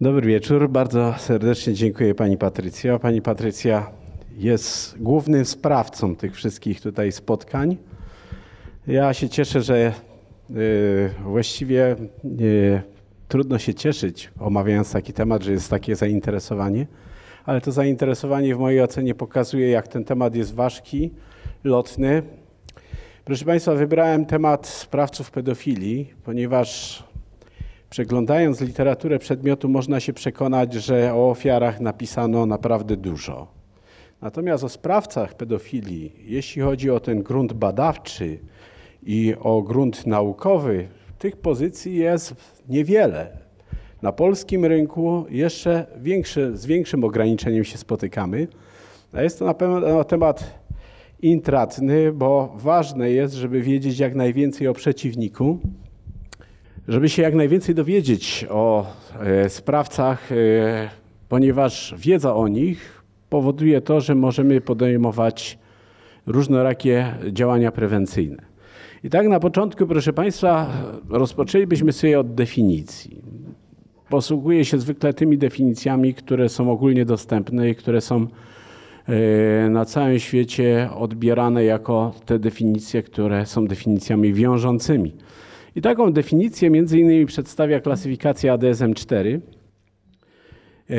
[0.00, 0.68] Dobry wieczór.
[0.68, 2.98] Bardzo serdecznie dziękuję Pani Patrycja.
[2.98, 3.90] Pani Patrycja
[4.38, 7.76] jest głównym sprawcą tych wszystkich tutaj spotkań.
[8.86, 9.92] Ja się cieszę, że
[10.50, 11.96] y, właściwie
[12.40, 12.82] y,
[13.28, 16.86] trudno się cieszyć, omawiając taki temat, że jest takie zainteresowanie,
[17.44, 21.10] ale to zainteresowanie w mojej ocenie pokazuje, jak ten temat jest ważki,
[21.64, 22.22] lotny.
[23.24, 27.04] Proszę Państwa, wybrałem temat sprawców pedofilii, ponieważ
[27.96, 33.46] Przeglądając literaturę przedmiotu, można się przekonać, że o ofiarach napisano naprawdę dużo.
[34.22, 38.38] Natomiast o sprawcach pedofilii, jeśli chodzi o ten grunt badawczy
[39.02, 42.34] i o grunt naukowy, tych pozycji jest
[42.68, 43.38] niewiele.
[44.02, 48.48] Na polskim rynku jeszcze większy, z większym ograniczeniem się spotykamy.
[49.12, 50.60] A jest to na pewno temat
[51.22, 55.58] intratny, bo ważne jest, żeby wiedzieć jak najwięcej o przeciwniku,
[56.88, 58.86] żeby się jak najwięcej dowiedzieć o
[59.20, 60.36] e, sprawcach, e,
[61.28, 65.58] ponieważ wiedza o nich powoduje to, że możemy podejmować
[66.26, 68.42] różnorakie działania prewencyjne.
[69.04, 70.70] I tak na początku, proszę Państwa,
[71.08, 73.22] rozpoczęlibyśmy sobie od definicji.
[74.08, 78.26] Posługuję się zwykle tymi definicjami, które są ogólnie dostępne i które są
[79.06, 85.12] e, na całym świecie odbierane jako te definicje, które są definicjami wiążącymi.
[85.76, 89.40] I taką definicję między innymi przedstawia klasyfikacja ADSM-4,
[90.90, 90.98] e,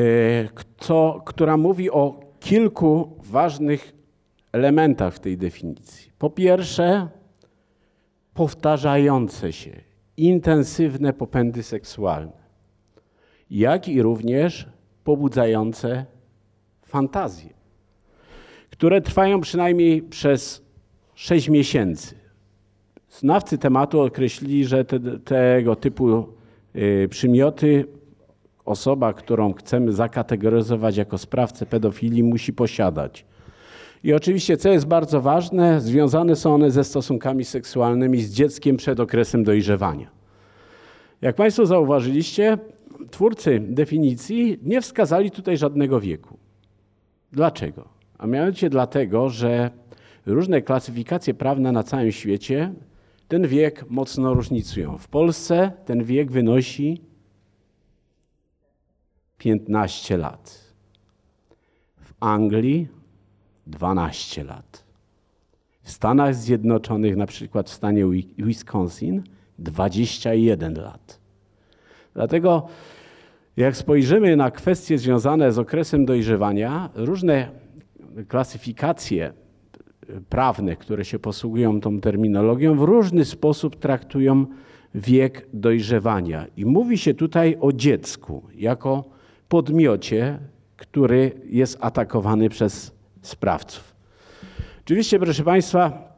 [1.26, 3.94] która mówi o kilku ważnych
[4.52, 6.12] elementach w tej definicji.
[6.20, 7.08] Po pierwsze,
[8.34, 9.72] powtarzające się,
[10.18, 12.48] intensywne popędy seksualne,
[13.50, 14.68] jak i również
[15.04, 16.06] pobudzające
[16.86, 17.54] fantazje,
[18.70, 20.62] które trwają przynajmniej przez
[21.16, 22.17] 6 miesięcy.
[23.10, 26.28] Znawcy tematu określili, że te, tego typu
[26.76, 27.86] y, przymioty
[28.66, 33.26] osoba, którą chcemy zakategoryzować jako sprawcę pedofilii, musi posiadać.
[34.04, 39.00] I oczywiście, co jest bardzo ważne, związane są one ze stosunkami seksualnymi z dzieckiem przed
[39.00, 40.10] okresem dojrzewania.
[41.22, 42.58] Jak Państwo zauważyliście,
[43.12, 46.38] twórcy definicji nie wskazali tutaj żadnego wieku.
[47.32, 47.88] Dlaczego?
[48.18, 49.72] A mianowicie dlatego, że
[50.26, 52.74] różne klasyfikacje prawne na całym świecie
[53.28, 54.98] ten wiek mocno różnicują.
[54.98, 57.02] W Polsce ten wiek wynosi
[59.38, 60.74] 15 lat.
[61.98, 62.88] W Anglii
[63.68, 64.84] 12 lat.
[65.82, 68.06] W Stanach Zjednoczonych, na przykład w stanie
[68.38, 69.24] Wisconsin,
[69.60, 71.20] 21 lat.
[72.14, 72.68] Dlatego,
[73.58, 77.52] jak spojrzymy na kwestie związane z okresem dojrzewania, różne
[78.28, 79.34] klasyfikacje
[80.30, 84.46] prawne, które się posługują tą terminologią, w różny sposób traktują
[84.96, 86.46] wiek dojrzewania.
[86.58, 89.04] I mówi się tutaj o dziecku jako
[89.50, 90.40] podmiocie,
[90.78, 92.92] który jest atakowany przez
[93.22, 93.96] sprawców.
[94.86, 96.16] Oczywiście, proszę Państwa,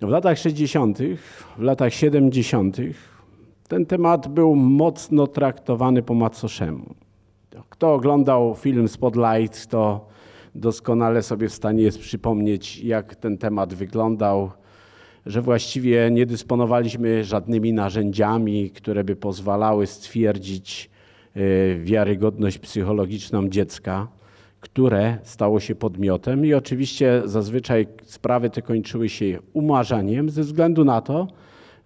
[0.00, 0.98] w latach 60.,
[1.58, 2.76] w latach 70.
[3.68, 6.94] ten temat był mocno traktowany po macoszemu.
[7.68, 10.08] Kto oglądał film Spotlight, to
[10.54, 14.50] doskonale sobie w stanie jest przypomnieć, jak ten temat wyglądał,
[15.26, 20.90] że właściwie nie dysponowaliśmy żadnymi narzędziami, które by pozwalały stwierdzić
[21.34, 21.40] e,
[21.78, 24.08] wiarygodność psychologiczną dziecka,
[24.60, 26.46] które stało się podmiotem.
[26.46, 31.28] I oczywiście zazwyczaj sprawy te kończyły się umarzaniem ze względu na to,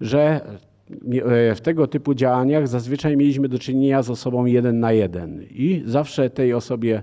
[0.00, 5.42] że e, w tego typu działaniach zazwyczaj mieliśmy do czynienia z osobą jeden na jeden.
[5.50, 7.02] I zawsze tej osobie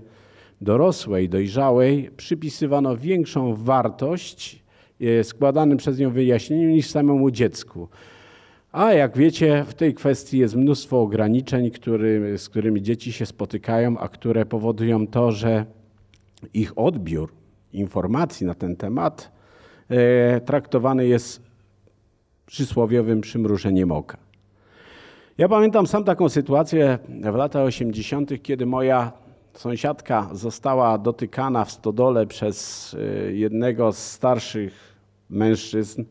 [0.62, 4.64] dorosłej, dojrzałej przypisywano większą wartość
[5.02, 7.88] e, składanym przez nią wyjaśnieniu niż samemu dziecku.
[8.72, 13.98] A jak wiecie, w tej kwestii jest mnóstwo ograniczeń, który, z którymi dzieci się spotykają,
[13.98, 15.66] a które powodują to, że
[16.54, 17.34] ich odbiór
[17.74, 19.32] informacji na ten temat
[19.90, 21.42] e, traktowany jest
[22.46, 24.18] przysłowiowym przymrużeniem oka.
[25.38, 27.00] Ja pamiętam sam taką sytuację
[27.32, 29.12] w latach 80., kiedy moja
[29.60, 34.74] Sąsiadka została dotykana w stodole przez y, jednego z starszych
[35.30, 36.04] mężczyzn,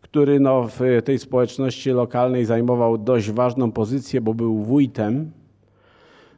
[0.00, 5.30] który no w tej społeczności lokalnej zajmował dość ważną pozycję, bo był wójtem.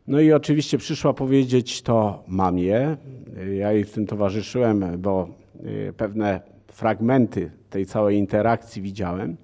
[0.06, 2.96] No i oczywiście przyszła powiedzieć to mamie.
[3.56, 5.28] Ja jej w tym towarzyszyłem, bo
[5.64, 6.40] y, pewne
[6.72, 9.36] fragmenty tej całej interakcji widziałem.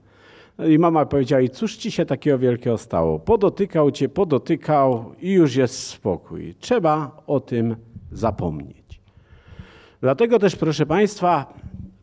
[0.58, 3.18] I mama powiedziała, i cóż ci się takiego wielkiego stało?
[3.18, 6.54] Podotykał cię, podotykał i już jest spokój.
[6.60, 7.76] Trzeba o tym
[8.12, 9.00] zapomnieć.
[10.00, 11.54] Dlatego też, proszę Państwa,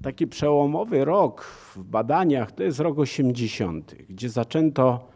[0.04, 1.44] taki przełomowy rok
[1.76, 5.08] w badaniach to jest rok 80., gdzie zaczęto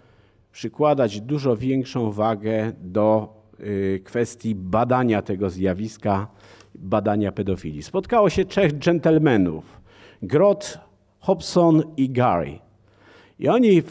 [0.52, 6.28] przykładać dużo większą wagę do y, kwestii badania tego zjawiska,
[6.76, 7.84] badania pedofilii.
[7.84, 9.82] Spotkało się trzech dżentelmenów,
[10.22, 10.80] Grot,
[11.20, 12.65] Hobson i Gary.
[13.40, 13.82] I oni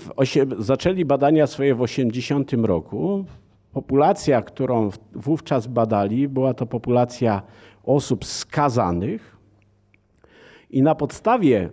[0.58, 3.25] zaczęli badania swoje w 80 roku.
[3.73, 7.43] Populacja, którą wówczas badali, była to populacja
[7.85, 9.37] osób skazanych.
[10.70, 11.70] I na podstawie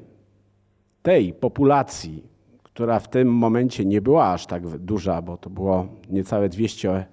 [1.01, 2.23] tej populacji,
[2.63, 7.05] która w tym momencie nie była aż tak duża, bo to było niecałe 200 e,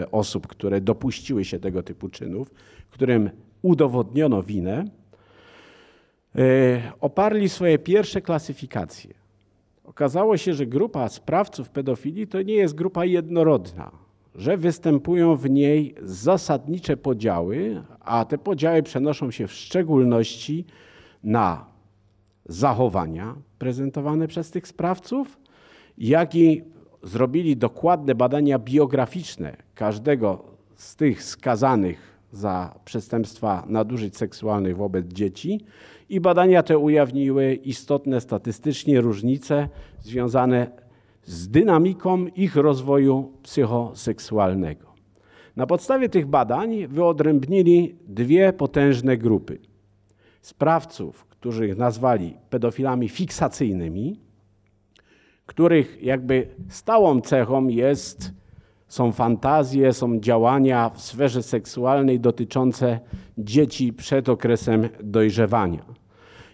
[0.00, 2.50] e, osób, które dopuściły się tego typu czynów,
[2.90, 3.30] którym
[3.62, 4.84] udowodniono winę,
[6.36, 9.21] e, oparli swoje pierwsze klasyfikacje.
[9.84, 13.90] Okazało się, że grupa sprawców pedofilii to nie jest grupa jednorodna,
[14.34, 20.64] że występują w niej zasadnicze podziały, a te podziały przenoszą się w szczególności
[21.24, 21.64] na
[22.46, 25.38] zachowania prezentowane przez tych sprawców,
[25.98, 26.62] jak i
[27.02, 30.44] zrobili dokładne badania biograficzne każdego
[30.74, 35.60] z tych skazanych za przestępstwa nadużyć seksualnych wobec dzieci
[36.08, 39.68] i badania te ujawniły istotne statystycznie różnice
[40.00, 40.70] związane
[41.24, 44.92] z dynamiką ich rozwoju psychoseksualnego.
[45.56, 49.58] Na podstawie tych badań wyodrębnili dwie potężne grupy.
[50.42, 54.20] Sprawców, których nazwali pedofilami fiksacyjnymi,
[55.46, 58.32] których jakby stałą cechą jest,
[58.92, 63.00] są fantazje, są działania w sferze seksualnej dotyczące
[63.38, 65.84] dzieci przed okresem dojrzewania.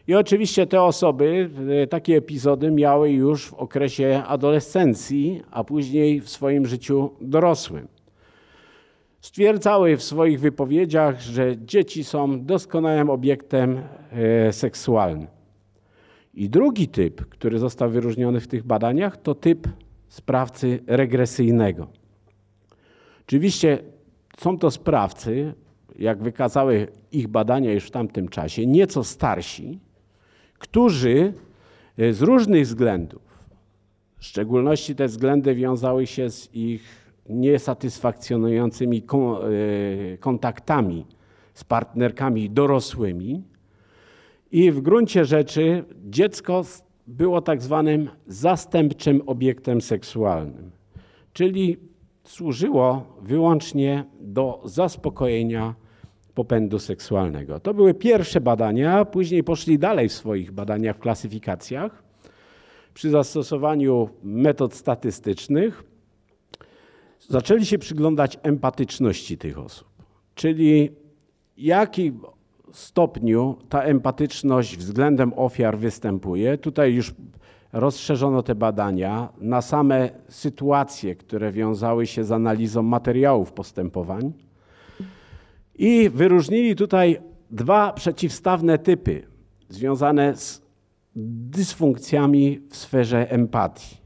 [0.06, 1.50] I oczywiście te osoby
[1.82, 7.88] e, takie epizody miały już w okresie adolescencji, a później w swoim życiu dorosłym.
[9.20, 13.82] Stwierdzały w swoich wypowiedziach, że dzieci są doskonałym obiektem
[14.12, 15.26] e, seksualnym.
[16.34, 19.68] I drugi typ, który został wyróżniony w tych badaniach, to typ
[20.08, 21.97] sprawcy regresyjnego.
[23.28, 23.78] Oczywiście
[24.38, 25.54] są to sprawcy,
[25.98, 29.78] jak wykazały ich badania już w tamtym czasie, nieco starsi,
[30.58, 31.32] którzy
[31.98, 33.22] e, z różnych względów,
[34.18, 36.82] w szczególności te względy wiązały się z ich
[37.28, 41.06] niesatysfakcjonującymi e, kontaktami
[41.54, 43.42] z partnerkami dorosłymi,
[44.52, 46.64] i w gruncie rzeczy dziecko
[47.06, 50.70] było tak zwanym zastępczym obiektem seksualnym,
[51.32, 51.87] czyli
[52.28, 55.74] służyło wyłącznie do zaspokojenia
[56.34, 57.60] popędu seksualnego.
[57.60, 62.02] To były pierwsze badania, później poszli dalej w swoich badaniach, w klasyfikacjach.
[62.94, 65.82] Przy zastosowaniu metod statystycznych
[67.28, 69.88] zaczęli się przyglądać empatyczności tych osób,
[70.34, 70.90] czyli
[71.56, 72.12] jaki
[72.72, 76.58] stopniu ta empatyczność względem ofiar występuje.
[76.58, 77.14] Tutaj już
[77.72, 84.32] rozszerzono te badania na same sytuacje, które wiązały się z analizą materiałów postępowań
[85.74, 87.20] i wyróżnili tutaj
[87.50, 89.26] dwa przeciwstawne typy
[89.68, 90.62] związane z
[91.16, 93.96] dysfunkcjami w sferze empatii.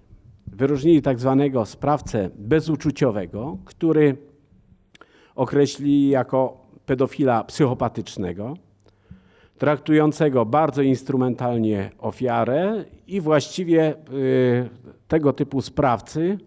[0.47, 4.17] Wyróżnili tak zwanego sprawcę bezuczuciowego, który
[5.35, 8.55] określili jako pedofila psychopatycznego,
[9.63, 14.69] traktującego bardzo instrumentalnie ofiarę i właściwie y,
[15.09, 16.39] tego typu sprawcy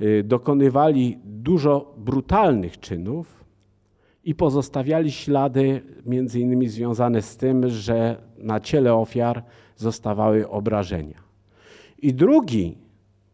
[0.00, 3.44] y, dokonywali dużo brutalnych czynów
[4.24, 9.42] i pozostawiali ślady między innymi związane z tym, że na ciele ofiar
[9.76, 11.18] zostawały obrażenia.
[11.98, 12.78] I drugi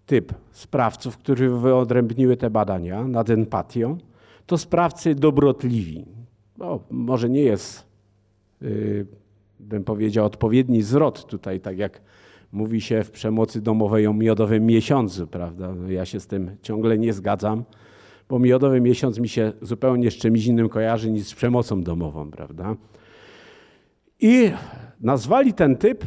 [0.07, 3.99] typ sprawców, którzy wyodrębniły te badania nad empatią,
[4.47, 6.05] to sprawcy dobrotliwi.
[6.59, 7.90] No, może nie jest,
[9.61, 12.01] bym powiedział, odpowiedni zwrot tutaj, tak jak
[12.53, 15.75] mówi się w przemocy domowej o miodowym miesiącu, prawda?
[15.75, 17.65] No, ja się z tym ciągle nie zgadzam
[18.31, 22.77] bo miodowy miesiąc mi się zupełnie z czymś innym kojarzy niż z przemocą domową, prawda?
[24.21, 24.51] I
[25.01, 26.05] nazwali ten typ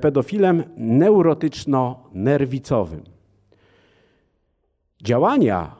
[0.00, 3.00] pedofilem neurotyczno-nerwicowym.
[5.02, 5.76] Działania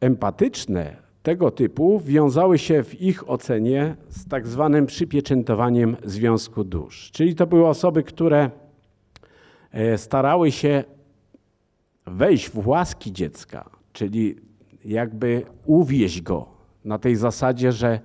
[0.00, 7.10] empatyczne tego typu wiązały się w ich ocenie z tak zwanym przypieczętowaniem związku dusz.
[7.12, 8.50] Czyli to były osoby, które
[9.72, 10.84] e, starały się
[12.06, 14.36] wejść w łaski dziecka, czyli
[14.84, 16.46] jakby uwieść go
[16.84, 18.00] na tej zasadzie, że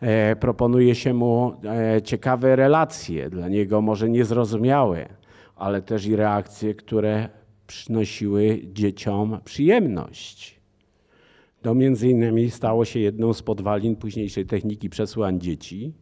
[0.00, 5.08] e, proponuje się mu e, ciekawe relacje, dla niego może niezrozumiałe,
[5.56, 7.28] ale też i reakcje, które
[7.66, 10.57] przynosiły dzieciom przyjemność.
[11.62, 15.92] To między innymi stało się jedną z podwalin późniejszej techniki przesłan dzieci,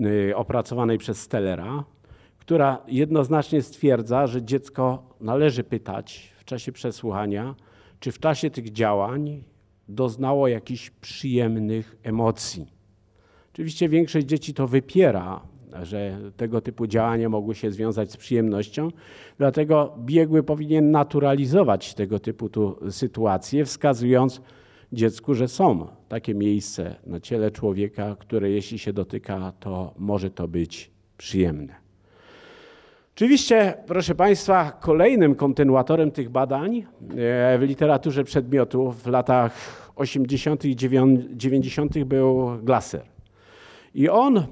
[0.00, 1.84] e, opracowanej przez Stellera,
[2.38, 7.54] która jednoznacznie stwierdza, że dziecko należy pytać w czasie przesłuchania,
[8.00, 9.44] czy w czasie tych działań
[9.88, 12.66] doznało jakichś przyjemnych emocji.
[13.52, 15.40] Oczywiście większość dzieci to wypiera,
[15.82, 18.88] że tego typu działania mogły się związać z przyjemnością,
[19.38, 24.40] dlatego biegły powinien naturalizować tego typu tu sytuacje, wskazując
[24.92, 30.48] dziecku, że są takie miejsce na ciele człowieka, które jeśli się dotyka, to może to
[30.48, 31.82] być przyjemne.
[33.14, 36.84] Oczywiście, proszę Państwa, kolejnym kontynuatorem tych badań e,
[37.58, 39.52] w literaturze przedmiotu w latach
[39.96, 40.64] 80.
[40.64, 42.04] i 90.
[42.04, 43.02] był Glasser.
[43.94, 44.46] I on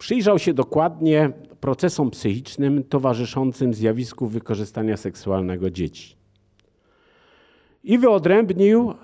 [0.00, 1.30] przyjrzał się dokładnie
[1.60, 6.16] procesom psychicznym towarzyszącym zjawisku wykorzystania seksualnego dzieci.
[7.84, 8.94] I wyodrębnił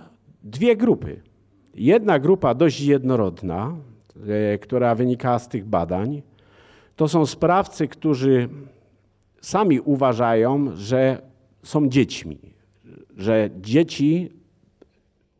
[0.42, 1.20] dwie grupy.
[1.74, 3.76] Jedna grupa dość jednorodna,
[4.28, 6.22] e, która wynika z tych badań,
[6.96, 8.48] to są sprawcy, którzy
[9.40, 11.22] sami uważają, że
[11.62, 12.38] są dziećmi,
[13.16, 14.32] że dzieci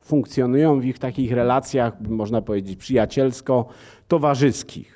[0.01, 4.96] funkcjonują w ich takich relacjach, można powiedzieć, przyjacielsko-towarzyskich.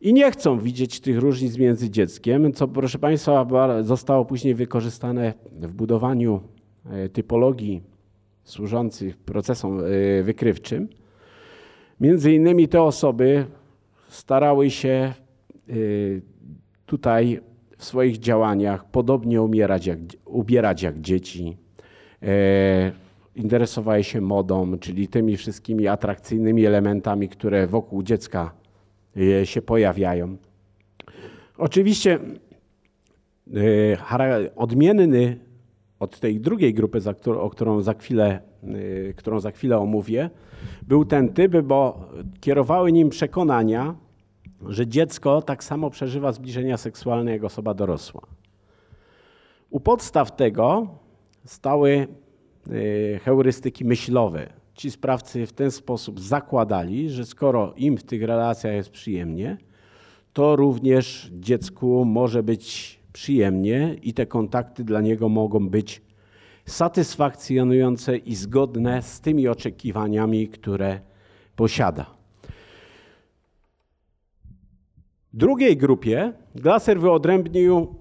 [0.00, 3.46] I nie chcą widzieć tych różnic między dzieckiem, co proszę Państwa
[3.82, 6.40] zostało później wykorzystane w budowaniu
[6.86, 7.82] e, typologii
[8.44, 10.88] służących procesom e, wykrywczym.
[12.00, 13.46] Między innymi te osoby
[14.08, 15.14] starały się
[15.70, 16.22] Y,
[16.86, 17.40] tutaj
[17.76, 21.56] w swoich działaniach podobnie umierać jak, ubierać jak dzieci.
[22.22, 22.92] E,
[23.34, 28.59] interesowały się modą, czyli tymi wszystkimi atrakcyjnymi elementami, które wokół dziecka e,
[29.44, 30.36] się pojawiają.
[31.58, 32.18] Oczywiście
[33.54, 35.38] e, odmienny
[36.00, 38.40] od tej drugiej grupy, o którą za chwilę,
[39.16, 40.30] którą za chwilę omówię,
[40.82, 42.08] był ten typ, bo
[42.40, 43.94] kierowały nim przekonania,
[44.66, 48.22] że dziecko tak samo przeżywa zbliżenia seksualne jak osoba dorosła.
[49.70, 50.88] U podstaw tego
[51.44, 52.06] stały
[52.70, 54.59] y, heurystyki myślowe.
[54.80, 59.56] Ci sprawcy w ten sposób zakładali, że skoro im w tych relacjach jest przyjemnie,
[60.32, 66.02] to również dziecku może być przyjemnie i te kontakty dla niego mogą być
[66.66, 71.00] satysfakcjonujące i zgodne z tymi oczekiwaniami, które
[71.56, 72.06] posiada.
[75.32, 77.94] Drugiej grupie Glaser wyodrębnił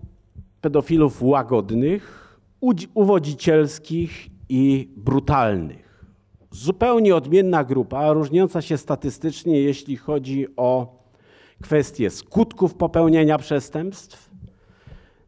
[0.62, 2.38] pedofilów łagodnych,
[2.94, 5.89] uwodzicielskich i brutalnych.
[6.52, 11.00] Zupełnie odmienna grupa, różniąca się statystycznie, jeśli chodzi o
[11.62, 14.30] kwestie skutków popełnienia przestępstw.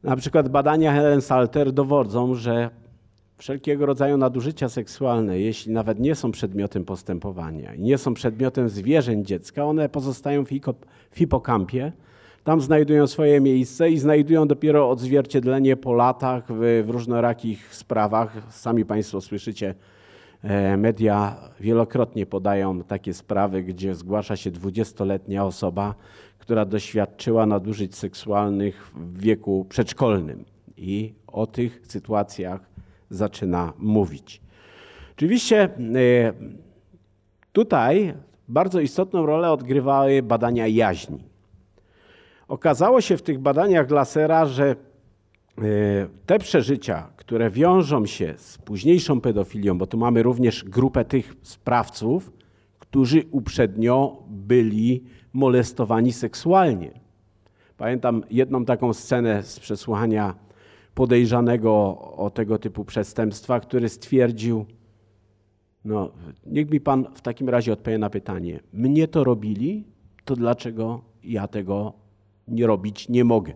[0.03, 2.69] Na przykład badania Helen Salter dowodzą, że
[3.37, 9.25] wszelkiego rodzaju nadużycia seksualne, jeśli nawet nie są przedmiotem postępowania i nie są przedmiotem zwierzeń
[9.25, 10.49] dziecka, one pozostają w
[11.13, 11.91] hipokampie.
[12.43, 18.37] Tam znajdują swoje miejsce i znajdują dopiero odzwierciedlenie po latach w, w różnorakich sprawach.
[18.49, 19.75] Sami Państwo słyszycie,
[20.77, 25.95] media wielokrotnie podają takie sprawy, gdzie zgłasza się 20-letnia osoba,
[26.39, 30.45] która doświadczyła nadużyć seksualnych w wieku przedszkolnym.
[30.77, 32.61] I o tych sytuacjach
[33.09, 34.41] zaczyna mówić.
[35.15, 35.69] Oczywiście e,
[37.51, 38.13] tutaj
[38.47, 41.23] bardzo istotną rolę odgrywały badania jaźni.
[42.47, 44.75] Okazało się w tych badaniach Lasera, że e,
[46.25, 52.31] te przeżycia, które wiążą się z późniejszą pedofilią, bo tu mamy również grupę tych sprawców,
[52.79, 55.03] którzy uprzednio byli
[55.33, 56.91] molestowani seksualnie.
[57.77, 60.35] Pamiętam jedną taką scenę z przesłuchania
[60.93, 61.71] podejrzanego
[62.17, 64.65] o tego typu przestępstwa, który stwierdził,
[65.85, 66.11] no
[66.45, 69.85] niech mi pan w takim razie odpowie na pytanie, mnie to robili,
[70.25, 71.93] to dlaczego ja tego
[72.47, 73.53] nie robić nie mogę?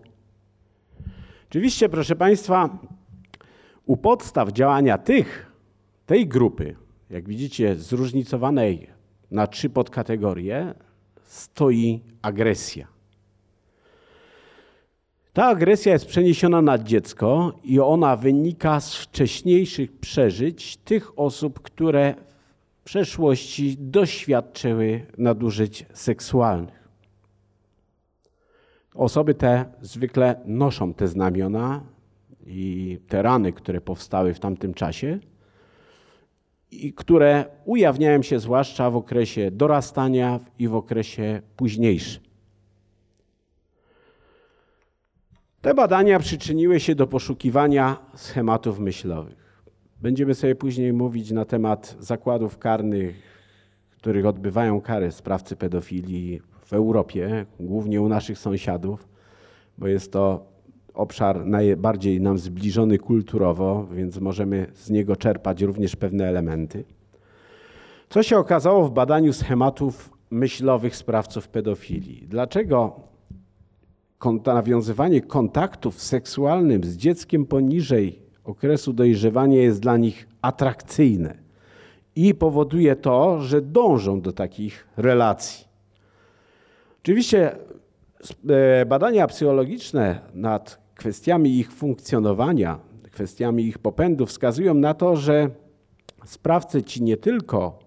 [1.56, 2.80] Oczywiście, proszę Państwa,
[3.86, 5.52] u podstaw działania tych,
[6.06, 6.76] tej grupy,
[7.10, 8.90] jak widzicie, zróżnicowanej
[9.32, 10.74] na trzy podkategorie,
[11.24, 12.88] stoi agresja.
[15.34, 22.16] Ta agresja jest przeniesiona na dziecko i ona wynika z wcześniejszych przeżyć tych osób, które
[22.82, 26.85] w przeszłości doświadczyły nadużyć seksualnych.
[28.96, 31.84] Osoby te zwykle noszą te znamiona
[32.46, 35.20] i te rany, które powstały w tamtym czasie
[36.72, 42.24] i które ujawniają się zwłaszcza w okresie dorastania i w okresie późniejszym.
[45.62, 49.62] Te badania przyczyniły się do poszukiwania schematów myślowych.
[50.02, 53.35] Będziemy sobie później mówić na temat zakładów karnych,
[54.06, 59.08] których odbywają kary sprawcy pedofilii w Europie, głównie u naszych sąsiadów.
[59.78, 60.46] bo jest to
[60.94, 66.84] obszar najbardziej nam zbliżony kulturowo, więc możemy z niego czerpać również pewne elementy.
[68.10, 72.28] Co się okazało w badaniu schematów myślowych sprawców pedofilii?
[72.28, 73.00] Dlaczego
[74.46, 81.45] nawiązywanie kontaktów seksualnym z dzieckiem poniżej okresu dojrzewania jest dla nich atrakcyjne
[82.16, 85.66] i powoduje to, że dążą do takich relacji.
[87.02, 87.56] Oczywiście
[88.50, 92.80] e, badania psychologiczne nad kwestiami ich funkcjonowania,
[93.12, 95.50] kwestiami ich popędu wskazują na to, że
[96.26, 97.80] sprawcy ci nie tylko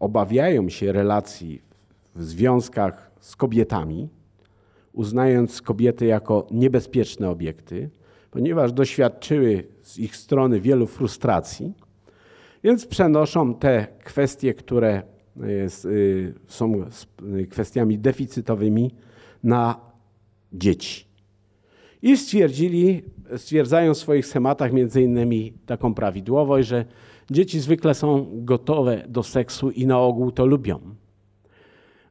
[0.00, 1.62] obawiają się relacji
[2.14, 4.08] w związkach z kobietami,
[4.92, 7.90] uznając kobiety jako niebezpieczne obiekty,
[8.30, 11.72] ponieważ doświadczyły z ich strony wielu frustracji,
[12.66, 15.02] więc przenoszą te kwestie, które
[15.84, 16.84] y, są
[17.50, 18.90] kwestiami deficytowymi
[19.42, 19.80] na
[20.52, 21.06] dzieci.
[22.02, 23.02] I stwierdzili,
[23.36, 26.84] stwierdzają w swoich schematach między innymi taką prawidłowość, że
[27.30, 30.80] dzieci zwykle są gotowe do seksu i na ogół to lubią.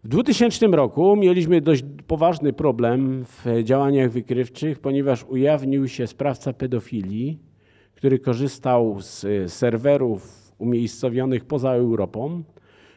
[0.03, 7.39] W 2000 roku mieliśmy dość poważny problem w działaniach wykrywczych, ponieważ ujawnił się sprawca pedofilii,
[7.95, 12.43] który korzystał z serwerów umiejscowionych poza Europą,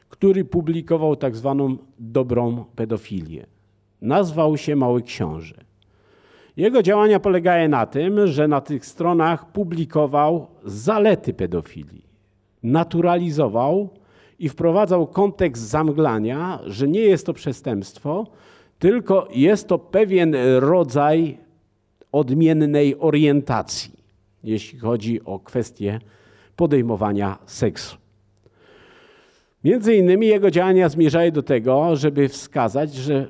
[0.09, 3.47] który publikował tak zwaną dobrą pedofilię.
[4.03, 5.65] Nazwał się Mały Książę.
[6.57, 12.05] Jego działania polegały na tym, że na tych stronach publikował zalety pedofilii,
[12.63, 13.89] naturalizował
[14.39, 18.27] i wprowadzał kontekst zamglania, że nie jest to przestępstwo,
[18.79, 21.39] tylko jest to pewien rodzaj
[22.13, 23.93] odmiennej orientacji,
[24.45, 26.01] jeśli chodzi o kwestię
[26.59, 27.97] podejmowania seksu.
[29.65, 33.29] Między innymi jego działania zmierzały do tego, żeby wskazać, że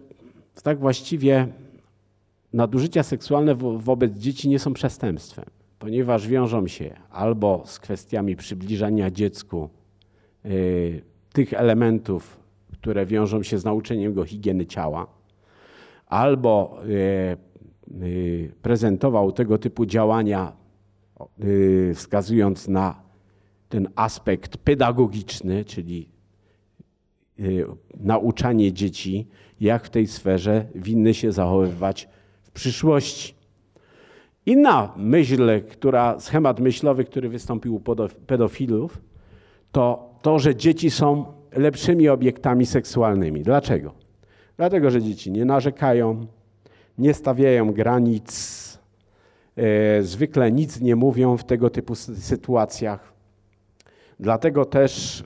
[0.63, 1.47] tak właściwie
[2.53, 5.45] nadużycia seksualne wobec dzieci nie są przestępstwem,
[5.79, 9.69] ponieważ wiążą się albo z kwestiami przybliżania dziecku
[10.47, 12.41] y, tych elementów,
[12.73, 15.07] które wiążą się z nauczeniem go higieny ciała,
[16.07, 17.37] albo y,
[18.03, 20.53] y, prezentował tego typu działania,
[21.95, 23.08] wskazując na
[23.69, 26.09] ten aspekt pedagogiczny, czyli
[28.01, 29.27] nauczanie dzieci,
[29.61, 32.09] jak w tej sferze winny się zachowywać
[32.59, 33.35] przyszłości.
[34.47, 37.81] Inna myśl, która, schemat myślowy, który wystąpił u
[38.27, 38.99] pedofilów,
[39.73, 43.43] to to, że dzieci są lepszymi obiektami seksualnymi.
[43.43, 43.95] Dlaczego?
[44.57, 46.27] Dlatego, że dzieci nie narzekają,
[46.99, 48.29] nie stawiają granic,
[49.57, 53.18] e, zwykle nic nie mówią w tego typu sytuacjach.
[54.21, 55.25] Dlatego też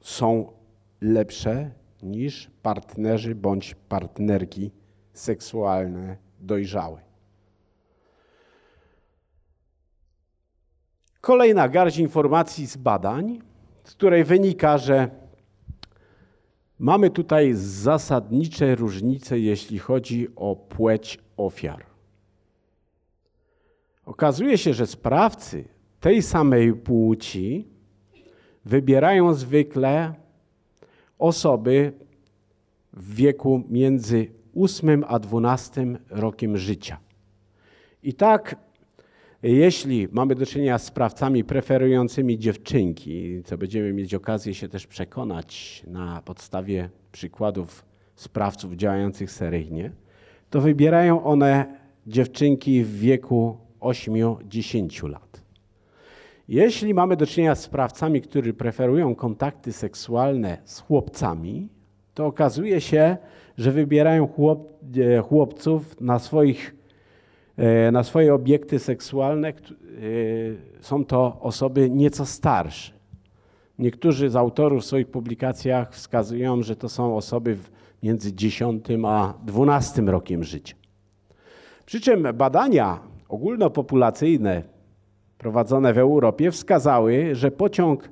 [0.00, 0.52] są
[1.00, 1.70] lepsze
[2.02, 4.70] niż partnerzy bądź partnerki
[5.12, 7.00] seksualne dojrzały.
[11.20, 13.38] Kolejna garść informacji z badań,
[13.84, 15.10] z której wynika, że
[16.78, 21.86] mamy tutaj zasadnicze różnice, jeśli chodzi o płeć ofiar.
[24.06, 25.64] Okazuje się, że sprawcy
[26.00, 27.71] tej samej płci
[28.64, 30.14] wybierają zwykle
[31.18, 31.92] osoby
[32.92, 36.98] w wieku między 8 a 12 rokiem życia.
[38.02, 38.56] I tak,
[39.42, 45.82] jeśli mamy do czynienia z sprawcami preferującymi dziewczynki, co będziemy mieć okazję się też przekonać
[45.86, 47.84] na podstawie przykładów
[48.16, 49.92] sprawców działających seryjnie,
[50.50, 55.41] to wybierają one dziewczynki w wieku 8-10 lat.
[56.48, 61.68] Jeśli mamy do czynienia z sprawcami, którzy preferują kontakty seksualne z chłopcami,
[62.14, 63.16] to okazuje się,
[63.58, 66.74] że wybierają chłop, e, chłopców na, swoich,
[67.56, 69.48] e, na swoje obiekty seksualne.
[69.48, 69.52] E,
[70.80, 72.92] są to osoby nieco starsze.
[73.78, 77.56] Niektórzy z autorów w swoich publikacjach wskazują, że to są osoby
[78.02, 80.74] między 10 a 12 rokiem życia.
[81.86, 84.62] Przy czym badania ogólnopopulacyjne
[85.42, 88.08] prowadzone w Europie wskazały, że pociąg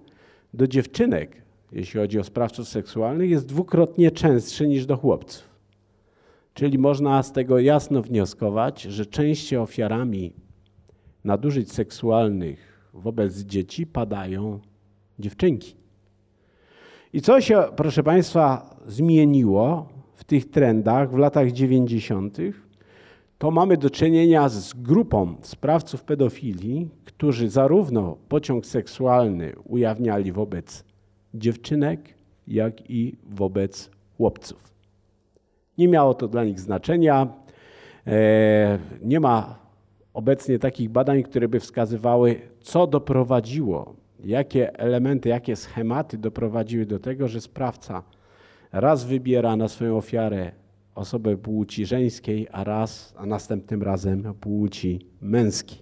[0.54, 1.40] do dziewczynek
[1.72, 5.50] jeśli chodzi o sprawców seksualnych, jest dwukrotnie częstszy niż do chłopców.
[6.54, 10.32] Czyli można z tego jasno wnioskować, że częściej ofiarami
[11.24, 14.60] nadużyć seksualnych wobec dzieci padają
[15.18, 15.74] dziewczynki.
[17.12, 22.38] I co się, proszę Państwa, zmieniło w tych trendach w latach 90.,
[23.40, 30.84] to mamy do czynienia z grupą sprawców pedofilii, którzy zarówno pociąg seksualny ujawniali wobec
[31.34, 32.14] dziewczynek,
[32.48, 34.74] jak i wobec chłopców.
[35.78, 37.26] Nie miało to dla nich znaczenia.
[38.06, 39.58] E, nie ma
[40.14, 47.28] obecnie takich badań, które by wskazywały, co doprowadziło, jakie elementy, jakie schematy doprowadziły do tego,
[47.28, 48.02] że sprawca
[48.72, 50.59] raz wybiera na swoją ofiarę
[50.94, 55.78] osobę płci żeńskiej, a raz, a następnym razem płci męskiej.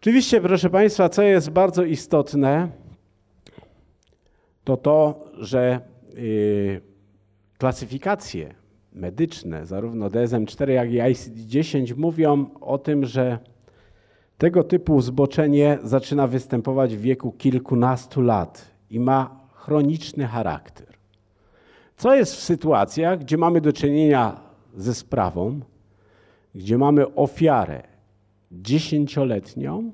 [0.00, 2.68] Oczywiście, proszę Państwa, co jest bardzo istotne,
[4.64, 5.80] to to, że
[6.14, 6.80] yy,
[7.58, 8.54] klasyfikacje
[8.92, 13.38] medyczne, zarówno DSM-4, jak i ICD-10 mówią o tym, że
[14.38, 20.89] tego typu zboczenie zaczyna występować w wieku kilkunastu lat i ma chroniczny charakter.
[22.00, 24.40] Co jest w sytuacjach, gdzie mamy do czynienia
[24.76, 25.60] ze sprawą,
[26.54, 27.82] gdzie mamy ofiarę
[28.52, 29.92] dziesięcioletnią,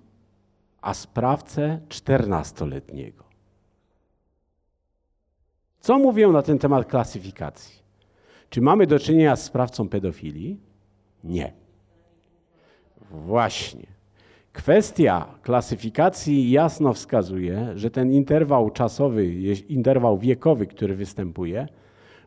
[0.80, 3.24] a sprawcę czternastoletniego?
[5.80, 7.82] Co mówią na ten temat klasyfikacji?
[8.50, 10.60] Czy mamy do czynienia z sprawcą pedofilii?
[11.24, 11.52] Nie.
[13.10, 13.86] Właśnie.
[14.52, 19.26] Kwestia klasyfikacji jasno wskazuje, że ten interwał czasowy,
[19.68, 21.68] interwał wiekowy, który występuje,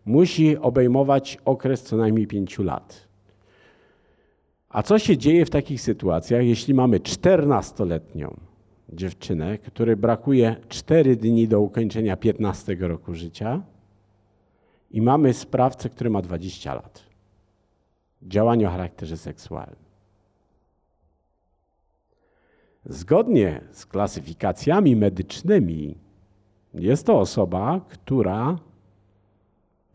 [0.09, 3.07] musi obejmować okres co najmniej pięciu lat.
[4.69, 8.33] A co się dzieje w takich sytuacjach, jeśli mamy 14-letnią
[8.93, 13.61] dziewczynę, której brakuje 4 dni do ukończenia 15 roku życia
[14.91, 17.03] i mamy sprawcę, który ma 20 lat?
[18.21, 19.89] Działanie o charakterze seksualnym.
[22.85, 25.97] Zgodnie z klasyfikacjami medycznymi
[26.73, 28.57] jest to osoba, która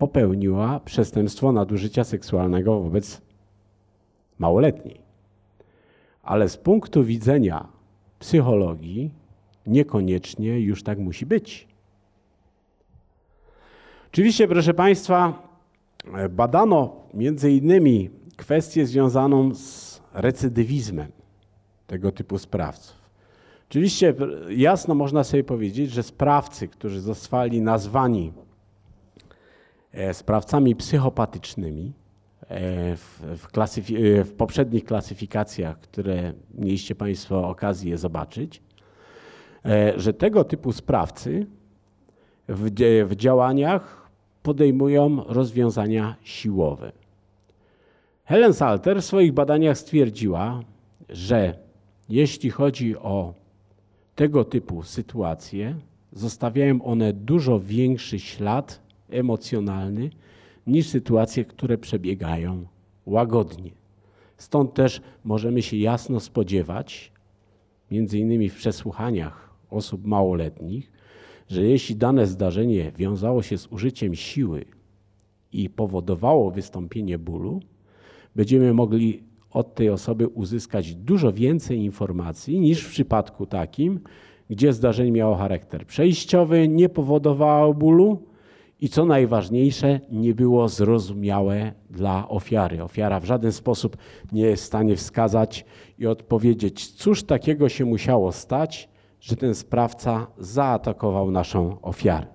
[0.04, 3.20] popełniła przestępstwo nadużycia seksualnego wobec
[4.38, 5.00] małoletniej.
[6.22, 7.68] Ale z punktu widzenia
[8.18, 9.10] psychologii
[9.66, 11.68] niekoniecznie już tak musi być.
[14.12, 15.48] Oczywiście, proszę Państwa,
[16.30, 21.12] badano między innymi kwestię związaną z recydywizmem
[21.86, 22.96] tego typu sprawców.
[23.68, 24.14] Oczywiście
[24.48, 28.32] jasno można sobie powiedzieć, że sprawcy, którzy zostali nazwani
[30.12, 31.92] sprawcami psychopatycznymi
[32.40, 38.62] e, w, w, e, w, poprzednich klasyfikacjach, które mieliście Państwo okazję zobaczyć,
[39.96, 41.46] że tego typu sprawcy
[42.48, 42.70] w,
[43.08, 44.10] w działaniach
[44.42, 46.92] podejmują rozwiązania siłowe.
[48.24, 50.60] Helen Salter w swoich badaniach stwierdziła,
[51.08, 51.58] że
[52.08, 53.34] jeśli chodzi o
[54.14, 55.76] tego typu sytuacje,
[56.12, 58.83] zostawiają one dużo większy ślad
[59.14, 60.10] emocjonalny
[60.66, 62.66] niż sytuacje, które przebiegają
[63.06, 63.70] łagodnie.
[64.36, 67.12] Stąd też możemy się jasno spodziewać,
[67.90, 70.92] między innymi w przesłuchaniach osób małoletnich,
[71.48, 74.64] że jeśli dane zdarzenie wiązało się z użyciem siły
[75.52, 77.60] i powodowało wystąpienie bólu,
[78.36, 84.00] będziemy mogli od tej osoby uzyskać dużo więcej informacji niż w przypadku takim,
[84.50, 88.22] gdzie zdarzenie miało charakter przejściowy, nie powodowało bólu,
[88.80, 92.82] i co najważniejsze, nie było zrozumiałe dla ofiary.
[92.82, 93.96] Ofiara w żaden sposób
[94.32, 95.64] nie jest w stanie wskazać
[95.98, 98.88] i odpowiedzieć, cóż takiego się musiało stać,
[99.20, 102.26] że ten sprawca zaatakował naszą ofiarę.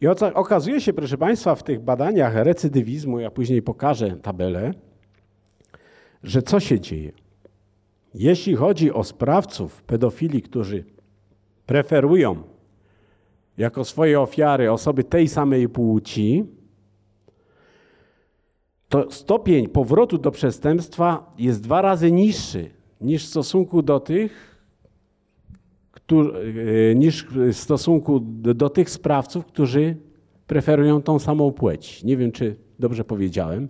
[0.00, 4.74] I okazuje się, proszę Państwa, w tych badaniach recydywizmu, ja później pokażę tabelę,
[6.22, 7.12] że co się dzieje?
[8.14, 10.84] Jeśli chodzi o sprawców pedofilii, którzy
[11.66, 12.42] preferują
[13.58, 16.44] jako swoje ofiary osoby tej samej płci,
[18.88, 24.58] to stopień powrotu do przestępstwa jest dwa razy niższy niż w stosunku do tych,
[26.10, 28.20] e, niż w stosunku
[28.54, 29.96] do tych sprawców, którzy
[30.46, 32.04] preferują tą samą płeć.
[32.04, 33.68] Nie wiem, czy dobrze powiedziałem.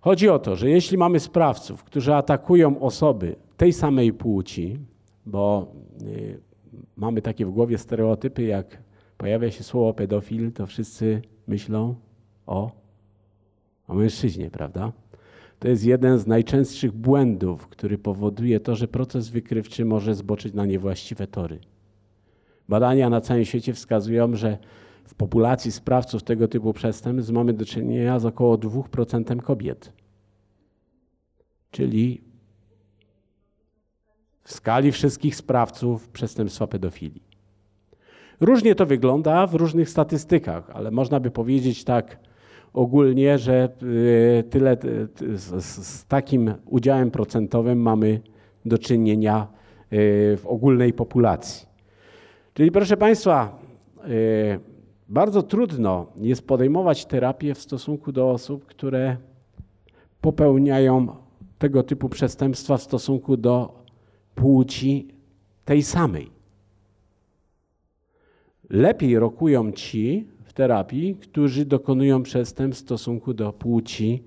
[0.00, 4.78] Chodzi o to, że jeśli mamy sprawców, którzy atakują osoby tej samej płci,
[5.26, 6.47] bo e,
[6.96, 8.78] mamy takie w głowie stereotypy, jak
[9.18, 11.94] pojawia się słowo pedofil, to wszyscy myślą
[12.46, 12.70] o,
[13.88, 14.92] o mężczyźnie, prawda?
[15.58, 20.66] To jest jeden z najczęstszych błędów, który powoduje to, że proces wykrywczy może zboczyć na
[20.66, 21.58] niewłaściwe tory.
[22.68, 24.58] Badania na całym świecie wskazują, że
[25.04, 29.92] w populacji sprawców tego typu przestępstw mamy do czynienia z około 2% kobiet.
[31.70, 32.27] Czyli
[34.48, 37.22] w skali wszystkich sprawców przestępstwa pedofilii.
[38.40, 42.18] Różnie to wygląda w różnych statystykach, ale można by powiedzieć tak
[42.72, 44.76] ogólnie, że y, tyle
[45.34, 48.20] z, takim udziałem procentowym mamy
[48.66, 49.46] do czynienia
[49.92, 51.68] y, w ogólnej populacji.
[52.54, 53.58] Czyli proszę Państwa,
[54.08, 54.60] y,
[55.08, 59.16] bardzo trudno jest podejmować terapię w stosunku do osób, które
[60.20, 61.08] popełniają
[61.58, 63.77] tego typu przestępstwa w stosunku do
[64.40, 65.08] płci
[65.64, 66.30] tej samej.
[68.70, 74.22] Lepiej rokują ci w terapii, którzy dokonują przestępstw w stosunku do płci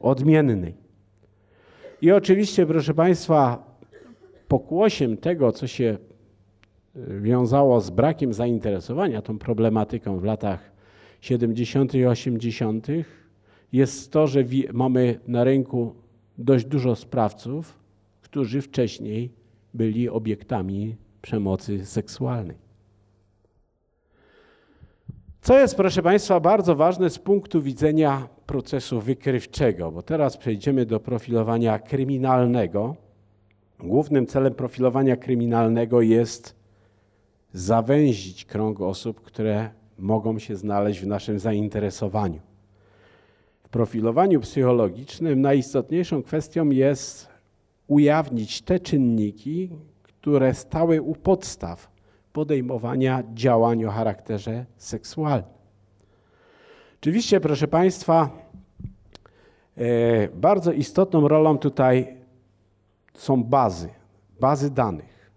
[0.00, 0.74] odmiennej.
[2.02, 3.64] I oczywiście, proszę Państwa,
[4.48, 5.98] pokłosiem tego, co się
[6.96, 10.72] e, wiązało z brakiem zainteresowania tą problematyką w latach
[11.20, 11.94] 70.
[11.94, 12.86] i 80.,
[13.72, 15.94] jest to, że mamy na rynku
[16.38, 17.85] dość dużo sprawców,
[18.36, 19.32] którzy wcześniej
[19.74, 22.56] byli obiektami przemocy seksualnej.
[25.40, 31.00] Co jest, proszę Państwa, bardzo ważne z punktu widzenia procesu wykrywczego, bo teraz przejdziemy do
[31.00, 32.96] profilowania kryminalnego.
[33.78, 36.56] Głównym celem profilowania kryminalnego jest
[37.52, 42.40] zawęzić krąg osób, które mogą się znaleźć w naszym zainteresowaniu.
[43.62, 47.35] W profilowaniu psychologicznym najistotniejszą kwestią jest
[47.86, 49.70] ujawnić te czynniki,
[50.02, 51.90] które stały u podstaw
[52.32, 55.50] podejmowania działań o charakterze seksualnym.
[57.00, 58.30] Oczywiście, proszę Państwa,
[59.76, 62.16] e, bardzo istotną rolą tutaj
[63.14, 63.88] są bazy,
[64.40, 65.30] bazy danych.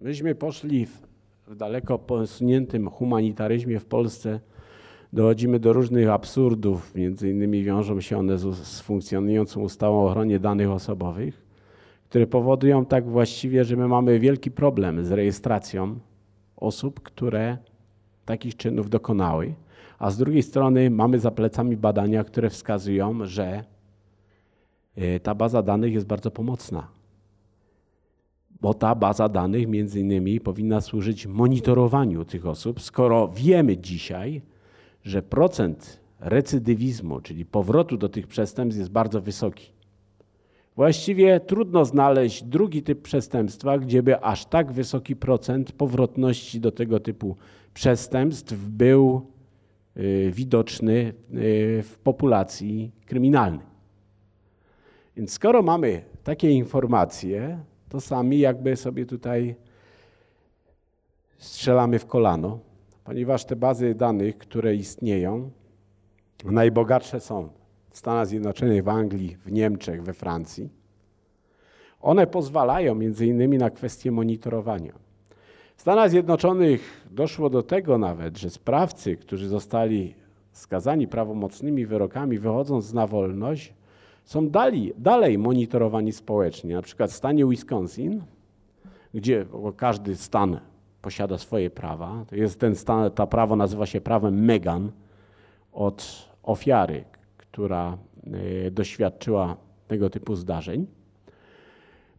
[0.00, 1.02] Myśmy poszli w,
[1.46, 4.40] w daleko posuniętym humanitaryzmie w Polsce,
[5.14, 10.38] dochodzimy do różnych absurdów, między innymi wiążą się one z, z funkcjonującą ustawą o ochronie
[10.38, 11.42] danych osobowych,
[12.08, 15.98] które powodują tak właściwie, że my mamy wielki problem z rejestracją
[16.56, 17.58] osób, które
[18.24, 19.54] takich czynów dokonały,
[19.98, 23.64] a z drugiej strony mamy za plecami badania, które wskazują, że
[24.96, 26.88] e, ta baza danych jest bardzo pomocna.
[28.60, 34.42] Bo ta baza danych między innymi powinna służyć monitorowaniu tych osób, skoro wiemy dzisiaj,
[35.04, 39.72] że procent recydywizmu, czyli powrotu do tych przestępstw jest bardzo wysoki.
[40.76, 47.36] Właściwie trudno znaleźć drugi typ przestępstwa, gdzieby aż tak wysoki procent powrotności do tego typu
[47.74, 49.26] przestępstw był
[49.96, 51.12] y, widoczny y,
[51.82, 53.74] w populacji kryminalnej.
[55.16, 59.54] Więc skoro mamy takie informacje, to sami jakby sobie tutaj
[61.38, 62.58] strzelamy w kolano,
[63.04, 65.50] ponieważ te bazy danych, które istnieją,
[66.44, 67.48] najbogatsze są
[67.90, 70.68] w Stanach Zjednoczonych, w Anglii, w Niemczech, we Francji.
[72.00, 74.92] One pozwalają między innymi na kwestię monitorowania.
[75.76, 80.14] W Stanach Zjednoczonych doszło do tego nawet, że sprawcy, którzy zostali
[80.52, 83.74] skazani prawomocnymi wyrokami, wychodząc na wolność,
[84.24, 86.74] są dali, dalej monitorowani społecznie.
[86.74, 88.22] Na przykład w stanie Wisconsin,
[89.14, 90.60] gdzie każdy stan
[91.04, 94.92] posiada swoje prawa, jest ten stan, to prawo nazywa się prawem Megan
[95.72, 97.04] od ofiary,
[97.36, 97.98] która
[98.66, 99.56] e, doświadczyła
[99.88, 100.86] tego typu zdarzeń.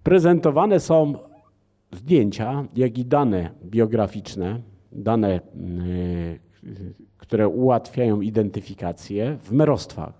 [0.03, 1.13] Prezentowane są
[1.91, 5.39] zdjęcia, jak i dane biograficzne, dane, e,
[7.17, 10.13] które ułatwiają identyfikację w merostwach,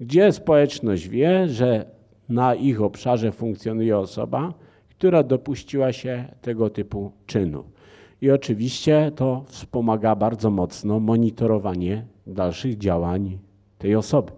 [0.00, 1.84] gdzie społeczność wie, że
[2.28, 4.54] na ich obszarze funkcjonuje osoba,
[4.98, 7.64] która dopuściła się tego typu czynu.
[8.20, 13.38] I oczywiście to wspomaga bardzo mocno monitorowanie dalszych działań
[13.78, 14.32] tej osoby.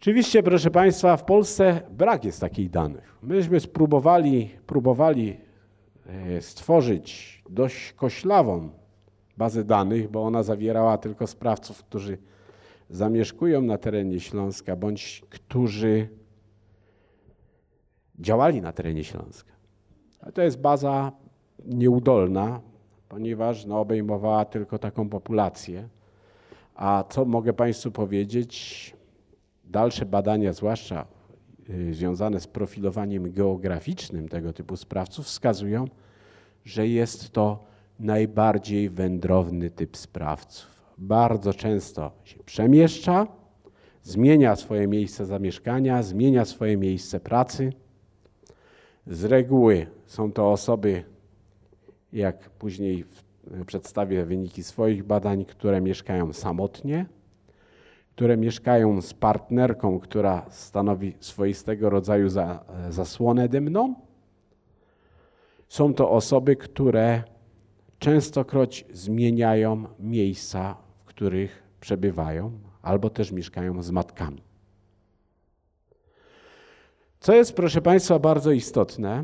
[0.00, 3.16] Oczywiście, proszę Państwa, w Polsce brak jest takich danych.
[3.22, 5.36] Myśmy spróbowali próbowali
[6.06, 8.70] e, stworzyć dość koślawą
[9.36, 12.18] bazę danych, bo ona zawierała tylko sprawców, którzy
[12.90, 16.08] zamieszkują na terenie Śląska bądź którzy
[18.20, 19.52] działali na terenie Śląska.
[20.20, 21.12] Ale to jest baza
[21.66, 22.60] nieudolna,
[23.08, 25.88] ponieważ no, obejmowała tylko taką populację.
[26.74, 28.96] A co mogę Państwu powiedzieć?
[29.64, 31.06] Dalsze badania, zwłaszcza
[31.70, 35.84] y, związane z profilowaniem geograficznym tego typu sprawców, wskazują,
[36.64, 37.64] że jest to
[37.98, 40.70] najbardziej wędrowny typ sprawców.
[40.98, 43.26] Bardzo często się przemieszcza,
[44.02, 47.72] zmienia swoje miejsce zamieszkania, zmienia swoje miejsce pracy.
[49.10, 51.04] Z reguły są to osoby,
[52.12, 53.04] jak później
[53.66, 57.06] przedstawię wyniki swoich badań, które mieszkają samotnie,
[58.14, 63.94] które mieszkają z partnerką, która stanowi swoistego rodzaju za, zasłonę dymną.
[65.68, 67.22] Są to osoby, które
[67.98, 74.49] częstokroć zmieniają miejsca, w których przebywają, albo też mieszkają z matkami.
[77.20, 79.22] Co jest, proszę Państwa, bardzo istotne,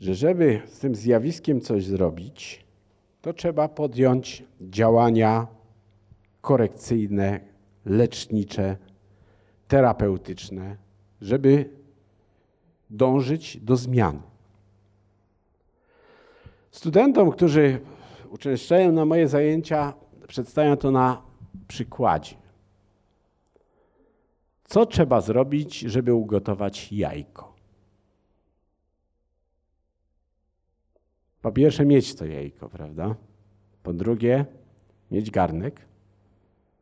[0.00, 2.64] że żeby z tym zjawiskiem coś zrobić,
[3.20, 5.46] to trzeba podjąć działania
[6.40, 7.40] korekcyjne,
[7.84, 8.76] lecznicze,
[9.68, 10.76] terapeutyczne,
[11.20, 11.70] żeby
[12.90, 14.22] dążyć do zmian.
[16.70, 17.80] Studentom, którzy
[18.30, 19.94] uczęszczają na moje zajęcia,
[20.28, 21.22] przedstawiam to na
[21.68, 22.41] przykładzie.
[24.72, 27.56] Co trzeba zrobić, żeby ugotować jajko?
[31.42, 33.16] Po pierwsze, mieć to jajko, prawda?
[33.82, 34.46] Po drugie,
[35.10, 35.80] mieć garnek,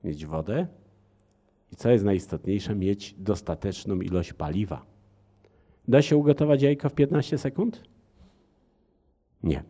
[0.04, 0.66] mieć wodę
[1.72, 4.86] i co jest najistotniejsze, mieć dostateczną ilość paliwa.
[5.88, 7.82] Da się ugotować jajko w 15 sekund?
[9.42, 9.62] Nie.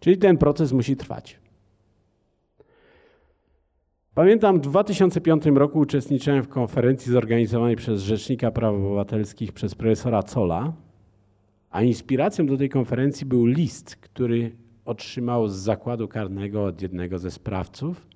[0.00, 1.39] Czyli ten proces musi trwać.
[4.20, 10.72] Pamiętam, w 2005 roku uczestniczyłem w konferencji zorganizowanej przez Rzecznika Praw Obywatelskich przez profesora Cola,
[11.70, 17.30] a inspiracją do tej konferencji był list, który otrzymał z zakładu karnego od jednego ze
[17.30, 18.06] sprawców,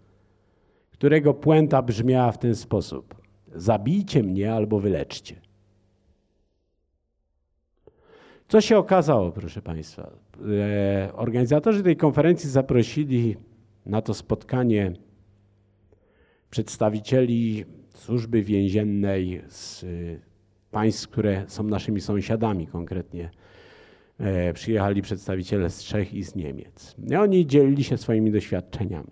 [0.90, 3.14] którego puenta brzmiała w ten sposób:
[3.54, 5.40] Zabijcie mnie albo wyleczcie.
[8.48, 10.10] Co się okazało, proszę Państwa?
[10.60, 13.36] E, organizatorzy tej konferencji zaprosili
[13.86, 14.92] na to spotkanie
[16.54, 17.64] przedstawicieli
[17.94, 19.86] służby więziennej z
[20.70, 23.30] państw, które są naszymi sąsiadami konkretnie.
[24.18, 26.96] E, przyjechali przedstawiciele z Czech i z Niemiec.
[27.10, 29.10] I oni dzielili się swoimi doświadczeniami.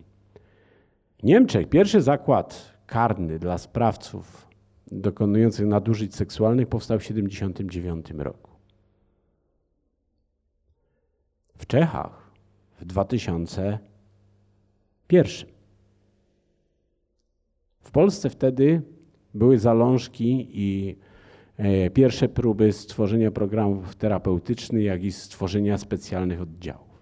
[1.19, 4.49] W Niemczech pierwszy zakład karny dla sprawców
[4.93, 8.51] dokonujących nadużyć seksualnych powstał w 1979 roku.
[11.59, 12.31] W Czechach
[12.81, 15.52] w 2001.
[17.83, 18.83] W Polsce wtedy
[19.35, 20.97] były zalążki i
[21.57, 26.93] e, pierwsze próby stworzenia programów terapeutycznych, jak i stworzenia specjalnych oddziałów.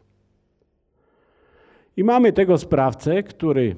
[1.97, 3.77] I mamy tego sprawcę, który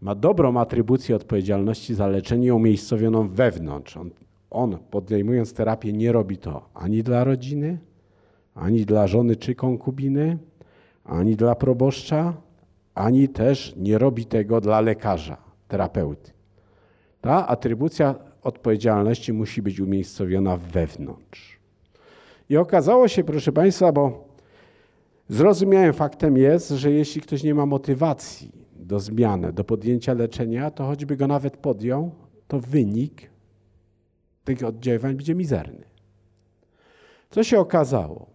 [0.00, 3.96] ma dobrą atrybucję odpowiedzialności za leczenie umiejscowioną wewnątrz.
[3.96, 4.10] On,
[4.50, 7.78] on podejmując terapię nie robi to ani dla rodziny,
[8.54, 10.38] ani dla żony czy konkubiny,
[11.04, 12.34] ani dla proboszcza,
[12.94, 15.36] ani też nie robi tego dla lekarza,
[15.68, 16.33] terapeuty.
[17.24, 21.58] Ta atrybucja odpowiedzialności musi być umiejscowiona wewnątrz.
[22.48, 24.28] I okazało się, proszę Państwa, bo
[25.28, 30.84] zrozumiałym faktem jest, że jeśli ktoś nie ma motywacji do zmiany, do podjęcia leczenia, to
[30.84, 32.10] choćby go nawet podjął,
[32.48, 33.30] to wynik
[34.44, 35.84] tych oddziaływań będzie mizerny.
[37.30, 38.26] Co się okazało?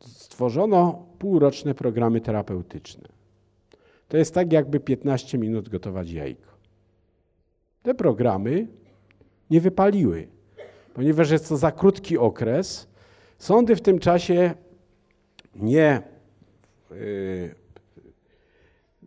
[0.00, 3.08] Stworzono półroczne programy terapeutyczne.
[4.08, 6.53] To jest tak, jakby 15 minut gotować jajko.
[7.84, 8.66] Te programy
[9.50, 10.28] nie wypaliły,
[10.94, 12.88] ponieważ jest to za krótki okres.
[13.38, 14.54] Sądy w tym czasie
[15.56, 16.02] nie
[16.90, 17.54] yy,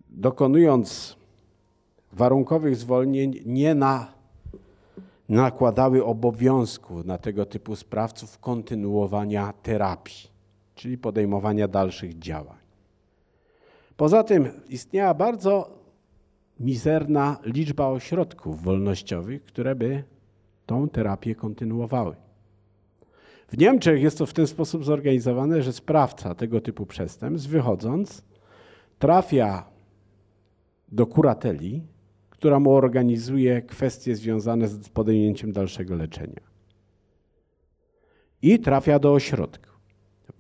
[0.10, 1.18] dokonując
[2.12, 4.14] warunkowych zwolnień, nie na,
[5.30, 10.30] nakładały obowiązku na tego typu sprawców kontynuowania terapii,
[10.76, 12.58] czyli podejmowania dalszych działań.
[13.98, 15.77] Poza tym istniała bardzo
[16.60, 20.04] mizerna liczba ośrodków wolnościowych, które by
[20.66, 22.16] tą terapię kontynuowały.
[23.48, 28.24] W Niemczech jest to w ten sposób zorganizowane, że sprawca tego typu przestępstw, wychodząc,
[29.00, 29.66] trafia
[30.92, 31.84] do kurateli,
[32.30, 36.42] która mu organizuje kwestie związane z podejęciem dalszego leczenia.
[38.42, 39.72] I trafia do ośrodka.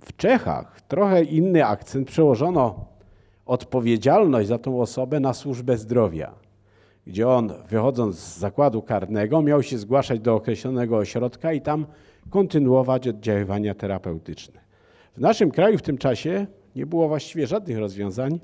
[0.06, 2.86] W Czechach trochę inny akcent przełożono
[3.48, 6.34] odpowiedzialność za tą osobę na służbę zdrowia,
[7.08, 11.86] gdzie on, wychodząc z zakładu karnego, miał się zgłaszać do określonego ośrodka i tam
[12.30, 14.60] kontynuować oddziaływania terapeutyczne.
[15.14, 18.40] W naszym kraju w tym czasie nie było właściwie żadnych rozwiązań,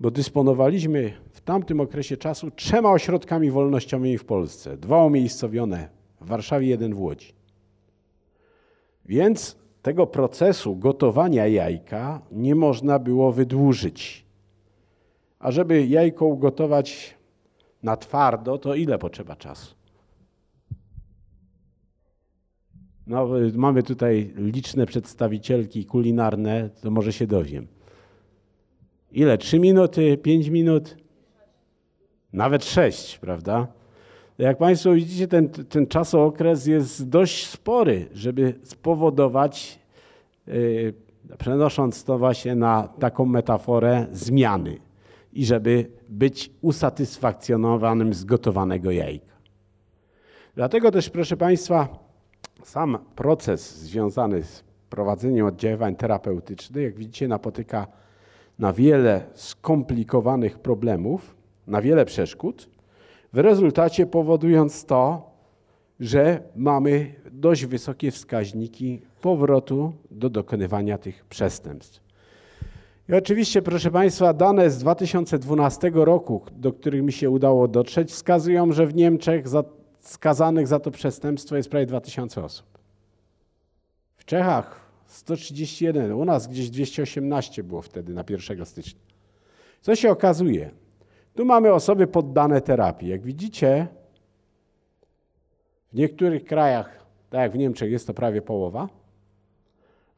[0.00, 4.76] bo dysponowaliśmy w tamtym okresie czasu trzema ośrodkami wolnościowymi w Polsce.
[4.76, 5.88] Dwa umiejscowione
[6.20, 7.32] w Warszawie, jeden w Łodzi.
[9.04, 14.26] Więc tego procesu gotowania jajka nie można było wydłużyć.
[15.38, 17.14] A żeby jajko ugotować
[17.82, 19.74] na twardo, to ile potrzeba czasu?
[23.06, 27.66] No, mamy tutaj liczne przedstawicielki kulinarne, to może się dowiem.
[29.12, 29.38] Ile?
[29.38, 30.96] Trzy minuty, pięć minut?
[32.32, 33.81] Nawet sześć, prawda?
[34.38, 39.78] Jak Państwo widzicie, ten, ten czasokres jest dość spory, żeby spowodować,
[40.46, 40.94] yy,
[41.38, 44.78] przenosząc to właśnie na taką metaforę, zmiany
[45.32, 49.32] i żeby być usatysfakcjonowanym z gotowanego jajka.
[50.54, 51.88] Dlatego też, proszę Państwa,
[52.62, 57.86] sam proces związany z prowadzeniem oddziaływań terapeutycznych, jak widzicie, napotyka
[58.58, 62.68] na wiele skomplikowanych problemów, na wiele przeszkód,
[63.32, 65.30] w rezultacie powodując to,
[66.00, 72.00] że mamy dość wysokie wskaźniki powrotu do dokonywania tych przestępstw.
[73.08, 78.72] I oczywiście, proszę Państwa, dane z 2012 roku, do których mi się udało dotrzeć, wskazują,
[78.72, 79.64] że w Niemczech za,
[80.00, 82.66] skazanych za to przestępstwo jest prawie 2000 osób.
[84.16, 89.00] W Czechach 131, u nas gdzieś 218 było wtedy na 1 stycznia.
[89.80, 90.70] Co się okazuje?
[91.34, 93.08] Tu mamy osoby poddane terapii.
[93.08, 93.86] Jak widzicie,
[95.92, 98.88] w niektórych krajach, tak jak w Niemczech, jest to prawie połowa,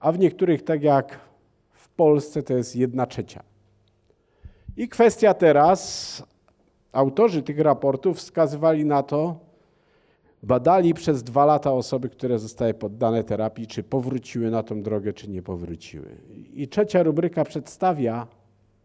[0.01, 1.21] a w niektórych, tak jak
[1.71, 3.43] w Polsce, to jest jedna trzecia.
[4.77, 6.23] I kwestia teraz,
[6.93, 9.37] autorzy tych raportów wskazywali na to,
[10.43, 15.31] badali przez dwa lata osoby, które zostały poddane terapii, czy powróciły na tą drogę, czy
[15.31, 16.17] nie powróciły.
[16.55, 18.27] I trzecia rubryka przedstawia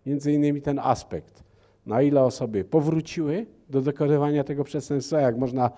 [0.05, 1.43] między innymi ten aspekt,
[1.85, 5.71] na ile osoby powróciły do dokonywania tego przestępstwa, jak można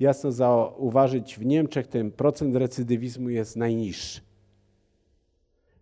[0.00, 4.20] jasno zauważyć, w Niemczech ten procent recydywizmu jest najniższy.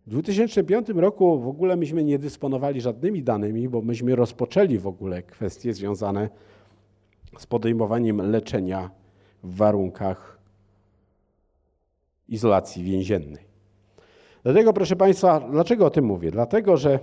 [0.06, 5.22] W 2005 roku w ogóle myśmy nie dysponowali żadnymi danymi, bo myśmy rozpoczęli w ogóle
[5.22, 6.28] kwestie związane
[7.38, 8.90] z podejmowaniem leczenia
[9.42, 10.38] w warunkach
[12.28, 13.44] izolacji więziennej.
[14.42, 16.30] Dlatego, proszę Państwa, dlaczego o tym mówię?
[16.30, 16.98] Dlatego, że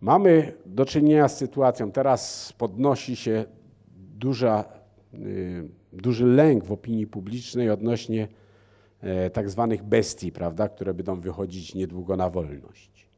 [0.00, 3.44] mamy do czynienia z sytuacją, teraz podnosi się
[4.18, 4.64] duża
[5.14, 8.28] Y, duży lęk w opinii publicznej odnośnie
[9.00, 13.08] e, tak zwanych bestii, prawda, które będą wychodzić niedługo na wolność.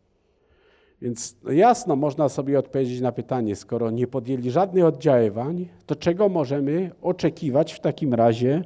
[1.03, 6.29] Więc no jasno można sobie odpowiedzieć na pytanie, skoro nie podjęli żadnych oddziaływań, to czego
[6.29, 8.64] możemy oczekiwać w takim razie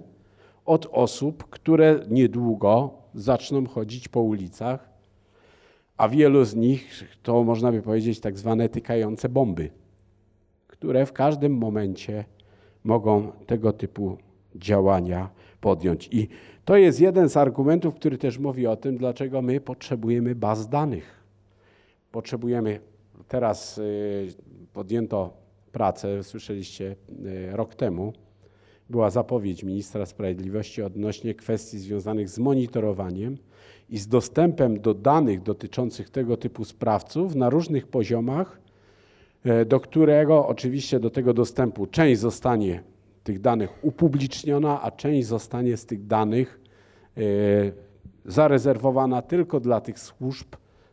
[0.65, 4.92] od osób, które niedługo zaczną chodzić po ulicach,
[6.03, 9.71] a wielu z nich to można by powiedzieć tak zwane tykające bomby,
[10.67, 12.25] które w każdym momencie
[12.85, 14.19] mogą tego typu
[14.55, 15.31] działania
[15.61, 16.09] podjąć.
[16.13, 16.29] I
[16.65, 21.25] to jest jeden z argumentów, który też mówi o tym, dlaczego my potrzebujemy baz danych.
[22.13, 22.81] Potrzebujemy,
[23.29, 24.35] teraz y,
[24.73, 25.33] podjęto
[25.73, 26.97] pracę, słyszeliście
[27.27, 28.13] y, rok temu,
[28.91, 33.39] była zapowiedź ministra sprawiedliwości odnośnie kwestii związanych z monitorowaniem
[33.93, 38.63] i z dostępem do danych dotyczących tego typu sprawców na różnych poziomach
[39.45, 42.83] E, do którego oczywiście do tego dostępu część zostanie
[43.25, 46.61] tych danych upubliczniona, a część zostanie z tych danych
[47.17, 47.21] e,
[48.25, 50.47] zarezerwowana tylko dla tych służb,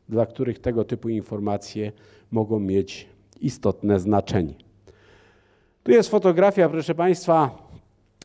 [0.09, 1.91] dla których tego typu informacje
[2.31, 3.09] mogą mieć
[3.41, 4.53] istotne znaczenie.
[5.83, 7.67] Tu jest fotografia, proszę Państwa,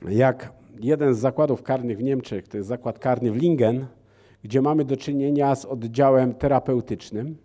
[0.08, 3.86] jak jeden z zakładów karnych w Niemczech, to jest zakład karny w Lingen,
[4.44, 7.36] gdzie mamy do czynienia z oddziałem terapeutycznym.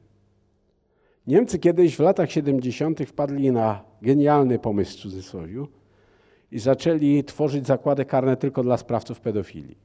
[1.28, 3.00] Niemcy kiedyś w latach 70.
[3.08, 5.66] wpadli na genialny pomysł w cudzysłowie
[6.52, 9.78] i zaczęli tworzyć zakłady karne tylko dla sprawców pedofilii.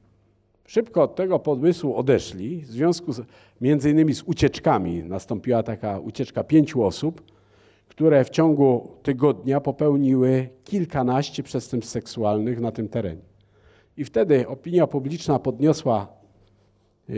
[0.67, 3.21] Szybko od tego pomysłu odeszli, w związku z,
[3.61, 5.03] między innymi z ucieczkami.
[5.03, 7.21] Nastąpiła taka ucieczka pięciu osób,
[7.87, 13.21] które w ciągu tygodnia popełniły kilkanaście przestępstw seksualnych na tym terenie.
[13.97, 16.14] I wtedy opinia publiczna podniosła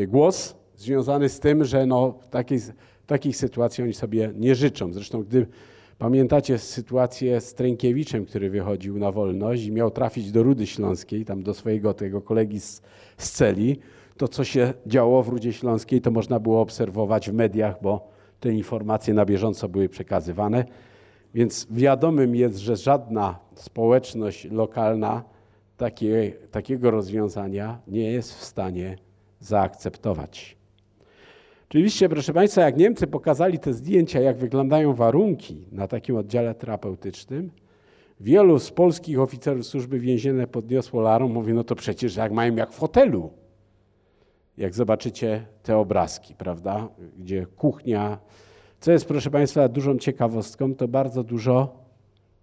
[0.07, 2.59] głos związany z tym, że no, takiej
[3.07, 4.93] takich sytuacji oni sobie nie życzą.
[4.93, 5.47] Zresztą gdy
[5.97, 11.43] pamiętacie sytuację z Trękiewiczem, który wychodził na wolność i miał trafić do Rudy Śląskiej, tam
[11.43, 12.81] do swojego tego kolegi z,
[13.17, 13.79] z celi,
[14.17, 18.07] to co się działo w Rudzie Śląskiej, to można było obserwować w mediach, bo
[18.39, 20.65] te informacje na bieżąco były przekazywane.
[21.33, 25.23] Więc wiadomym jest, że żadna społeczność lokalna
[25.77, 28.97] takie, takiego rozwiązania nie jest w stanie
[29.47, 30.57] zaakceptować.
[31.69, 37.51] Oczywiście, proszę Państwa, jak Niemcy pokazali te zdjęcia, jak wyglądają warunki na takim oddziale terapeutycznym,
[38.19, 42.71] wielu z polskich oficerów służby więziennej podniosło larą, mówi, no to przecież jak mają jak
[42.71, 43.29] w hotelu.
[44.57, 48.19] Jak zobaczycie te obrazki, prawda, gdzie kuchnia,
[48.79, 51.83] co jest, proszę Państwa, dużą ciekawostką, to bardzo dużo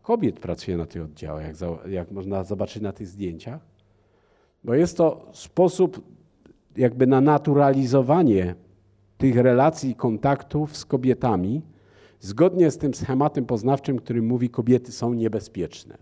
[0.02, 1.56] kobiet pracuje na tych oddziałach, jak,
[1.88, 3.60] jak można zobaczyć na tych zdjęciach,
[4.64, 6.13] bo jest to sposób
[6.76, 8.54] jakby na naturalizowanie
[9.18, 11.62] tych relacji i kontaktów z kobietami,
[12.20, 15.98] zgodnie z tym schematem poznawczym, który mówi, kobiety są niebezpieczne.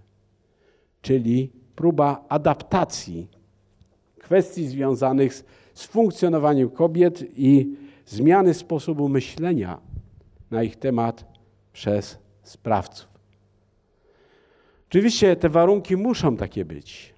[1.03, 3.29] Czyli próba adaptacji
[4.19, 5.45] kwestii związanych z,
[5.75, 9.81] z funkcjonowaniem kobiet i zmiany sposobu myślenia
[10.51, 11.25] na ich temat
[11.73, 13.09] przez sprawców.
[14.89, 17.15] Oczywiście te warunki muszą takie być,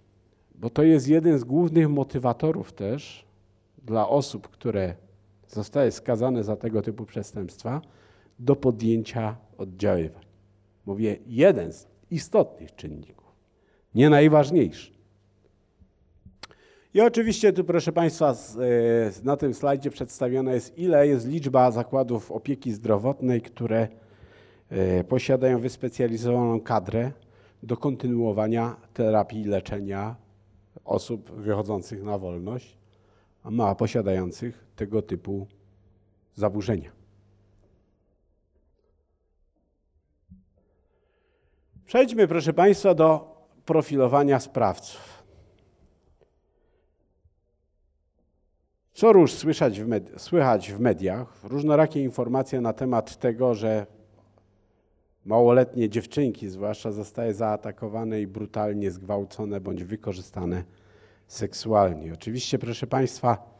[0.54, 3.23] bo to jest jeden z głównych motywatorów też
[3.84, 4.94] dla osób, które
[5.48, 7.80] zostaje skazane za tego typu przestępstwa
[8.38, 10.24] do podjęcia oddziaływań.
[10.86, 13.32] Mówię jeden z istotnych czynników,
[13.94, 14.94] nie najważniejszy.
[16.94, 18.34] I oczywiście tu, proszę Państwa, e,
[19.24, 23.88] na tym slajdzie przedstawiona jest, ile jest liczba zakładów opieki zdrowotnej, które
[24.70, 27.12] e, posiadają wyspecjalizowaną kadrę
[27.62, 30.16] do kontynuowania terapii i leczenia
[30.84, 32.76] osób wychodzących na wolność,
[33.44, 35.46] a posiadających tego typu
[36.34, 36.90] zaburzenia.
[41.86, 43.36] Przejdźmy, proszę Państwa, do
[43.66, 45.24] profilowania sprawców.
[48.92, 53.86] Co róż słyszeć w słychać w mediach, różnorakie informacje na temat tego, że
[55.24, 60.64] małoletnie dziewczynki zwłaszcza zostały zaatakowane i brutalnie zgwałcone bądź wykorzystane
[61.26, 62.12] seksualnie.
[62.12, 63.54] Oczywiście, proszę Państwa,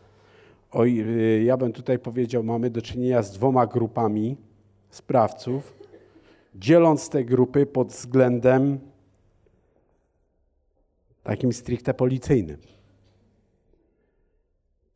[0.71, 4.37] oj, y, ja bym tutaj powiedział, mamy do czynienia z dwoma grupami
[4.91, 5.75] sprawców,
[6.55, 8.79] dzieląc te grupy pod względem
[11.23, 12.59] takim stricte policyjnym.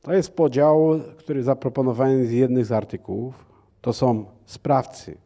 [0.02, 3.46] To jest podział, który zaproponowałem z jednych z artykułów.
[3.80, 5.18] To są sprawcy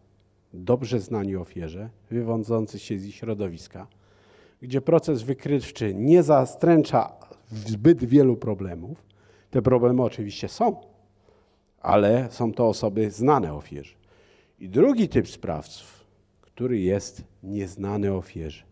[0.55, 3.87] dobrze znani ofierze, wywodzący się z ich środowiska,
[4.63, 7.13] gdzie proces wykrywczy nie zastręcza
[7.53, 9.07] zbyt wielu problemów.
[9.51, 10.77] Te problemy oczywiście są,
[11.81, 13.95] ale są to osoby znane ofierze.
[14.61, 16.05] I drugi typ sprawców,
[16.41, 18.63] który jest nieznany ofierze,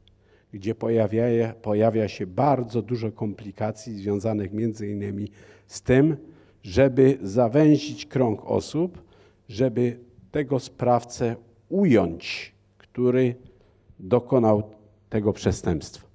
[0.52, 5.28] gdzie pojawia, pojawia się bardzo dużo komplikacji związanych między innymi
[5.66, 6.16] z tym,
[6.62, 9.02] żeby zawęzić krąg osób,
[9.48, 9.98] żeby
[10.30, 11.36] tego sprawcę
[11.68, 13.34] ująć, który
[13.98, 14.62] dokonał
[15.08, 16.09] tego przestępstwa.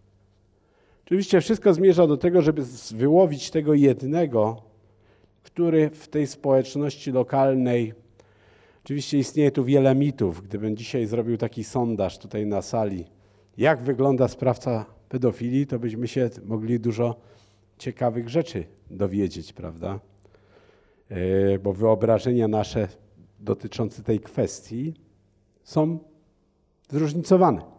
[1.06, 4.62] Oczywiście wszystko zmierza do tego, żeby wyłowić tego jednego,
[5.44, 7.94] który w tej społeczności lokalnej,
[8.84, 10.42] oczywiście istnieje tu wiele mitów.
[10.42, 13.06] Gdybym dzisiaj zrobił taki sondaż tutaj na sali,
[13.58, 17.16] jak wygląda sprawca pedofilii, to byśmy się mogli dużo
[17.78, 20.00] ciekawych rzeczy dowiedzieć, prawda?
[21.10, 22.88] E, bo wyobrażenia nasze
[23.40, 24.94] dotyczące tej kwestii
[25.64, 26.00] są
[26.90, 27.75] zróżnicowane.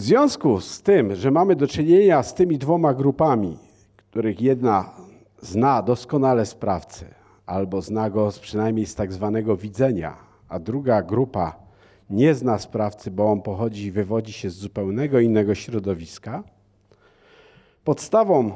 [0.00, 3.58] W związku z tym, że mamy do czynienia z tymi dwoma grupami,
[3.96, 4.90] których jedna
[5.40, 7.06] zna doskonale sprawcę,
[7.46, 10.16] albo zna go przynajmniej z tak zwanego widzenia,
[10.48, 11.56] a druga grupa
[12.10, 16.42] nie zna sprawcy, bo on pochodzi i wywodzi się z zupełnego innego środowiska,
[17.84, 18.52] podstawą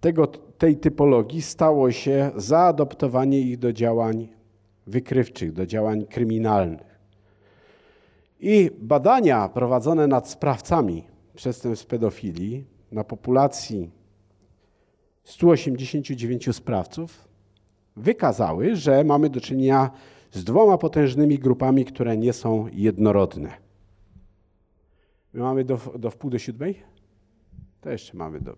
[0.00, 0.26] tego,
[0.58, 4.28] tej typologii stało się zaadoptowanie ich do działań
[4.86, 6.87] wykrywczych, do działań kryminalnych.
[8.40, 13.90] I badania prowadzone nad sprawcami przestępstw pedofilii na populacji
[15.24, 17.28] 189 sprawców
[17.96, 19.90] wykazały, że mamy do czynienia
[20.30, 23.56] z dwoma potężnymi grupami, które nie są jednorodne.
[25.32, 26.82] My mamy do, do wpół do siódmej?
[27.80, 28.56] To jeszcze mamy do,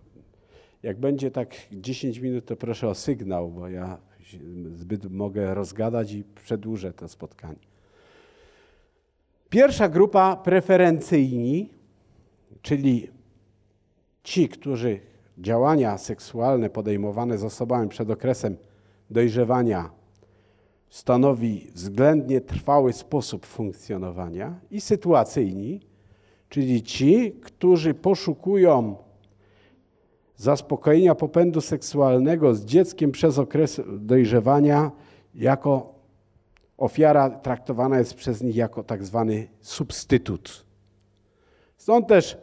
[0.83, 3.97] jak będzie tak 10 minut, to proszę o sygnał, bo ja
[4.75, 7.70] zbyt mogę rozgadać i przedłużę to spotkanie.
[9.51, 11.69] Pierwsza grupa preferencyjni,
[12.61, 13.07] czyli
[14.23, 14.99] ci, którzy
[15.37, 18.57] działania seksualne podejmowane z osobami przed okresem
[19.09, 19.89] dojrzewania
[20.89, 25.79] stanowi względnie trwały sposób funkcjonowania i sytuacyjni,
[26.49, 28.95] czyli ci, którzy poszukują
[30.35, 34.91] zaspokojenia popędu seksualnego z dzieckiem przez okres dojrzewania
[35.35, 35.90] jako
[36.81, 40.65] ofiara traktowana jest przez nich jako tak zwany substytut.
[41.77, 42.37] Stąd też,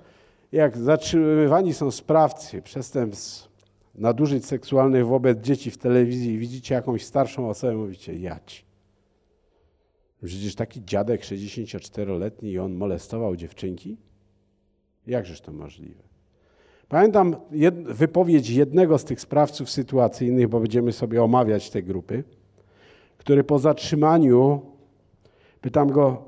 [0.52, 3.48] jak zatrzymywani są sprawcy przestępstw
[3.94, 8.64] nadużyć seksualnych wobec dzieci w telewizji widzicie jakąś starszą osobę, mówicie, jać.
[10.24, 13.96] Przecież taki dziadek 64-letni i on molestował dziewczynki?
[15.06, 16.02] Jakżeż to możliwe?
[16.88, 22.24] Pamiętam jed, wypowiedź jednego z tych sprawców sytuacyjnych, bo będziemy sobie omawiać te grupy,
[23.18, 24.62] który po zatrzymaniu
[25.60, 26.24] pytam go,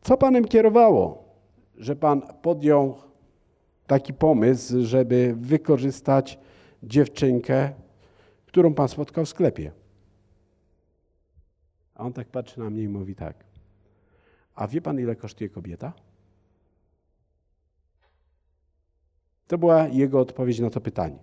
[0.00, 1.24] co panem kierowało,
[1.76, 2.94] że pan podjął
[3.86, 6.38] taki pomysł, żeby wykorzystać
[6.82, 7.72] dziewczynkę,
[8.46, 9.72] którą pan spotkał w sklepie.
[11.94, 13.44] A on tak patrzy na mnie i mówi tak.
[14.54, 15.92] A wie pan, ile kosztuje kobieta?
[19.46, 21.18] To była jego odpowiedź na to pytanie.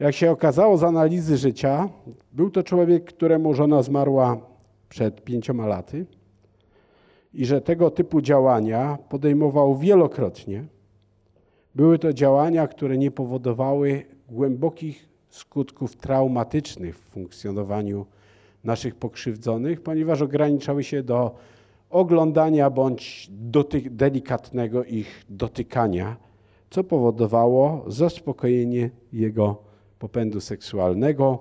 [0.00, 1.88] Jak się okazało z analizy życia,
[2.32, 4.36] był to człowiek, któremu żona zmarła
[4.88, 6.06] przed pięcioma laty
[7.34, 10.64] i że tego typu działania podejmował wielokrotnie.
[11.74, 18.06] Były to działania, które nie powodowały głębokich skutków traumatycznych w funkcjonowaniu
[18.64, 21.34] naszych pokrzywdzonych, ponieważ ograniczały się do
[21.90, 26.16] oglądania bądź dotyk, delikatnego ich dotykania,
[26.70, 29.69] co powodowało zaspokojenie jego
[30.00, 31.38] popędu seksualnego.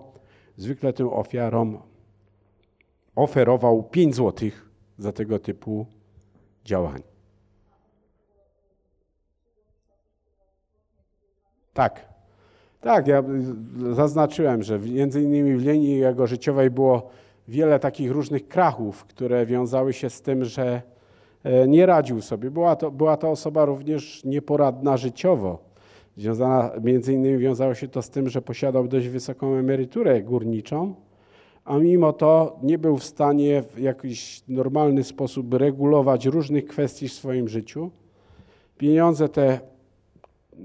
[0.58, 1.78] Zwykle tym ofiarom
[3.16, 5.86] oferował 5 złotych za tego typu
[6.66, 7.10] działania.
[11.74, 12.10] Tak.
[12.82, 13.24] Tak, ja
[13.92, 17.10] zaznaczyłem, że między innymi w linii jego życiowej było
[17.48, 20.82] wiele takich różnych krachów, które wiązały się z tym, że
[21.44, 22.52] e, nie radził sobie.
[22.52, 25.69] Była to, była to osoba również nieporadna życiowo.
[26.20, 30.96] Związana, między innymi wiązało się to z tym, że posiadał dość wysoką emeryturę górniczą,
[31.66, 37.14] a mimo to nie był w stanie w jakiś normalny sposób regulować różnych kwestii w
[37.14, 37.92] swoim życiu.
[38.78, 39.60] Pieniądze te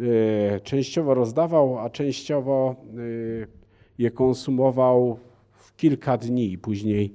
[0.01, 3.47] y, częściowo rozdawał, a częściowo y,
[3.99, 5.19] je konsumował
[5.53, 7.15] w kilka dni i później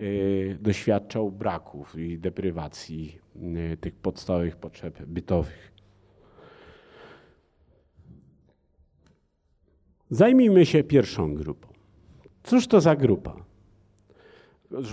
[0.00, 3.18] y, doświadczał braków i deprywacji
[3.80, 5.75] tych podstawowych potrzeb bytowych.
[10.10, 11.68] Zajmijmy się pierwszą grupą.
[12.42, 13.36] Cóż to za grupa?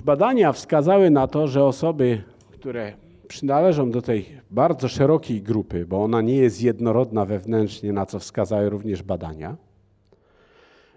[0.05, 2.93] Badania wskazały na to, że osoby, które
[3.27, 8.69] przynależą do tej bardzo szerokiej grupy, bo ona nie jest jednorodna wewnętrznie, na co wskazały
[8.69, 9.57] również badania,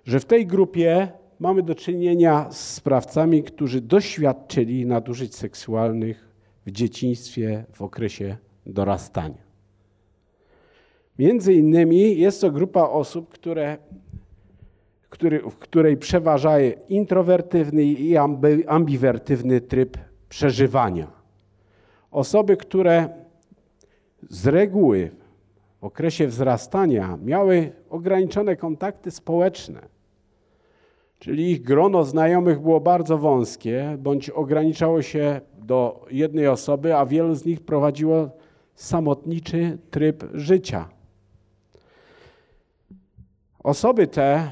[0.04, 1.08] że w tej grupie
[1.40, 6.28] mamy do czynienia z sprawcami, którzy doświadczyli nadużyć seksualnych
[6.66, 8.36] w dzieciństwie, w okresie
[8.66, 9.46] dorastania.
[11.18, 13.78] Między innymi jest to grupa osób, które
[15.16, 18.16] który, w której przeważa introwertywny i
[18.66, 19.98] ambiwertywny tryb
[20.28, 21.06] przeżywania.
[22.10, 23.08] Osoby, które
[24.30, 25.10] z reguły
[25.80, 29.80] w okresie wzrastania miały ograniczone kontakty społeczne,
[31.18, 37.34] czyli ich grono znajomych było bardzo wąskie, bądź ograniczało się do jednej osoby, a wielu
[37.34, 38.30] z nich prowadziło
[38.74, 40.88] samotniczy tryb życia.
[43.64, 44.50] Osoby te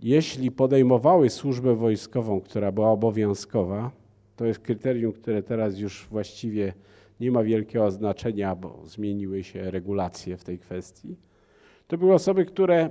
[0.00, 3.90] jeśli podejmowały służbę wojskową, która była obowiązkowa,
[4.36, 6.72] to jest kryterium, które teraz już właściwie
[7.20, 11.16] nie ma wielkiego znaczenia, bo zmieniły się regulacje w tej kwestii,
[11.88, 12.90] to były osoby, które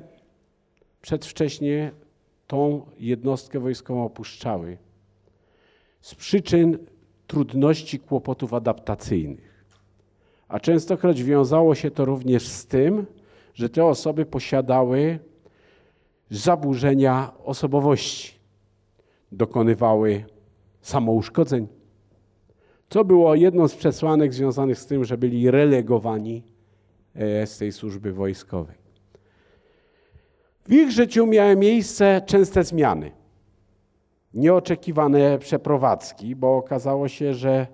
[1.01, 1.91] przedwcześnie
[2.47, 4.77] tą jednostkę wojskową opuszczały
[6.01, 6.77] z przyczyn
[7.27, 9.65] trudności, kłopotów adaptacyjnych.
[10.47, 13.05] A częstokroć wiązało się to również z tym,
[13.53, 15.19] że te osoby posiadały
[16.29, 18.35] zaburzenia osobowości.
[19.31, 20.25] Dokonywały
[20.81, 21.67] samouszkodzeń,
[22.89, 26.43] co było jedną z przesłanek związanych z tym, że byli relegowani
[27.15, 28.75] e, z tej służby wojskowej.
[30.65, 33.11] W ich życiu miały miejsce częste zmiany,
[34.33, 37.67] nieoczekiwane przeprowadzki, bo okazało się, że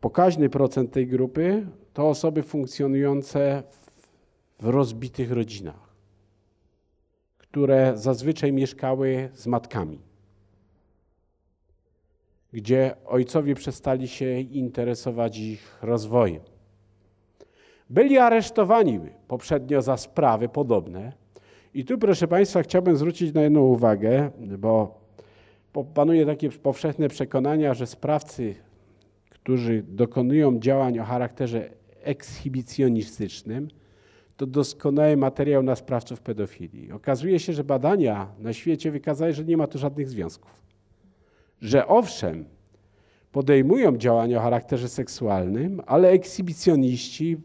[0.00, 3.62] pokaźny procent tej grupy to osoby funkcjonujące
[4.60, 5.89] w rozbitych rodzinach
[7.50, 9.98] które zazwyczaj mieszkały z matkami,
[12.52, 16.42] gdzie ojcowie przestali się interesować ich rozwojem.
[17.90, 21.12] Byli aresztowani poprzednio za sprawy podobne.
[21.74, 25.00] I tu, proszę Państwa, chciałbym zwrócić na jedną uwagę, bo
[25.94, 28.54] panuje takie powszechne przekonania, że sprawcy,
[29.30, 31.70] którzy dokonują działań o charakterze
[32.02, 33.68] ekshibicjonistycznym,
[34.40, 36.92] to doskonały materiał na sprawców pedofilii.
[36.92, 40.62] Okazuje się, że badania na świecie wykazały, że nie ma tu żadnych związków.
[41.60, 42.44] Że owszem,
[43.32, 47.36] podejmują działania o charakterze seksualnym, ale ekshibicjoniści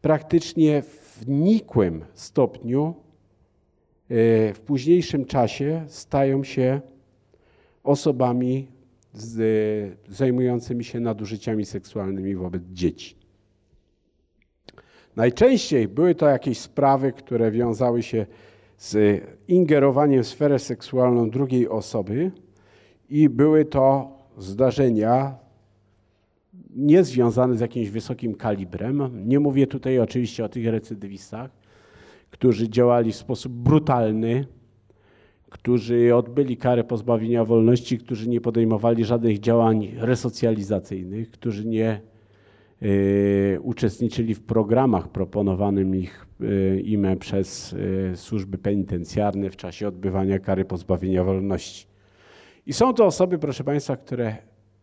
[0.00, 2.94] praktycznie w nikłym stopniu e,
[4.54, 6.80] w późniejszym czasie stają się
[7.82, 8.68] osobami
[10.08, 13.23] zajmującymi się nadużyciami seksualnymi wobec dzieci.
[15.16, 18.26] Najczęściej były to jakieś sprawy, które wiązały się
[18.78, 22.30] z ingerowaniem w sferę seksualną drugiej osoby
[23.10, 25.34] i były to zdarzenia
[26.76, 29.10] niezwiązane z jakimś wysokim kalibrem.
[29.28, 31.50] Nie mówię tutaj oczywiście o tych recydywistach,
[32.30, 34.46] którzy działali w sposób brutalny,
[35.50, 42.13] którzy odbyli karę pozbawienia wolności, którzy nie podejmowali żadnych działań resocjalizacyjnych, którzy nie Y,
[43.62, 50.64] uczestniczyli w programach proponowanym ich, y, im przez y, służby penitencjarne w czasie odbywania kary
[50.64, 51.86] pozbawienia wolności.
[52.66, 54.36] I są to osoby, proszę Państwa, które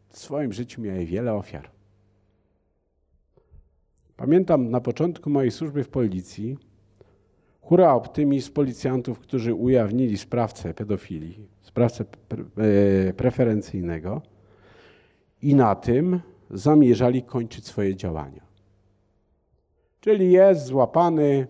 [0.10, 1.70] w swoim życiu miały wiele ofiar.
[4.18, 6.58] Pamiętam na początku mojej służby w policji
[7.62, 14.22] Hura optymizm policjantów, którzy ujawnili sprawcę pedofilii, sprawcę e, preferencyjnego
[15.41, 16.20] i na tym
[16.54, 18.41] zamierzali kończyć swoje działania.
[19.99, 21.47] Czyli jest złapany,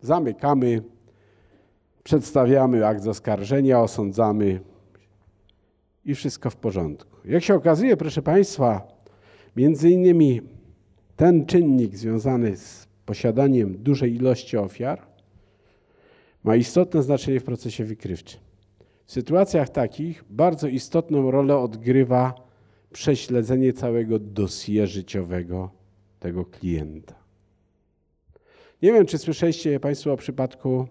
[0.00, 0.82] zamykamy,
[2.04, 4.60] przedstawiamy akt zaskarżenia, osądzamy
[6.04, 7.16] i wszystko w porządku.
[7.24, 8.88] Jak się okazuje, proszę Państwa,
[9.56, 10.42] między innymi
[11.16, 15.06] ten czynnik związany z posiadaniem dużej ilości ofiar
[16.44, 18.40] ma istotne znaczenie w procesie wykrywczym.
[19.04, 22.47] W sytuacjach takich bardzo istotną rolę odgrywa
[22.92, 25.70] prześledzenie całego dosie życiowego
[26.20, 27.14] tego klienta.
[28.82, 30.86] Nie wiem, czy słyszeliście Państwo o przypadku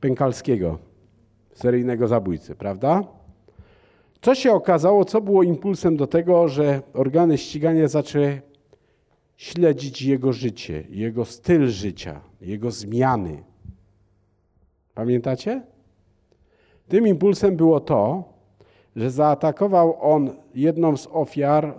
[0.00, 0.78] Pękalskiego,
[1.52, 3.04] seryjnego zabójcy, prawda?
[4.22, 8.40] Co się okazało, co było impulsem do tego, że organy ścigania zaczęły
[9.36, 13.42] śledzić jego życie, jego styl życia, jego zmiany.
[14.94, 15.62] Pamiętacie?
[16.88, 18.24] Tym impulsem było to,
[18.96, 21.74] że zaatakował on jedną z ofiar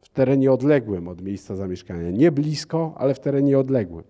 [0.00, 2.10] w terenie odległym od miejsca zamieszkania.
[2.10, 4.04] Nie blisko, ale w terenie odległym.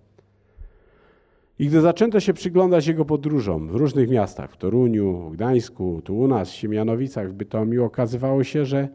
[1.59, 6.29] I gdy zaczęto się przyglądać jego podróżom w różnych miastach, w Toruniu, Gdańsku, tu u
[6.29, 8.89] nas, Siemianowicach, w Bytomiu, okazywało się, że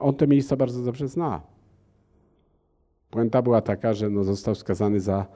[0.00, 1.42] on te miejsca bardzo dobrze zna.
[3.10, 5.26] Puenta była taka, że no został skazany za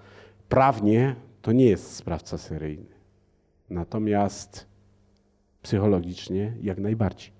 [0.48, 2.94] prawnie, to nie jest sprawca seryjny.
[3.70, 4.69] Natomiast
[5.62, 7.30] psychologicznie jak najbardziej,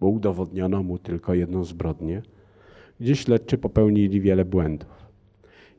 [0.00, 2.22] bo udowodniono mu tylko jedną zbrodnię,
[3.00, 5.02] gdzie śledczy popełnili wiele błędów.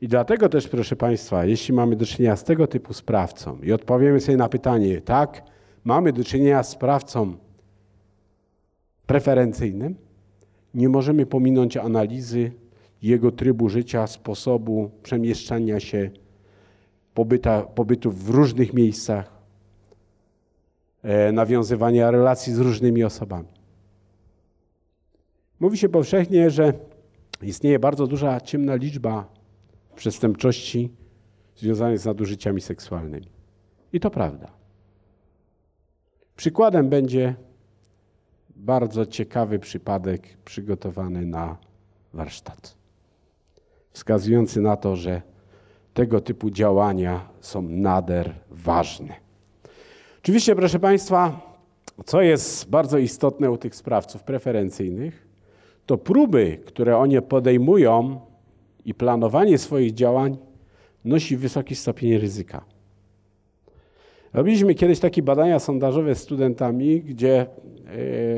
[0.00, 4.20] I dlatego też, proszę Państwa, jeśli mamy do czynienia z tego typu sprawcą i odpowiemy
[4.20, 5.42] sobie na pytanie, tak,
[5.84, 7.36] mamy do czynienia z sprawcą
[9.06, 9.94] preferencyjnym,
[10.74, 12.52] nie możemy pominąć analizy
[13.02, 16.10] jego trybu życia, sposobu przemieszczania się,
[17.14, 19.33] pobyta, pobytu w różnych miejscach,
[21.32, 23.48] nawiązywania relacji z różnymi osobami.
[25.60, 26.72] Mówi się powszechnie, że
[27.42, 29.28] istnieje bardzo duża ciemna liczba
[29.96, 30.90] przestępczości
[31.56, 33.28] związanych z nadużyciami seksualnymi.
[33.92, 34.50] I to prawda.
[36.36, 37.34] Przykładem będzie
[38.56, 41.56] bardzo ciekawy przypadek przygotowany na
[42.12, 42.76] warsztat,
[43.92, 45.22] wskazujący na to, że
[45.94, 49.23] tego typu działania są nader ważne.
[50.24, 51.40] Oczywiście, proszę Państwa,
[52.04, 55.28] co jest bardzo istotne u tych sprawców preferencyjnych,
[55.86, 58.20] to próby, które oni podejmują
[58.84, 60.36] i planowanie swoich działań
[61.04, 62.64] nosi wysoki stopień ryzyka.
[64.32, 67.46] Robiliśmy kiedyś takie badania sondażowe z studentami, gdzie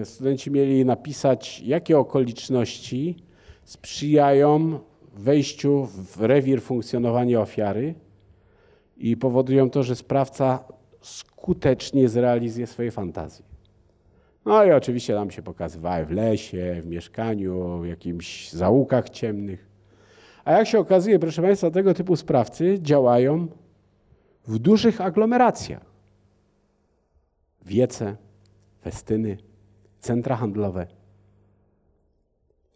[0.00, 3.16] e, studenci mieli napisać, jakie okoliczności
[3.64, 4.78] sprzyjają
[5.14, 7.94] wejściu w rewir funkcjonowania ofiary
[8.96, 10.75] i powodują to, że sprawca
[11.06, 13.44] skutecznie zrealizuje swoje fantazje.
[14.44, 19.66] No i oczywiście nam się pokazywały w lesie, w mieszkaniu, w jakimś zaułkach ciemnych.
[20.44, 23.48] A jak się okazuje, proszę Państwa, tego typu sprawcy działają
[24.46, 25.84] w dużych aglomeracjach.
[27.64, 28.16] Wiece,
[28.82, 29.36] festyny,
[30.00, 30.86] centra handlowe.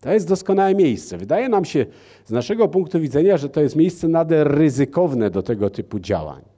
[0.00, 1.18] To jest doskonałe miejsce.
[1.18, 1.86] Wydaje nam się
[2.24, 6.49] z naszego punktu widzenia, że to jest miejsce nader ryzykowne do tego typu działań.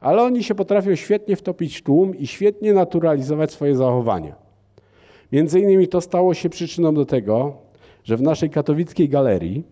[0.00, 4.34] Ale oni się potrafią świetnie wtopić w tłum i świetnie naturalizować swoje zachowania.
[5.32, 7.56] Między innymi to stało się przyczyną do tego,
[8.04, 9.64] że w naszej katowickiej galerii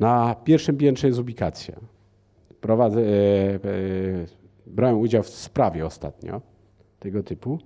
[0.00, 1.74] na pierwszym piętrze jest ubikacja.
[2.60, 3.58] Prowadzę, e, e,
[4.66, 6.40] brałem udział w sprawie ostatnio
[7.00, 7.58] tego typu,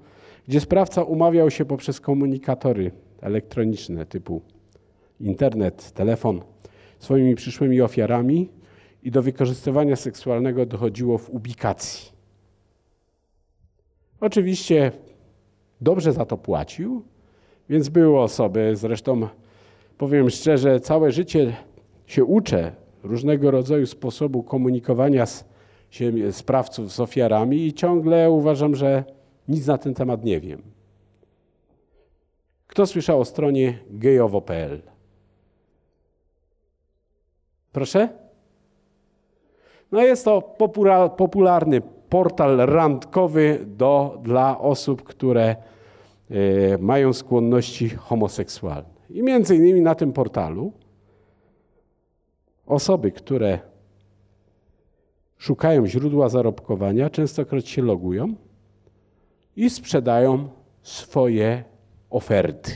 [0.48, 2.90] gdzie sprawca umawiał się poprzez komunikatory
[3.20, 4.42] elektroniczne typu
[5.20, 6.40] internet, telefon
[6.98, 8.48] swoimi przyszłymi ofiarami
[9.02, 12.12] i do wykorzystywania seksualnego dochodziło w ubikacji.
[14.20, 14.92] Oczywiście
[15.80, 17.02] dobrze za to płacił,
[17.68, 19.28] więc były osoby, zresztą
[19.98, 21.56] powiem szczerze, całe życie
[22.06, 22.72] się uczę
[23.02, 25.44] różnego rodzaju sposobu komunikowania z,
[26.30, 29.04] sprawców z ofiarami i ciągle uważam, że
[29.48, 30.62] nic na ten temat nie wiem.
[32.66, 34.82] Kto słyszał o stronie gejowo.pl?
[37.72, 38.21] Proszę?
[39.92, 40.42] No jest to
[41.16, 45.56] popularny portal randkowy do, dla osób, które
[46.30, 48.88] y, mają skłonności homoseksualne.
[49.10, 50.72] I między innymi na tym portalu
[52.66, 53.58] Osoby, które
[55.38, 58.34] szukają źródła zarobkowania, częstokroć się logują
[59.56, 60.48] i sprzedają
[60.82, 61.64] swoje
[62.10, 62.72] oferty.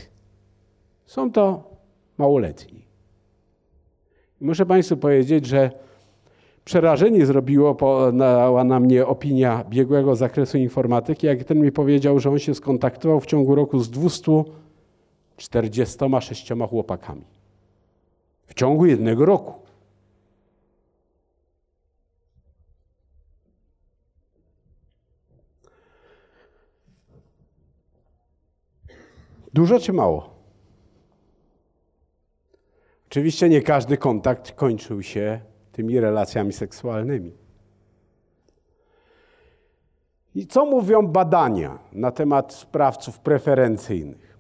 [1.07, 1.71] Są to
[2.19, 2.85] małoletni.
[4.41, 5.71] Muszę Państwu powiedzieć, że
[6.67, 12.31] przerażenie zrobiło po, na, na mnie opinia biegłego zakresu informatyki, jak ten mi powiedział, że
[12.31, 17.25] on się skontaktował w ciągu roku z 246 chłopakami.
[18.47, 19.55] W ciągu jednego roku.
[29.53, 30.37] Dużo czy mało?
[33.09, 35.41] Oczywiście nie każdy kontakt kończył się
[35.77, 37.33] tymi relacjami seksualnymi.
[40.35, 44.39] I co mówią badania na temat sprawców preferencyjnych?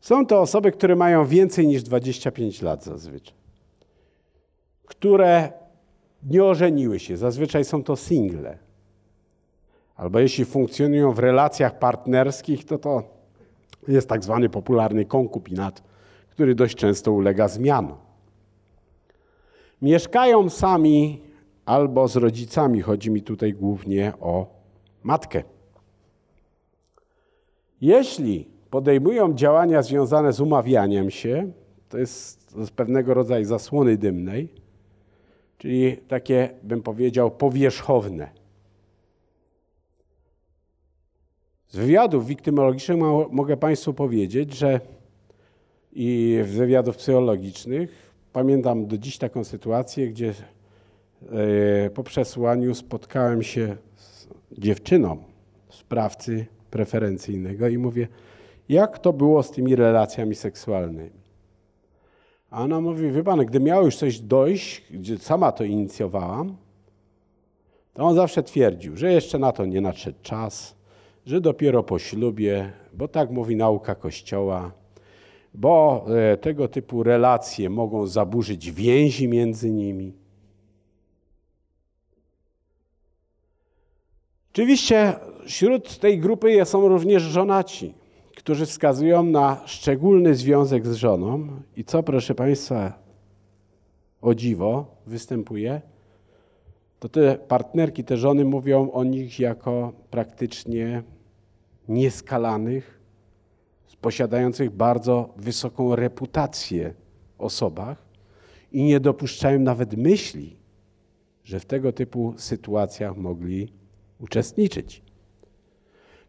[0.00, 3.34] Są to osoby, które mają więcej niż 25 lat zazwyczaj,
[4.86, 5.52] które
[6.22, 8.58] nie ożeniły się, zazwyczaj są to single.
[9.96, 13.02] Albo jeśli funkcjonują w relacjach partnerskich, to to
[13.88, 15.82] jest tak zwany popularny konkubinat,
[16.30, 18.05] który dość często ulega zmianom.
[19.82, 21.20] Mieszkają sami
[21.64, 22.80] albo z rodzicami.
[22.80, 24.46] Chodzi mi tutaj głównie o
[25.02, 25.42] matkę.
[27.80, 31.52] Jeśli podejmują działania związane z umawianiem się,
[31.88, 34.48] to jest z pewnego rodzaju zasłony dymnej,
[35.58, 38.30] czyli takie, bym powiedział, powierzchowne.
[41.68, 42.98] Z wywiadów wiktymologicznych
[43.30, 44.80] mogę Państwu powiedzieć, że
[45.92, 48.05] i z wywiadów psychologicznych
[48.36, 50.34] Pamiętam do dziś taką sytuację, gdzie
[51.84, 54.28] e, po przesłaniu spotkałem się z
[54.58, 55.16] dziewczyną
[55.68, 58.08] sprawcy preferencyjnego i mówię,
[58.68, 61.20] jak to było z tymi relacjami seksualnymi?
[62.50, 66.56] A ona mówi, wie pan, gdy miało już coś dojść, gdzie sama to inicjowałam,
[67.94, 70.76] to on zawsze twierdził, że jeszcze na to nie nadszedł czas,
[71.26, 74.72] że dopiero po ślubie, bo tak mówi nauka Kościoła,
[75.56, 80.12] bo e, tego typu relacje mogą zaburzyć więzi między nimi.
[84.52, 85.14] Oczywiście
[85.46, 87.94] wśród tej grupy są również żonaci,
[88.36, 91.48] którzy wskazują na szczególny związek z żoną.
[91.76, 92.98] I co, proszę Państwa,
[94.22, 95.80] o dziwo występuje,
[96.98, 101.02] to te partnerki, te żony mówią o nich jako praktycznie
[101.88, 102.95] nieskalanych,
[104.00, 106.94] posiadających bardzo wysoką reputację
[107.38, 108.06] osobach
[108.72, 110.56] i nie dopuszczają nawet myśli,
[111.44, 113.72] że w tego typu sytuacjach mogli
[114.20, 115.02] uczestniczyć.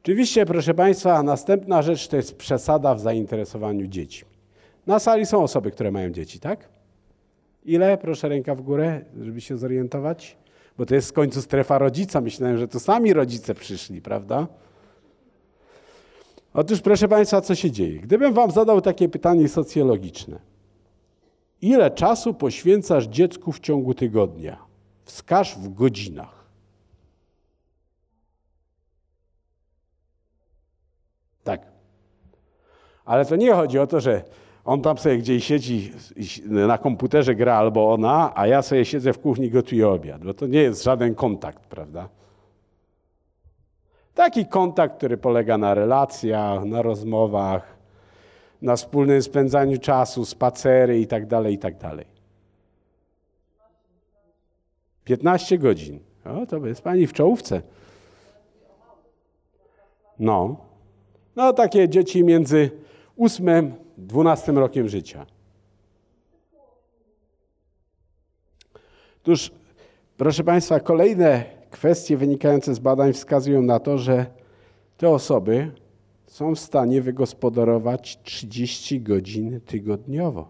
[0.03, 4.29] Oczywiście, proszę Państwa, następna rzecz to jest przesada w zainteresowaniu dziećmi.
[4.87, 6.69] Na sali są osoby, które mają dzieci, tak?
[7.65, 7.97] Ile?
[7.97, 10.37] Proszę ręka w górę, żeby się zorientować.
[10.77, 12.21] Bo to jest w końcu strefa rodzica.
[12.21, 14.47] Myślałem, że to sami rodzice przyszli, prawda?
[16.57, 17.99] Otóż, proszę Państwa, co się dzieje?
[17.99, 20.39] Gdybym Wam zadał takie pytanie socjologiczne.
[21.61, 24.57] Ile czasu poświęcasz dziecku w ciągu tygodnia?
[25.03, 26.45] Wskaż w godzinach.
[31.43, 31.61] Tak.
[33.05, 34.23] Ale to nie chodzi o to, że
[34.65, 35.91] on tam sobie gdzieś siedzi
[36.45, 40.47] na komputerze gra albo ona, a ja sobie siedzę w kuchni gotuję obiad, bo to
[40.47, 42.09] nie jest żaden kontakt, prawda?
[44.17, 47.77] Taki kontakt, który polega na relacjach, na rozmowach,
[48.61, 51.77] na wspólnym spędzaniu czasu, spacery itd., itd.
[51.79, 52.05] Tak
[55.03, 55.99] 15 godzin.
[56.25, 57.61] O, to jest pani w czołówce.
[60.19, 60.57] No.
[61.35, 62.71] No, takie dzieci między
[63.17, 65.25] 8 12 rokiem życia.
[69.21, 69.51] Otóż,
[70.17, 74.25] proszę Państwa, kolejne kwestie wynikające z badań wskazują na to, że
[74.97, 75.71] te osoby
[76.27, 80.49] są w stanie wygospodarować 30 godzin tygodniowo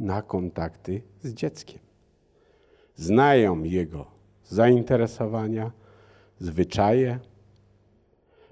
[0.00, 1.78] na kontakty z dzieckiem.
[2.96, 4.06] Znają jego
[4.44, 5.70] zainteresowania,
[6.38, 7.18] zwyczaje.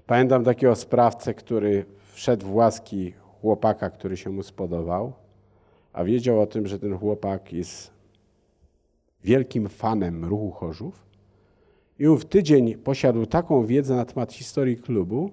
[0.05, 5.13] Pamiętam takiego sprawcę, który wszedł w łaski chłopaka, który się mu spodobał,
[5.93, 7.91] a wiedział o tym, że ten chłopak jest
[9.23, 11.08] wielkim fanem ruchu Chorzów
[11.99, 15.31] i w tydzień posiadł taką wiedzę na temat historii klubu,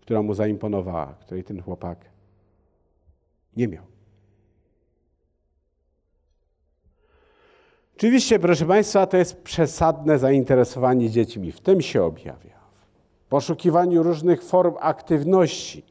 [0.00, 1.98] która mu zaimponowała, której ten chłopak
[3.56, 3.84] nie miał.
[7.96, 11.52] Oczywiście, proszę Państwa, to jest przesadne zainteresowanie dziećmi.
[11.52, 12.58] W tym się objawia.
[13.24, 15.82] W poszukiwaniu różnych form aktywności,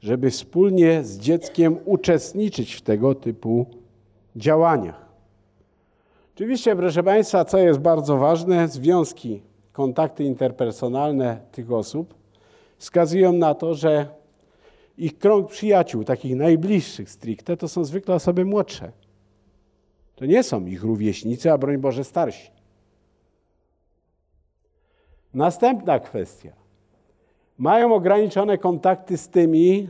[0.00, 3.66] żeby wspólnie z dzieckiem uczestniczyć w tego typu
[4.36, 5.08] działaniach.
[6.34, 9.42] Oczywiście, proszę Państwa, co jest bardzo ważne, związki
[9.78, 12.14] kontakty interpersonalne tych osób
[12.78, 14.06] wskazują na to, że
[14.96, 18.92] ich krąg przyjaciół, takich najbliższych stricte, to są zwykle osoby młodsze.
[20.16, 22.50] To nie są ich rówieśnicy, a broń Boże starsi.
[25.34, 26.52] Następna kwestia.
[27.58, 29.88] Mają ograniczone kontakty z tymi,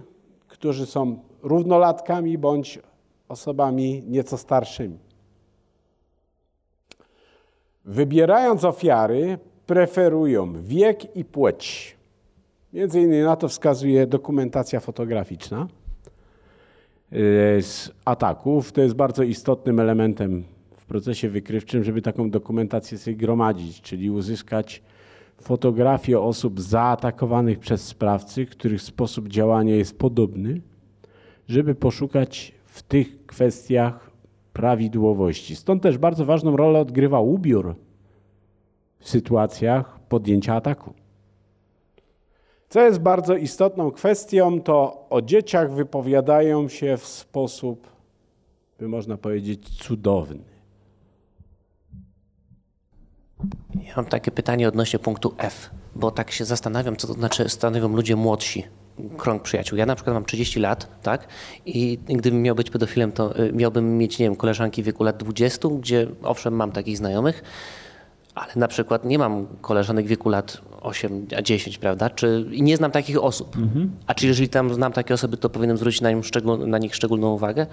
[0.48, 2.78] którzy są równolatkami bądź
[3.28, 4.98] osobami nieco starszymi.
[7.84, 9.38] Wybierając ofiary,
[9.68, 11.96] preferują wiek i płeć.
[12.72, 15.68] Między innymi na to wskazuje dokumentacja fotograficzna
[17.12, 17.18] e,
[17.62, 18.72] z ataków.
[18.72, 20.44] To jest bardzo istotnym elementem
[20.76, 24.82] w procesie wykrywczym, żeby taką dokumentację sobie gromadzić, czyli uzyskać
[25.40, 30.60] fotografie osób zaatakowanych przez sprawcy, których sposób działania jest podobny,
[31.48, 34.10] żeby poszukać w tych kwestiach
[34.52, 35.56] prawidłowości.
[35.56, 37.74] Stąd też bardzo ważną rolę odgrywa ubiór
[39.00, 40.94] sytuacjach podjęcia ataku.
[42.68, 47.88] Co jest bardzo istotną kwestią, to o dzieciach wypowiadają się w sposób,
[48.78, 50.44] by można powiedzieć, cudowny.
[53.74, 57.88] Ja mam takie pytanie odnośnie punktu F, bo tak się zastanawiam, co to znaczy stanowią
[57.88, 58.64] ludzie młodsi
[59.16, 59.78] krąg przyjaciół.
[59.78, 61.28] Ja na przykład mam 30 lat, tak?
[61.66, 65.16] I gdybym miał być pedofilem, to y, miałbym mieć, nie wiem, koleżanki w wieku lat
[65.16, 67.42] 20, gdzie owszem, mam takich znajomych,
[68.40, 72.10] ale na przykład nie mam koleżanek w wieku lat 8, a 10, prawda?
[72.10, 73.56] Czy, I nie znam takich osób.
[73.56, 73.90] Mhm.
[74.06, 77.32] A czy jeżeli tam znam takie osoby, to powinienem zwrócić na, szczegól, na nich szczególną
[77.32, 77.66] uwagę?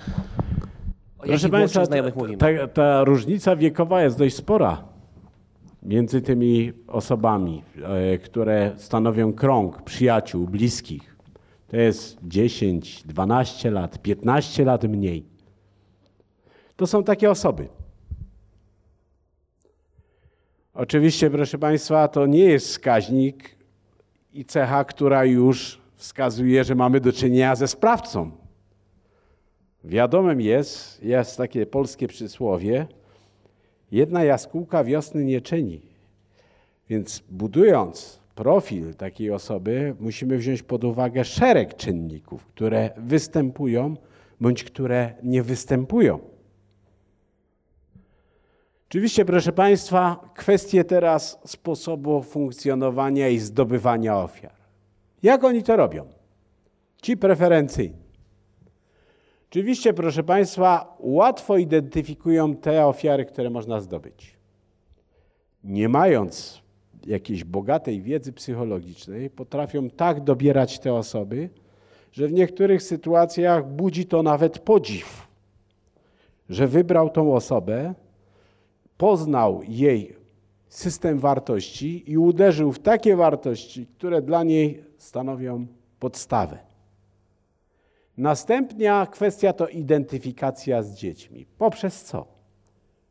[1.20, 1.96] O Proszę Państwa, ta,
[2.38, 4.96] ta, ta różnica wiekowa jest dość spora
[5.86, 11.16] między tymi osobami, e, które stanowią krąg przyjaciół, bliskich.
[11.68, 15.26] To jest 10, 12 lat, 15 lat mniej.
[16.76, 17.68] To są takie osoby.
[20.76, 23.56] Oczywiście, proszę Państwa, to nie jest wskaźnik
[24.34, 28.32] i cecha, która już wskazuje, że mamy do czynienia ze sprawcą.
[29.84, 32.88] Wiadomym jest, jest takie polskie przysłowie,
[33.92, 35.82] jedna jaskółka wiosny nie czyni.
[36.90, 43.96] Więc budując profil takiej osoby, musimy wziąć pod uwagę szereg czynników, które występują
[44.42, 46.35] bądź które nie występują.
[48.96, 54.54] Oczywiście, proszę Państwa, kwestie teraz sposobu funkcjonowania i zdobywania ofiar.
[55.24, 56.06] Jak oni to robią?
[57.02, 58.04] Ci preferencyjni.
[59.50, 64.38] Oczywiście, proszę Państwa, łatwo identyfikują te ofiary, które można zdobyć.
[65.64, 66.62] Nie mając
[67.06, 71.50] jakiejś bogatej wiedzy psychologicznej, potrafią tak dobierać te osoby,
[72.12, 75.28] że w niektórych sytuacjach budzi to nawet podziw,
[76.50, 77.94] że wybrał tą osobę,
[78.98, 80.16] poznał jej
[80.68, 85.68] system wartości i uderzył w takie wartości, które dla niej stanowią
[86.00, 86.58] podstawę.
[88.18, 91.46] Następnia kwestia to identyfikacja z dziećmi.
[91.58, 92.28] Poprzez co?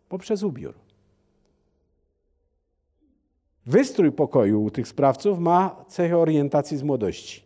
[0.09, 0.74] Poprzez ubiór.
[3.66, 7.43] Wystrój pokoju u tych sprawców ma cechę orientacji z młodości.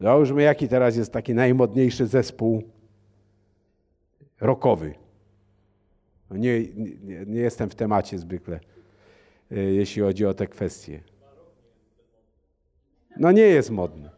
[0.00, 2.62] Załóżmy, jaki teraz jest taki najmodniejszy zespół
[4.40, 4.94] rokowy.
[6.30, 8.60] Nie, nie, nie jestem w temacie zwykle,
[9.52, 11.00] e, jeśli chodzi o te kwestie.
[13.16, 14.10] No nie jest modny.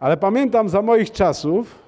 [0.00, 1.78] Ale pamiętam za moich czasów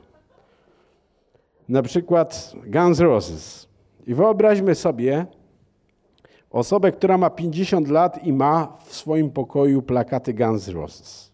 [1.69, 3.69] na przykład Guns Roses.
[4.07, 5.27] I wyobraźmy sobie
[6.51, 11.33] osobę, która ma 50 lat i ma w swoim pokoju plakaty Guns Roses.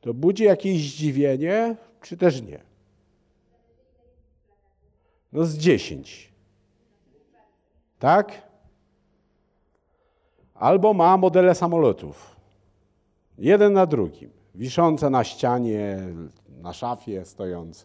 [0.00, 2.60] To budzi jakieś zdziwienie, czy też nie?
[5.32, 6.31] No z 10
[8.02, 8.32] tak?
[10.54, 12.36] Albo ma modele samolotów.
[13.38, 14.30] Jeden na drugim.
[14.54, 15.98] Wiszące na ścianie,
[16.62, 17.84] na szafie stojące.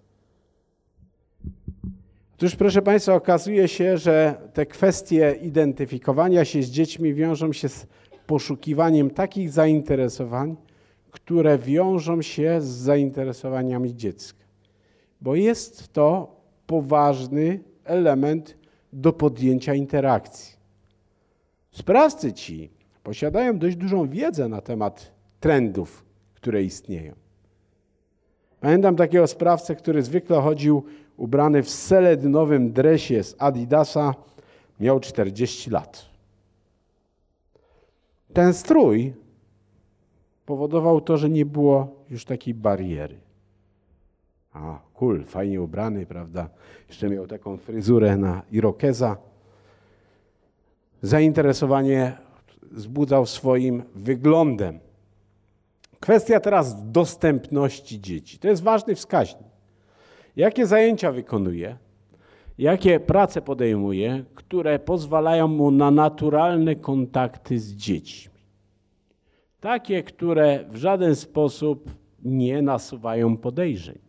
[2.35, 7.87] Otóż, proszę Państwa, okazuje się, że te kwestie identyfikowania się z dziećmi wiążą się z
[8.27, 10.55] poszukiwaniem takich zainteresowań,
[11.11, 14.45] które wiążą się z zainteresowaniami dziecka.
[15.21, 16.35] Bo jest to
[16.67, 18.57] poważny element
[18.97, 20.57] do podjęcia interakcji.
[21.71, 22.69] Sprawcy ci
[23.03, 27.13] posiadają dość dużą wiedzę na temat trendów, które istnieją.
[28.59, 30.83] Pamiętam takiego sprawcę, który zwykle chodził
[31.17, 34.15] ubrany w seledynowym dresie z Adidasa,
[34.79, 36.05] miał 40 lat.
[38.33, 39.13] Ten strój
[40.45, 43.26] powodował to, że nie było już takiej bariery.
[44.57, 46.49] A, cool, fajnie ubrany, prawda?
[46.87, 49.17] Jeszcze miał taką fryzurę na irokeza.
[51.01, 52.17] Zainteresowanie
[52.71, 54.79] wzbudzał swoim wyglądem.
[55.99, 58.39] Kwestia teraz dostępności dzieci.
[58.39, 59.47] To jest ważny wskaźnik.
[60.35, 61.77] Jakie zajęcia wykonuje?
[62.57, 68.37] jakie prace podejmuje, które pozwalają mu na naturalne kontakty z dziećmi.
[69.59, 71.91] Takie, które w żaden sposób
[72.23, 74.06] nie nasuwają podejrzeń.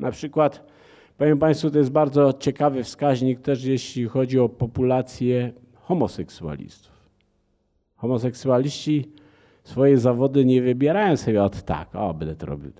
[0.00, 0.64] Na przykład,
[1.16, 6.92] powiem Państwu, to jest bardzo ciekawy wskaźnik też, jeśli chodzi o populację homoseksualistów.
[7.96, 9.12] Homoseksualiści
[9.64, 12.72] swoje zawody nie wybierają sobie od tak, o, będę to robił.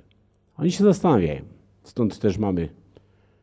[0.57, 1.41] Oni się zastanawiają.
[1.83, 2.69] Stąd też mamy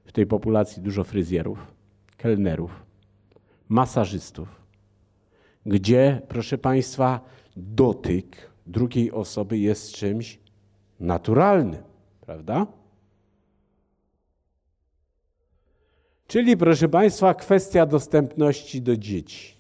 [0.06, 1.74] w tej populacji dużo fryzjerów,
[2.18, 2.86] kelnerów,
[3.70, 4.62] masażystów,
[5.66, 7.20] gdzie, proszę Państwa,
[7.58, 10.40] dotyk drugiej osoby jest czymś
[11.00, 11.84] naturalnym,
[12.22, 12.68] prawda?
[16.28, 19.56] Czyli, proszę Państwa, kwestia dostępności do dzieci.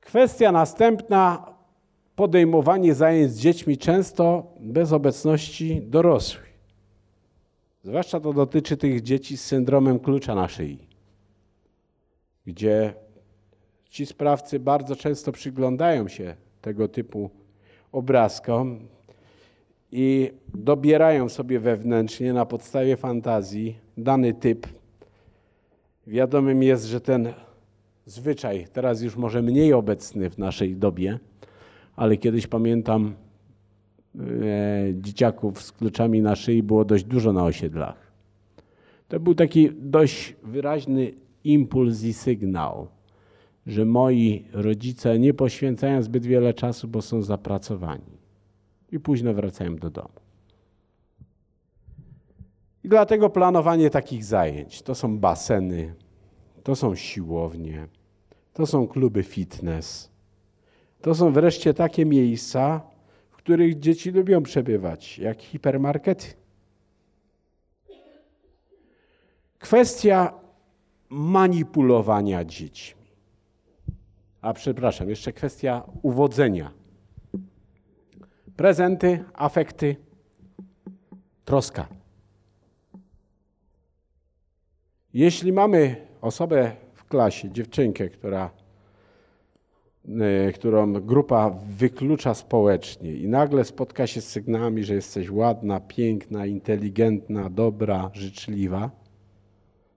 [0.00, 1.54] Kwestia następna
[2.16, 6.58] podejmowanie zajęć z dziećmi często bez obecności dorosłych.
[7.84, 10.78] Zwłaszcza to dotyczy tych dzieci z syndromem klucza na szyi,
[12.46, 12.94] gdzie
[13.90, 17.30] ci sprawcy bardzo często przyglądają się tego typu
[17.92, 18.88] obrazkom
[19.92, 24.66] i dobierają sobie wewnętrznie na podstawie fantazji dany typ.
[26.06, 27.32] Wiadomym jest, że ten
[28.06, 31.18] zwyczaj, teraz już może mniej obecny w naszej dobie,
[31.96, 33.14] ale kiedyś pamiętam
[34.14, 34.20] e,
[34.94, 38.12] dzieciaków z kluczami na szyi było dość dużo na osiedlach.
[39.08, 41.12] To był taki dość wyraźny
[41.44, 42.88] impuls i sygnał,
[43.66, 48.18] że moi rodzice nie poświęcają zbyt wiele czasu, bo są zapracowani
[48.92, 50.27] i późno wracają do domu.
[52.84, 55.94] I dlatego planowanie takich zajęć to są baseny,
[56.62, 57.88] to są siłownie,
[58.52, 60.10] to są kluby fitness.
[61.00, 62.80] To są wreszcie takie miejsca,
[63.30, 66.26] w których dzieci lubią przebywać, jak hipermarkety.
[69.58, 70.32] Kwestia
[71.08, 73.02] manipulowania dziećmi.
[74.40, 76.70] A przepraszam, jeszcze kwestia uwodzenia.
[78.56, 79.96] Prezenty, afekty,
[81.44, 81.97] troska.
[85.14, 88.50] Jeśli mamy osobę w klasie, dziewczynkę, która
[90.48, 96.46] Y, którą grupa wyklucza społecznie i nagle spotka się z sygnałami, że jesteś ładna, piękna,
[96.46, 98.90] inteligentna, dobra, życzliwa,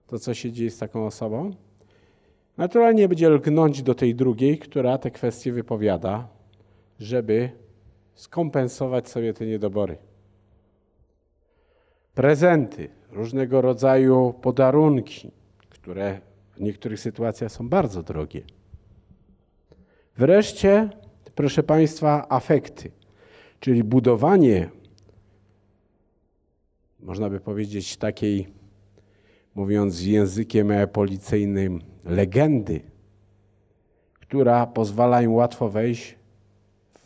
[0.06, 1.50] to co się dzieje z taką osobą?
[2.56, 6.28] Naturalnie będzie lgnąć do tej drugiej, która te kwestie wypowiada,
[7.00, 7.50] żeby
[8.14, 9.96] skompensować sobie te niedobory.
[12.14, 15.30] Prezenty, różnego rodzaju podarunki,
[15.68, 16.20] które
[16.56, 18.42] w niektórych sytuacjach są bardzo drogie
[20.16, 20.90] Wreszcie,
[21.34, 22.90] proszę Państwa, afekty,
[23.60, 24.70] czyli budowanie,
[27.00, 28.48] można by powiedzieć, takiej,
[29.54, 32.80] mówiąc językiem policyjnym, legendy,
[34.20, 36.16] która pozwala im łatwo wejść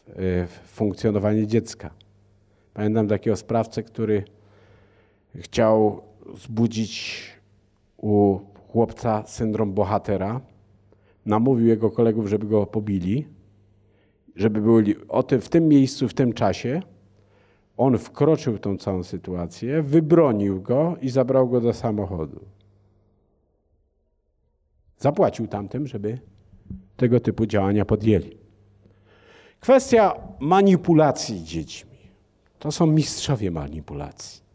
[0.07, 1.91] w, w funkcjonowanie dziecka.
[2.75, 4.25] Pamiętam takiego sprawcę, który
[5.41, 6.03] chciał
[6.35, 7.23] zbudzić
[7.97, 10.41] u chłopca syndrom bohatera
[11.27, 13.27] namówił jego kolegów, żeby go pobili,
[14.37, 14.95] żeby byli
[15.41, 16.83] w tym miejscu, w tym czasie.
[17.77, 22.41] On wkroczył w tą całą sytuację, wybronił go i zabrał go do samochodu.
[24.99, 26.19] Zapłacił tamtym, żeby
[26.97, 28.37] tego typu działania podjęli.
[29.61, 31.97] Kwestia manipulacji dziećmi.
[32.59, 34.46] To są mistrzowie manipulacji.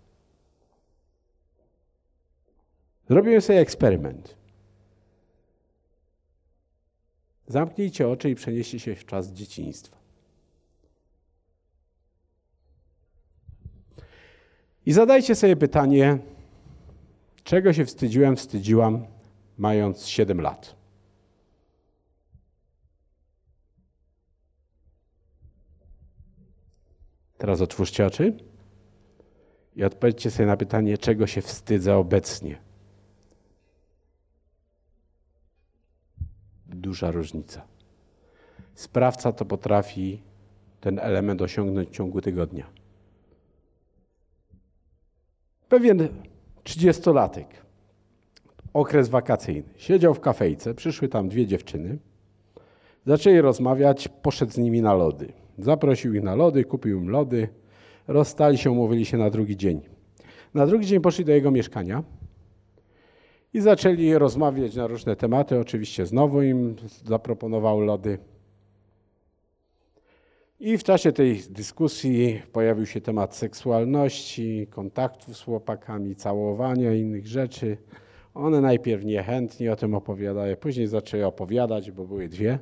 [3.11, 4.37] Zrobiłem sobie eksperyment.
[7.47, 9.97] Zamknijcie oczy i przenieście się w czas dzieciństwa.
[14.85, 16.17] I zadajcie sobie pytanie,
[17.43, 19.05] czego się wstydziłem, wstydziłam,
[19.57, 20.75] mając 7 lat.
[27.37, 28.33] Teraz otwórzcie oczy
[29.75, 32.70] i odpowiedzcie sobie na pytanie, czego się wstydzę obecnie.
[36.75, 37.61] Duża różnica.
[38.75, 40.21] Sprawca to potrafi
[40.81, 42.65] ten element osiągnąć w ciągu tygodnia.
[45.69, 46.07] Pewien
[46.63, 47.47] trzydziestolatek,
[48.73, 51.97] okres wakacyjny, siedział w kafejce, przyszły tam dwie dziewczyny,
[53.05, 55.33] zaczęli rozmawiać, poszedł z nimi na lody.
[55.57, 57.47] Zaprosił ich na lody, kupił im lody,
[58.07, 59.81] rozstali się, umówili się na drugi dzień.
[60.53, 62.03] Na drugi dzień poszli do jego mieszkania
[63.53, 65.59] i zaczęli rozmawiać na różne tematy.
[65.59, 66.75] Oczywiście znowu im
[67.05, 68.17] zaproponował lody.
[70.59, 77.27] I w czasie tej dyskusji pojawił się temat seksualności, kontaktów z chłopakami, całowania i innych
[77.27, 77.77] rzeczy.
[78.33, 82.59] One najpierw niechętnie o tym opowiadały, później zaczęły opowiadać, bo były dwie.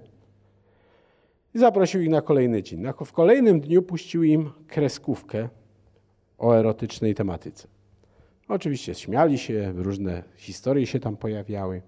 [1.55, 2.83] I zaprosił ich na kolejny dzień.
[3.05, 5.49] W kolejnym dniu puścił im kreskówkę
[6.37, 7.67] o erotycznej tematyce.
[8.49, 11.81] Oczywiście śmiali się, różne historie się tam pojawiały.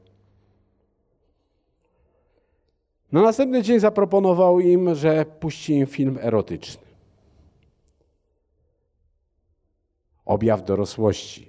[3.12, 6.84] Na następny dzień zaproponował im, że puści im film erotyczny.
[10.26, 11.48] Objaw dorosłości.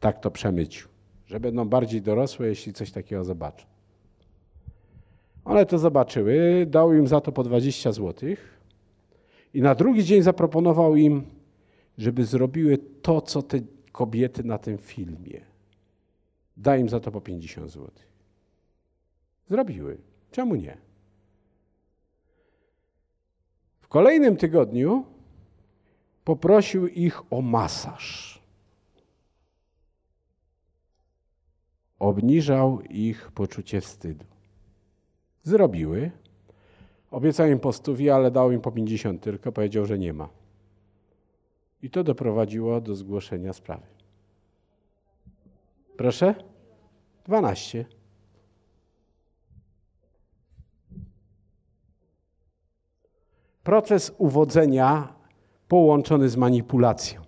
[0.00, 0.88] Tak to przemycił.
[1.26, 3.66] Że będą bardziej dorosłe, jeśli coś takiego zobaczą.
[5.44, 8.30] One to zobaczyły, dał im za to po 20 zł.
[9.54, 11.22] I na drugi dzień zaproponował im,
[11.98, 13.60] żeby zrobiły to, co te
[13.92, 15.40] kobiety na tym filmie.
[16.56, 17.90] Daj im za to po 50 zł.
[19.48, 19.98] Zrobiły.
[20.30, 20.76] Czemu nie?
[23.80, 25.04] W kolejnym tygodniu
[26.24, 28.40] poprosił ich o masaż.
[31.98, 34.24] Obniżał ich poczucie wstydu.
[35.42, 36.10] Zrobiły.
[37.10, 40.39] Obiecał im po stówie, ale dał im po 50 tylko, powiedział, że nie ma.
[41.82, 43.86] I to doprowadziło do zgłoszenia sprawy.
[45.96, 46.34] Proszę?
[47.24, 47.84] 12.
[53.62, 55.14] Proces uwodzenia
[55.68, 57.20] połączony z manipulacją.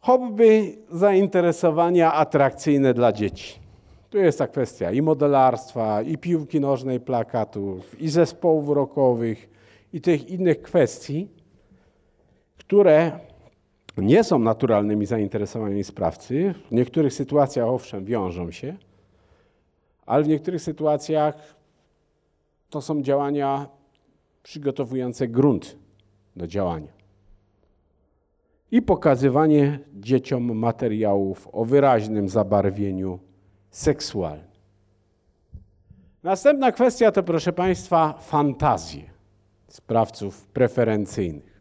[0.00, 3.60] Hobby, zainteresowania atrakcyjne dla dzieci.
[4.10, 9.48] Tu jest ta kwestia i modelarstwa, i piłki nożnej, plakatów, i zespołów rockowych,
[9.92, 11.28] i tych innych kwestii,
[12.58, 13.20] które
[13.96, 16.54] nie są naturalnymi zainteresowaniami sprawcy.
[16.70, 18.76] W niektórych sytuacjach owszem wiążą się,
[20.06, 21.54] ale w niektórych sytuacjach
[22.70, 23.68] to są działania
[24.42, 25.76] przygotowujące grunt
[26.36, 26.92] do działania.
[28.70, 33.18] I pokazywanie dzieciom materiałów o wyraźnym zabarwieniu
[33.70, 34.50] seksualnym.
[36.22, 39.09] Następna kwestia to, proszę Państwa, fantazje
[39.70, 41.60] sprawców preferencyjnych.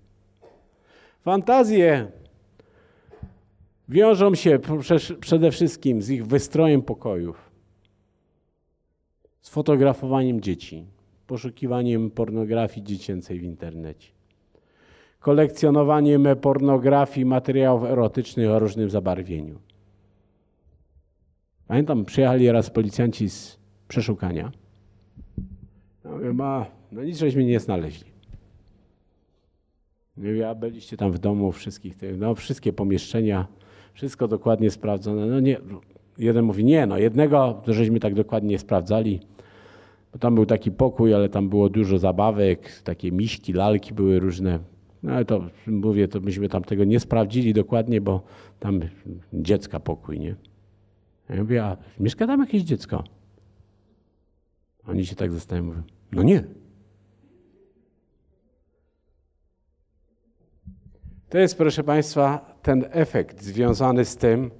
[1.22, 2.07] Fantazje
[3.90, 4.60] wiążą się
[5.19, 7.52] przede wszystkim z ich wystrojem pokojów,
[9.41, 10.86] z fotografowaniem dzieci,
[11.27, 14.11] poszukiwaniem pornografii dziecięcej w internecie,
[15.19, 19.60] kolekcjonowaniem pornografii, materiałów erotycznych o różnym zabarwieniu.
[21.68, 24.52] Pamiętam, przyjechali raz policjanci z przeszukania.
[26.06, 28.11] Ja mówię, ma, no nic żeśmy nie znaleźli.
[30.18, 33.48] Ja byliście tam w domu wszystkich tych, no wszystkie pomieszczenia,
[33.94, 35.26] wszystko dokładnie sprawdzone.
[35.26, 35.57] No nie,
[36.18, 39.20] jeden mówi, nie, no jednego żeśmy tak dokładnie sprawdzali,
[40.14, 44.60] bo tam był taki pokój, ale tam było dużo zabawek, takie miśki, lalki były różne.
[45.03, 48.24] No ale to mówię, to myśmy tam tego nie sprawdzili dokładnie, bo
[48.60, 48.80] tam
[49.34, 50.36] dziecka pokój, nie?
[51.30, 53.03] Ja mówię, a mieszka tam jakieś dziecko?
[54.88, 56.59] Oni się tak zastanawiają, mówią, no nie.
[61.30, 64.51] To jest, proszę Państwa, ten efekt związany z tym,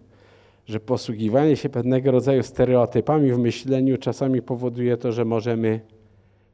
[0.66, 5.80] że posługiwanie się pewnego rodzaju stereotypami w myśleniu czasami powoduje to, że możemy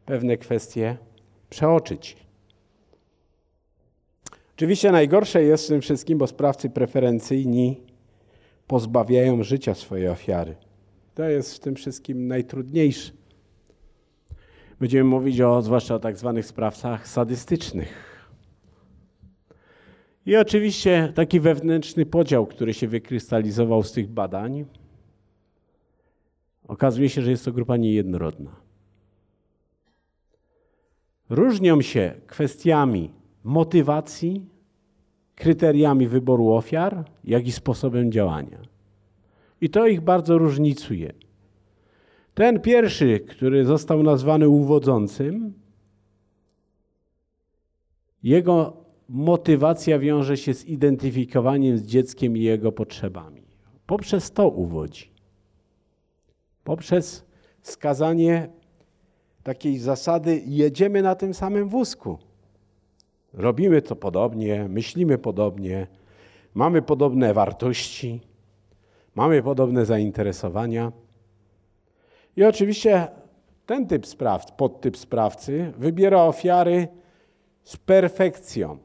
[0.06, 0.98] pewne kwestie
[1.50, 2.18] przeoczyć.
[4.56, 7.82] Oczywiście najgorsze jest w tym wszystkim, bo sprawcy preferencyjni
[8.68, 10.56] pozbawiają życia swojej ofiary.
[11.16, 13.12] To jest w tym wszystkim najtrudniejsze.
[14.80, 18.15] Będziemy mówić o, zwłaszcza o tak zwanych sprawcach sadystycznych.
[20.26, 24.66] I oczywiście taki wewnętrzny podział, który się wykrystalizował z tych badań,
[26.68, 28.56] okazuje się, że jest to grupa niejednorodna.
[31.30, 33.12] Różnią się kwestiami
[33.44, 34.46] motywacji,
[35.36, 38.60] kryteriami wyboru ofiar, jak i sposobem działania.
[39.62, 41.14] I to ich bardzo różnicuje.
[42.34, 45.54] Ten pierwszy, który został nazwany uwodzącym,
[48.24, 53.42] jego motywacja wiąże się z identyfikowaniem z dzieckiem i jego potrzebami.
[53.86, 55.12] Poprzez to uwodzi.
[56.64, 57.26] Poprzez
[57.62, 58.50] wskazanie
[59.44, 62.18] takiej zasady jedziemy na tym samym wózku.
[63.34, 65.88] Robimy to podobnie, myślimy podobnie,
[66.54, 68.22] mamy podobne wartości,
[69.16, 70.92] mamy podobne zainteresowania.
[72.38, 73.08] I oczywiście
[73.66, 76.88] ten typ sprawcy, podtyp sprawcy wybiera ofiary
[77.64, 78.78] z perfekcją.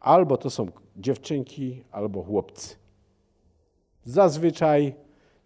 [0.00, 0.66] Albo to są
[0.96, 2.76] dziewczynki, albo chłopcy.
[4.04, 4.94] Zazwyczaj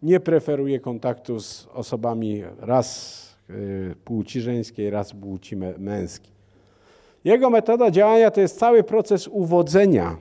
[0.03, 6.35] nie preferuje kontaktu z osobami raz y, płci żeńskiej, raz płci męskiej.
[7.25, 10.17] Jego metoda działania to jest cały proces uwodzenia.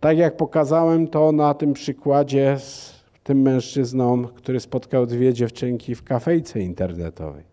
[0.00, 6.04] Tak jak pokazałem to na tym przykładzie z tym mężczyzną, który spotkał dwie dziewczynki w
[6.04, 7.44] kafejce internetowej.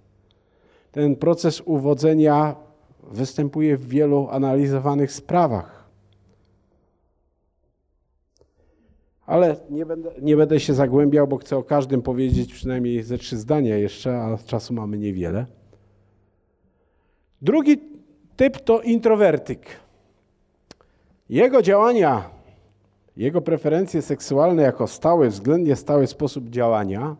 [0.91, 2.55] Ten proces uwodzenia
[3.11, 5.77] występuje w wielu analizowanych sprawach.
[9.25, 13.37] Ale nie będę, nie będę się zagłębiał, bo chcę o każdym powiedzieć przynajmniej ze trzy
[13.37, 15.45] zdania jeszcze, a czasu mamy niewiele.
[17.41, 17.77] Drugi
[18.35, 19.65] typ to introwertyk.
[21.29, 22.29] Jego działania,
[23.17, 27.15] jego preferencje seksualne jako stały, względnie stały sposób działania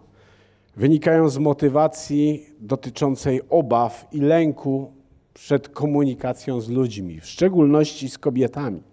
[0.75, 4.96] wynikają z motywacji dotyczącej obaw i lęku
[5.37, 8.83] przed komunikacją z ludźmi, w szczególności z kobietami.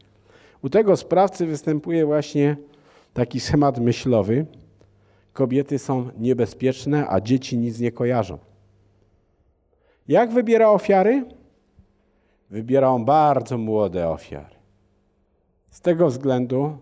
[0.62, 2.57] U tego sprawcy występuje właśnie
[3.15, 4.47] taki schemat myślowy.
[5.33, 8.39] Kobiety są niebezpieczne, a dzieci nic nie kojarzą.
[10.09, 11.25] Jak wybiera ofiary?
[12.51, 14.55] Wybiera on bardzo młode ofiary.
[15.71, 16.79] Z tego względu,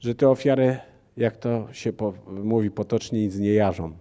[0.00, 0.78] że te ofiary,
[1.16, 1.92] jak to się
[2.26, 3.92] mówi potocznie, nic nie jarzą.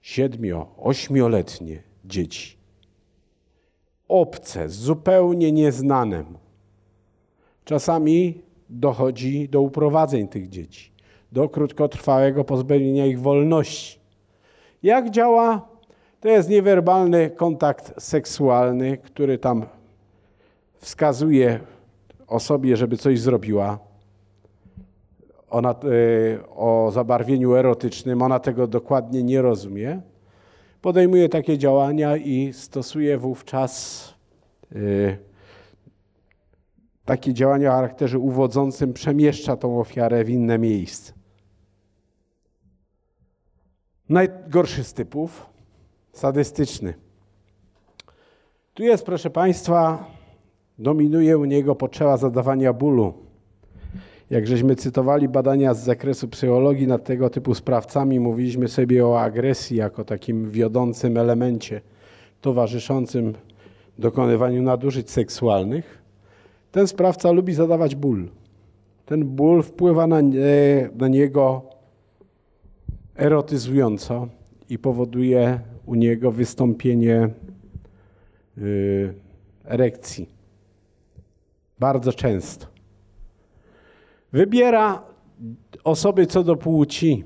[0.00, 2.61] Siedmio, ośmioletnie dzieci.
[4.08, 6.24] Obce, zupełnie nieznane
[7.64, 10.92] Czasami dochodzi do uprowadzeń tych dzieci,
[11.32, 14.00] do krótkotrwałego pozbawienia ich wolności.
[14.82, 15.72] Jak działa
[16.22, 19.66] to jest niewerbalny kontakt seksualny, który tam
[20.74, 21.60] wskazuje
[22.26, 23.78] osobie, żeby coś zrobiła.
[25.50, 25.74] Ona, e,
[26.48, 30.00] o zabarwieniu erotycznym, ona tego dokładnie nie rozumie.
[30.82, 34.14] Podejmuje takie działania i stosuje wówczas
[34.72, 34.76] e,
[37.04, 41.12] takie działania o charakterze uwodzącym, przemieszcza tą ofiarę w inne miejsce.
[44.08, 45.46] Najgorszy z typów
[46.12, 46.94] sadystyczny.
[48.74, 50.06] Tu jest, proszę Państwa,
[50.78, 53.14] dominuje u niego potrzeba zadawania bólu.
[54.32, 59.76] Jak żeśmy cytowali badania z zakresu psychologii nad tego typu sprawcami, mówiliśmy sobie o agresji
[59.76, 61.80] jako takim wiodącym elemencie
[62.40, 63.34] towarzyszącym
[63.98, 66.02] dokonywaniu nadużyć seksualnych.
[66.70, 68.28] Ten sprawca lubi zadawać ból.
[69.06, 71.62] Ten ból wpływa na, nie, na niego
[73.16, 74.28] erotyzująco
[74.68, 77.28] i powoduje u niego wystąpienie
[78.58, 79.14] y,
[79.64, 80.28] erekcji.
[81.78, 82.71] Bardzo często.
[84.32, 85.02] Wybiera
[85.84, 87.24] osoby co do płci,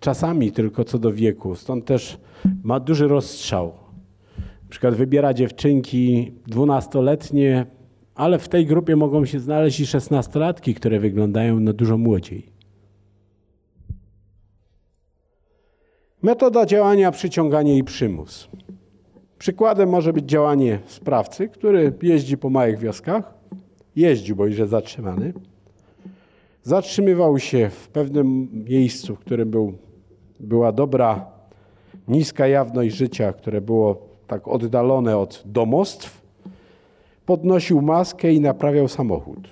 [0.00, 2.18] czasami tylko co do wieku, stąd też
[2.62, 3.72] ma duży rozstrzał.
[4.38, 7.66] Na przykład wybiera dziewczynki dwunastoletnie,
[8.14, 12.46] ale w tej grupie mogą się znaleźć i szesnastolatki, które wyglądają na dużo młodziej.
[16.22, 18.48] Metoda działania przyciąganie i przymus.
[19.38, 23.34] Przykładem może być działanie sprawcy, który jeździ po małych wioskach,
[23.96, 25.32] jeździł, bo już jest zatrzymany,
[26.70, 29.72] zatrzymywał się w pewnym miejscu, w którym był,
[30.40, 31.26] była dobra,
[32.08, 36.22] niska jawność życia, które było tak oddalone od domostw,
[37.26, 39.48] podnosił maskę i naprawiał samochód.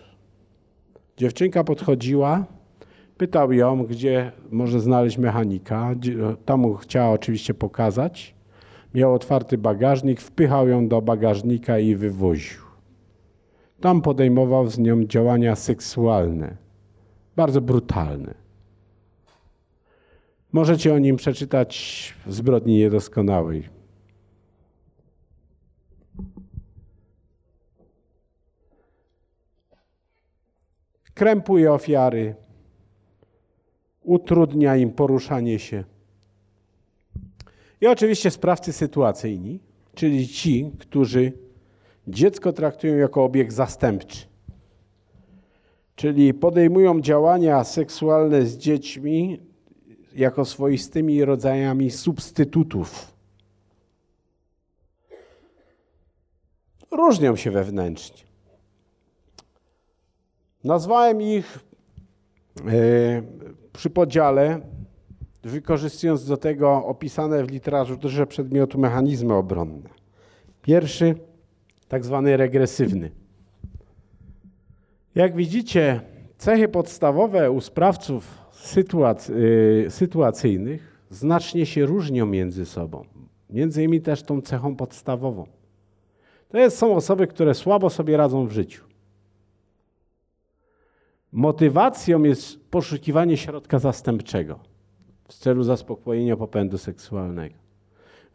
[1.16, 2.44] Dziewczynka podchodziła,
[3.16, 5.94] Pytał ją, gdzie może znaleźć mechanika.
[6.44, 8.34] Tam mu chciała oczywiście pokazać.
[8.94, 12.60] Miał otwarty bagażnik, wpychał ją do bagażnika i wywoził.
[13.80, 16.67] Tam podejmował z nią działania seksualne,
[17.38, 18.34] bardzo brutalne.
[20.52, 23.68] Możecie o nim przeczytać w zbrodni niedoskonałej.
[31.14, 32.34] Krępuje ofiary,
[34.02, 35.84] utrudnia im poruszanie się.
[37.80, 39.60] I oczywiście sprawcy sytuacyjni,
[39.94, 41.32] czyli ci, którzy
[42.08, 44.27] dziecko traktują jako obiekt zastępczy.
[45.98, 49.40] Czyli podejmują działania seksualne z dziećmi
[50.14, 53.12] jako swoistymi rodzajami substytutów.
[56.90, 58.22] Różnią się wewnętrznie.
[60.64, 61.58] Nazwałem ich
[62.58, 63.22] e,
[63.72, 64.60] przy podziale,
[65.42, 69.88] wykorzystując do tego opisane w literaturze przedmiotu mechanizmy obronne.
[70.62, 71.14] Pierwszy,
[71.88, 73.10] tak zwany regresywny.
[75.18, 76.00] Jak widzicie,
[76.36, 83.04] cechy podstawowe u sprawców sytuac y, sytuacyjnych znacznie się różnią między sobą.
[83.50, 85.46] Między innymi też tą cechą podstawową.
[86.48, 88.84] To jest, są osoby, które słabo sobie radzą w życiu.
[91.32, 94.58] Motywacją jest poszukiwanie środka zastępczego.
[95.28, 97.54] w celu zaspokojenia popędu seksualnego.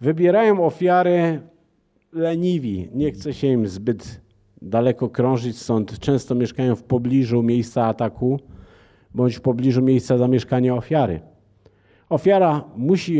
[0.01, 1.41] Wybierają ofiary
[2.11, 4.22] leniwi, nie chce się im zbyt
[4.63, 8.39] daleko krążyć, stąd często mieszkają w pobliżu miejsca ataku
[9.13, 11.21] bądź w pobliżu miejsca zamieszkania ofiary.
[12.09, 13.19] Ofiara musi,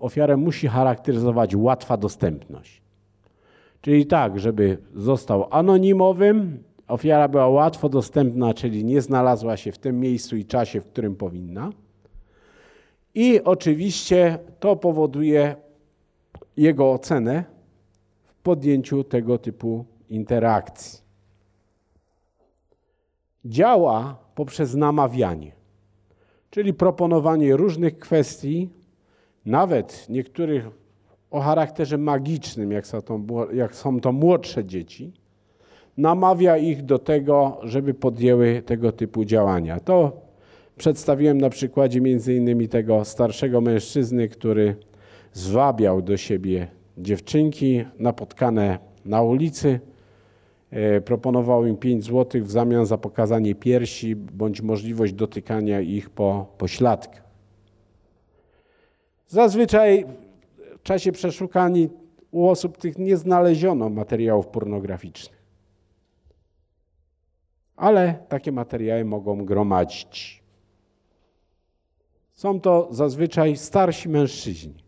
[0.00, 2.82] ofiarę musi charakteryzować łatwa dostępność.
[3.80, 10.00] Czyli tak, żeby został anonimowym, ofiara była łatwo dostępna, czyli nie znalazła się w tym
[10.00, 11.70] miejscu i czasie, w którym powinna.
[13.14, 15.56] I oczywiście to powoduje
[16.56, 17.44] jego ocenę
[18.24, 21.00] w podjęciu tego typu interakcji.
[23.44, 25.52] Działa poprzez namawianie,
[26.50, 28.70] czyli proponowanie różnych kwestii,
[29.44, 30.68] nawet niektórych
[31.30, 33.20] o charakterze magicznym, jak są, to,
[33.52, 35.12] jak są to młodsze dzieci,
[35.96, 39.80] namawia ich do tego, żeby podjęły tego typu działania.
[39.80, 40.20] To
[40.76, 44.76] przedstawiłem na przykładzie między innymi tego starszego mężczyzny, który
[45.32, 46.68] zwabiał do siebie
[46.98, 49.80] dziewczynki napotkane na ulicy,
[51.04, 57.28] proponował im 5 zł w zamian za pokazanie piersi bądź możliwość dotykania ich po pośladkach.
[59.26, 60.06] Zazwyczaj
[60.78, 61.88] w czasie przeszukań
[62.30, 65.38] u osób tych nie znaleziono materiałów pornograficznych.
[67.76, 70.42] Ale takie materiały mogą gromadzić.
[72.32, 74.87] Są to zazwyczaj starsi mężczyźni.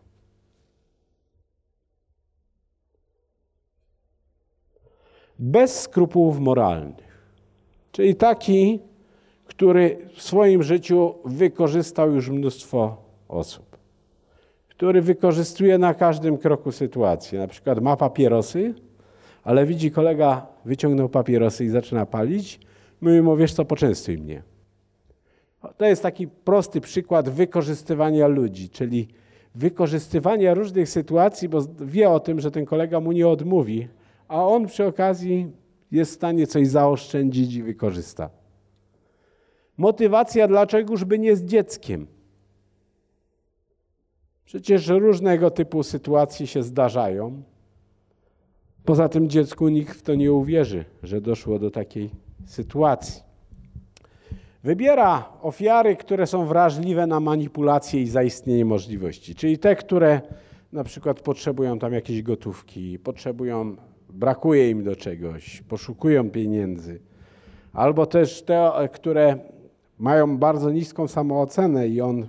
[5.41, 7.11] Bez skrupułów moralnych.
[7.91, 8.79] Czyli taki,
[9.45, 12.97] który w swoim życiu wykorzystał już mnóstwo
[13.27, 13.77] osób.
[14.69, 17.39] Który wykorzystuje na każdym kroku sytuację.
[17.39, 18.73] Na przykład ma papierosy,
[19.43, 22.59] ale widzi kolega wyciągnął papierosy i zaczyna palić.
[23.01, 24.43] Mówi mu, wiesz co, poczęstuj mnie.
[25.77, 29.07] To jest taki prosty przykład wykorzystywania ludzi, czyli
[29.55, 33.87] wykorzystywania różnych sytuacji, bo wie o tym, że ten kolega mu nie odmówi,
[34.31, 35.51] a on przy okazji
[35.91, 38.29] jest w stanie coś zaoszczędzić i wykorzysta.
[39.77, 42.07] Motywacja dlaczegoż by nie z dzieckiem?
[44.45, 47.43] Przecież różnego typu sytuacje się zdarzają.
[48.85, 52.09] Poza tym dziecku nikt w to nie uwierzy, że doszło do takiej
[52.45, 53.21] sytuacji.
[54.63, 60.21] Wybiera ofiary, które są wrażliwe na manipulacje i zaistnienie możliwości, czyli te, które
[60.71, 63.75] na przykład potrzebują tam jakiejś gotówki, potrzebują,
[64.13, 66.99] brakuje im do czegoś, poszukują pieniędzy,
[67.73, 69.39] albo też te, które
[69.99, 72.27] mają bardzo niską samoocenę i on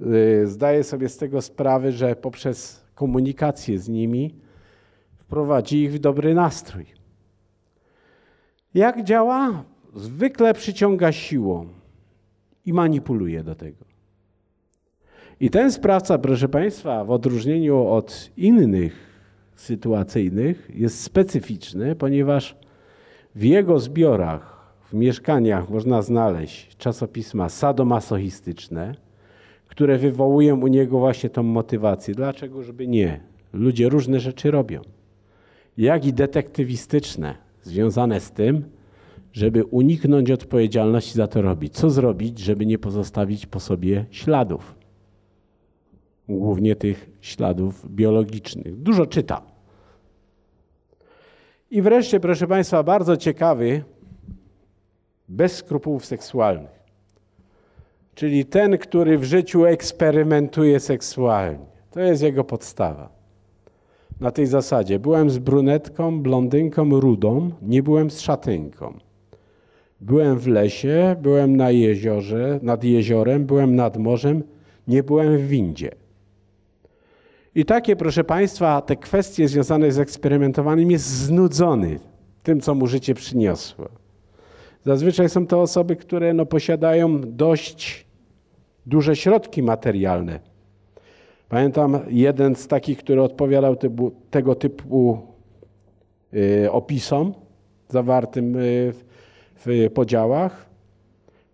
[0.00, 4.34] y, zdaje sobie z tego sprawę, że poprzez komunikację z nimi
[5.16, 6.86] wprowadzi ich w dobry nastrój.
[8.74, 9.64] Jak działa?
[9.94, 11.68] zwykle przyciąga siłą
[12.66, 13.84] i manipuluje do tego.
[15.40, 19.09] I ten sprawca, proszę Państwa, w odróżnieniu od innych
[19.60, 22.56] sytuacyjnych, jest specyficzny, ponieważ
[23.34, 28.94] w jego zbiorach, w mieszkaniach można znaleźć czasopisma sadomasochistyczne,
[29.66, 32.14] które wywołują u niego właśnie tą motywację.
[32.14, 33.20] Dlaczego, żeby nie?
[33.52, 34.80] Ludzie różne rzeczy robią.
[35.76, 38.64] Jak i detektywistyczne, związane z tym,
[39.32, 41.74] żeby uniknąć odpowiedzialności za to robić.
[41.74, 44.74] Co zrobić, żeby nie pozostawić po sobie śladów?
[46.28, 48.82] Głównie tych śladów biologicznych.
[48.82, 49.49] Dużo czyta.
[51.70, 53.82] I wreszcie, proszę Państwa, bardzo ciekawy,
[55.28, 56.80] bez skrupułów seksualnych.
[58.14, 61.66] Czyli ten, który w życiu eksperymentuje seksualnie.
[61.90, 63.08] To jest jego podstawa.
[64.20, 68.94] Na tej zasadzie byłem z brunetką, blondynką, rudą, nie byłem z szatynką.
[70.00, 74.42] Byłem w lesie, byłem na jeziorze, nad jeziorem, byłem nad morzem,
[74.88, 75.90] nie byłem w windzie.
[77.54, 82.00] I takie, proszę Państwa, te kwestie związane z eksperymentowaniem jest znudzony
[82.42, 83.88] tym, co mu życie przyniosło.
[84.84, 88.06] Zazwyczaj są to osoby, które no, posiadają dość
[88.86, 90.40] duże środki materialne.
[91.48, 95.18] Pamiętam jeden z takich, który odpowiadał typu, tego typu
[96.34, 97.34] y, opisom
[97.88, 98.92] zawartym y,
[99.66, 100.66] w podziałach.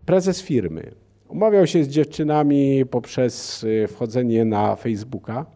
[0.06, 0.92] Prezes firmy
[1.28, 5.55] umawiał się z dziewczynami poprzez y, wchodzenie na Facebooka.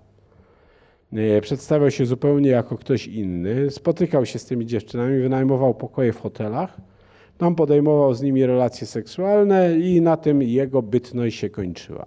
[1.13, 3.71] Y, przedstawiał się zupełnie jako ktoś inny.
[3.71, 6.77] Spotykał się z tymi dziewczynami, wynajmował pokoje w hotelach.
[7.39, 12.07] Tam podejmował z nimi relacje seksualne i na tym jego bytność się kończyła.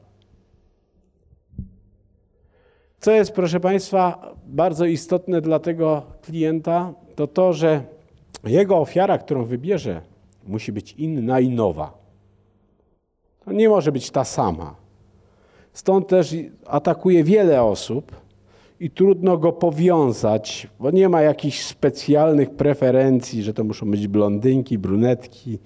[3.00, 7.84] Co jest, proszę Państwa, bardzo istotne dla tego klienta, to to, że
[8.44, 10.02] jego ofiara, którą wybierze,
[10.48, 11.98] musi być inna i nowa.
[13.46, 14.76] To nie może być ta sama.
[15.74, 16.36] Stąd też
[16.66, 18.23] atakuje wiele osób
[18.80, 24.78] i trudno go powiązać, bo nie ma jakichś specjalnych preferencji, że to muszą być blondynki,
[24.78, 25.60] brunetki.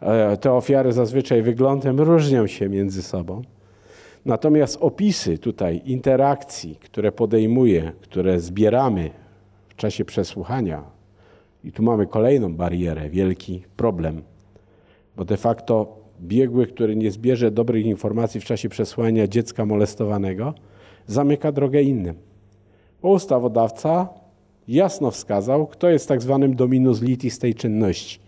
[0.00, 3.42] E, te ofiary zazwyczaj wyglądem różnią się między sobą.
[4.24, 9.10] Natomiast opisy tutaj interakcji, które podejmuje, które zbieramy
[9.68, 10.82] w czasie przesłuchania,
[11.64, 14.22] i tu mamy kolejną barierę, wielki problem,
[15.16, 20.54] bo de facto biegły, który nie zbierze dobrych informacji w czasie przesłania dziecka molestowanego,
[21.06, 22.14] zamyka drogę innym.
[23.02, 24.08] Ustawodawca
[24.68, 28.18] jasno wskazał, kto jest tak zwanym dominus litis tej czynności,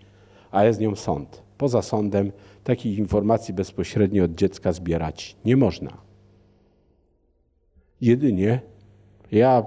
[0.50, 1.42] a jest nią sąd.
[1.58, 2.32] Poza sądem
[2.64, 5.90] takich informacji bezpośrednio od dziecka zbierać nie można.
[8.00, 8.60] Jedynie
[9.32, 9.62] ja,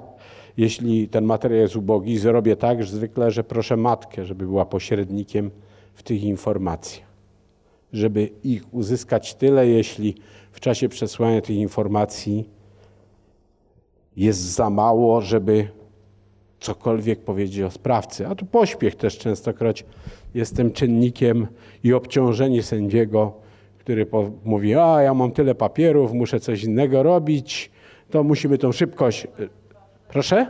[0.58, 5.52] jeśli ten materiał jest ubogi, zrobię tak, że zwykle, że proszę matkę, żeby była pośrednikiem
[5.94, 7.08] w tych informacjach.
[7.94, 10.16] Żeby ich uzyskać tyle, jeśli
[10.52, 12.50] w czasie przesłania tych informacji
[14.18, 15.68] jest za mało, żeby
[16.60, 18.27] cokolwiek powiedzieć o sprawcy.
[18.27, 19.85] A tu pośpiech też częstokroć
[20.35, 21.48] jest tym czynnikiem
[21.84, 23.34] i obciążenie sędziego,
[23.80, 24.07] który
[24.45, 27.72] mówi, a ja mam tyle papierów, muszę coś innego robić,
[28.10, 29.27] to musimy tą szybkość.
[30.10, 30.48] Proszę?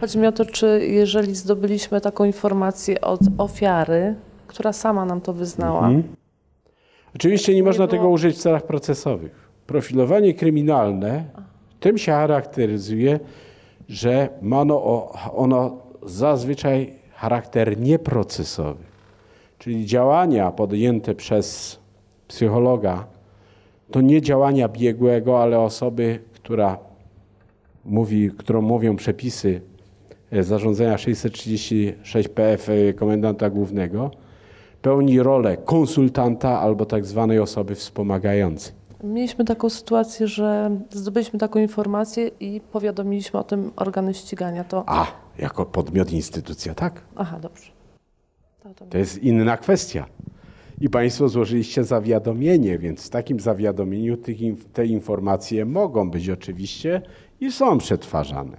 [0.00, 4.14] Chodzi mi o to, czy jeżeli zdobyliśmy taką informację od ofiary,
[4.46, 5.88] która sama nam to wyznała.
[5.88, 6.02] Mhm.
[7.14, 7.98] Oczywiście nie, nie można było...
[7.98, 9.48] tego użyć w celach procesowych.
[9.66, 11.24] Profilowanie kryminalne
[11.80, 13.20] tym się charakteryzuje,
[13.88, 18.84] że ma ono, ono zazwyczaj charakter nieprocesowy,
[19.58, 21.78] czyli działania podjęte przez
[22.28, 23.06] psychologa
[23.90, 26.78] to nie działania biegłego, ale osoby, która
[27.84, 29.60] mówi, którą mówią przepisy
[30.32, 34.10] zarządzenia 636 PF komendanta głównego,
[34.82, 38.77] pełni rolę konsultanta albo tak zwanej osoby wspomagającej.
[39.04, 44.64] Mieliśmy taką sytuację, że zdobyliśmy taką informację i powiadomiliśmy o tym organy ścigania.
[44.64, 44.84] To...
[44.86, 45.06] A,
[45.38, 47.00] jako podmiot, instytucja, tak?
[47.16, 47.70] Aha, dobrze.
[48.62, 48.86] To, to...
[48.86, 50.06] to jest inna kwestia.
[50.80, 54.16] I Państwo złożyliście zawiadomienie, więc w takim zawiadomieniu
[54.72, 57.02] te informacje mogą być oczywiście
[57.40, 58.56] i są przetwarzane.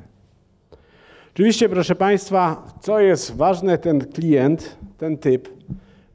[1.33, 5.49] Oczywiście, proszę Państwa, co jest ważne, ten klient, ten typ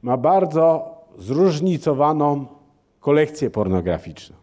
[0.01, 2.45] ma bardzo zróżnicowaną
[3.05, 4.35] kolekcję pornograficzną.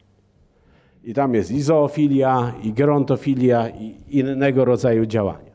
[1.04, 5.52] I tam jest i zoofilia, i gerontofilia, i innego rodzaju działania.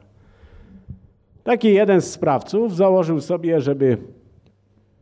[1.43, 3.97] Taki jeden z sprawców założył sobie, żeby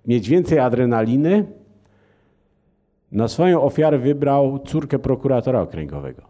[0.07, 1.45] mieć więcej adrenaliny,
[3.11, 6.21] na swoją ofiarę wybrał córkę prokuratora okręgowego.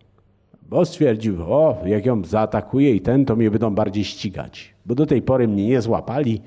[0.69, 4.75] Bo stwierdził, o, jak ją zaatakuje i ten, to mnie będą bardziej ścigać.
[4.85, 6.41] Bo do tej pory mnie nie złapali,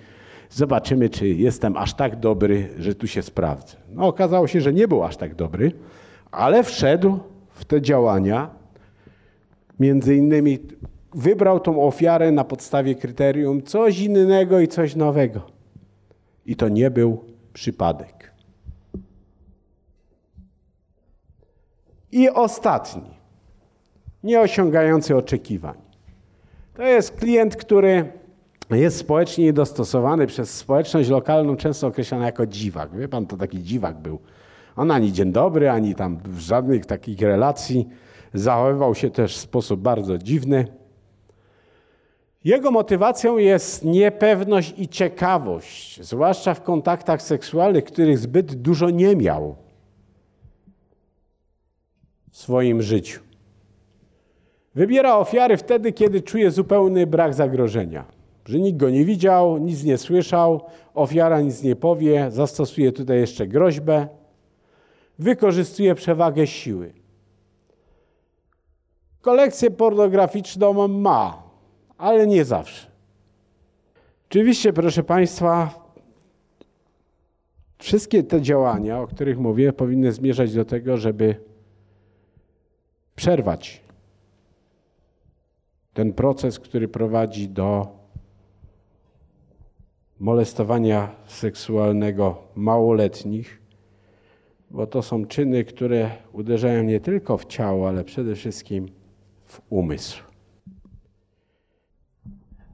[0.50, 3.76] Zobaczymy, czy jestem aż tak dobry, że tu się sprawdzę.
[3.88, 5.72] No, okazało się, że nie był aż tak dobry,
[6.30, 7.18] ale wszedł
[7.48, 8.50] w te działania.
[9.80, 10.58] Między innymi
[11.14, 15.40] wybrał tą ofiarę na podstawie kryterium coś innego i coś nowego.
[16.46, 18.32] I to nie był przypadek.
[22.12, 23.10] I ostatni,
[24.22, 25.76] nie osiągający oczekiwań.
[26.74, 28.12] To jest klient, który
[28.76, 32.96] jest społecznie niedostosowany przez społeczność lokalną, często określany jako dziwak.
[32.96, 34.18] Wie pan, to taki dziwak był.
[34.76, 37.88] On ani dzień dobry, ani tam żadnych takich relacji.
[38.34, 40.66] Zachowywał się też w sposób bardzo dziwny.
[42.44, 49.56] Jego motywacją jest niepewność i ciekawość, zwłaszcza w kontaktach seksualnych, których zbyt dużo nie miał
[52.30, 53.20] w swoim życiu.
[54.74, 58.17] Wybiera ofiary wtedy, kiedy czuje zupełny brak zagrożenia
[58.48, 60.60] że nikt go nie widział, nic nie słyszał,
[60.94, 64.08] ofiara nic nie powie, zastosuje tutaj jeszcze groźbę,
[65.18, 66.92] wykorzystuje przewagę siły.
[69.20, 71.42] Kolekcję pornograficzną ma,
[71.98, 72.86] ale nie zawsze.
[74.28, 75.84] Oczywiście, proszę Państwa,
[77.78, 81.34] wszystkie te działania, o których mówię, powinny zmierzać do tego, żeby
[83.16, 83.80] przerwać
[85.94, 87.97] ten proces, który prowadzi do
[90.20, 93.62] molestowania seksualnego małoletnich,
[94.70, 98.88] bo to są czyny, które uderzają nie tylko w ciało, ale przede wszystkim
[99.46, 100.22] w umysł.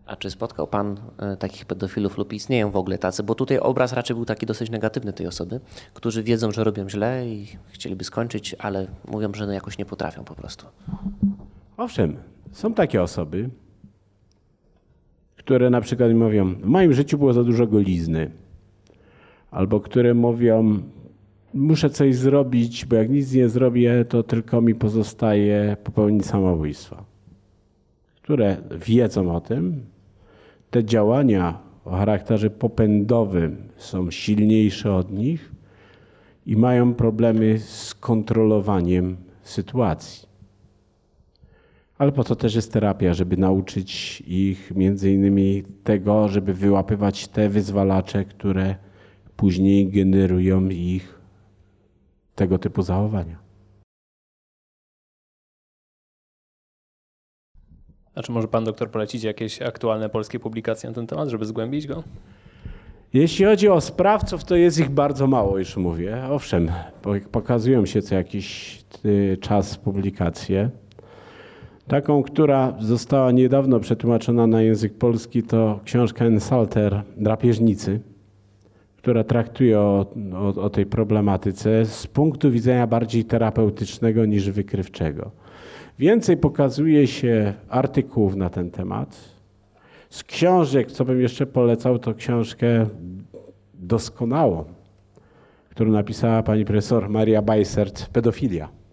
[0.06, 3.22] A czy spotkał Pan e, takich pedofilów lub istnieją w ogóle tacy?
[3.22, 5.60] Bo tutaj obraz raczej był taki dosyć negatywny tej osoby,
[5.94, 10.24] którzy wiedzą, że robią źle i chcieliby skończyć, ale mówią, że no jakoś nie potrafią
[10.24, 10.66] po prostu.
[11.76, 12.16] Owszem,
[12.52, 13.50] są takie osoby,
[15.44, 18.30] które na przykład mówią, w moim życiu było za dużo golizny,
[19.50, 20.78] albo które mówią,
[21.54, 27.04] muszę coś zrobić, bo jak nic nie zrobię, to tylko mi pozostaje popełnić samobójstwo.
[28.22, 28.56] Które
[28.86, 29.82] wiedzą o tym,
[30.70, 35.52] te działania o charakterze popędowym są silniejsze od nich
[36.46, 40.33] i mają problemy z kontrolowaniem sytuacji.
[41.98, 47.48] Ale po to też jest terapia, żeby nauczyć ich między innymi tego, żeby wyłapywać te
[47.48, 48.76] wyzwalacze, które
[49.36, 51.20] później generują ich
[52.34, 53.44] tego typu zachowania.
[58.14, 61.86] A czy może pan doktor polecić jakieś aktualne polskie publikacje na ten temat, żeby zgłębić
[61.86, 62.02] go?
[63.12, 66.24] Jeśli chodzi o sprawców, to jest ich bardzo mało, już mówię.
[66.30, 66.70] Owszem,
[67.32, 70.70] pokazują się co jakiś y, czas publikacje.
[71.88, 78.00] Taką, która została niedawno przetłumaczona na język polski, to książka Ensalter Drapieżnicy,
[78.96, 85.30] która traktuje o, o, o tej problematyce z punktu widzenia bardziej terapeutycznego niż wykrywczego.
[85.98, 89.16] Więcej pokazuje się artykułów na ten temat.
[90.10, 92.86] Z książek, co bym jeszcze polecał, to książkę
[93.74, 94.64] doskonałą,
[95.70, 98.83] którą napisała pani profesor Maria Bajsert, Pedofilia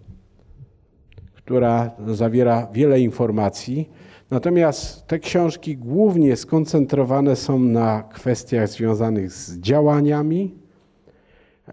[1.51, 3.89] która zawiera wiele informacji.
[4.29, 10.55] Natomiast te książki głównie skoncentrowane są na kwestiach związanych z działaniami,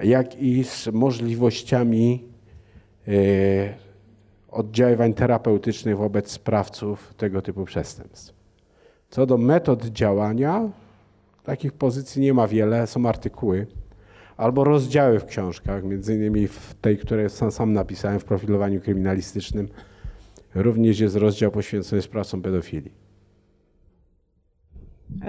[0.02, 2.24] jak i z możliwościami
[3.08, 3.12] e,
[4.50, 8.34] oddziaływań terapeutycznych wobec sprawców tego typu przestępstw.
[9.10, 10.70] Co do metod działania,
[11.44, 13.66] takich pozycji nie ma wiele, są artykuły
[14.38, 19.68] albo rozdziały w książkach, między innymi w tej, której sam, sam napisałem w profilowaniu kryminalistycznym,
[20.54, 22.92] również jest rozdział poświęcony sprawcom pedofilii.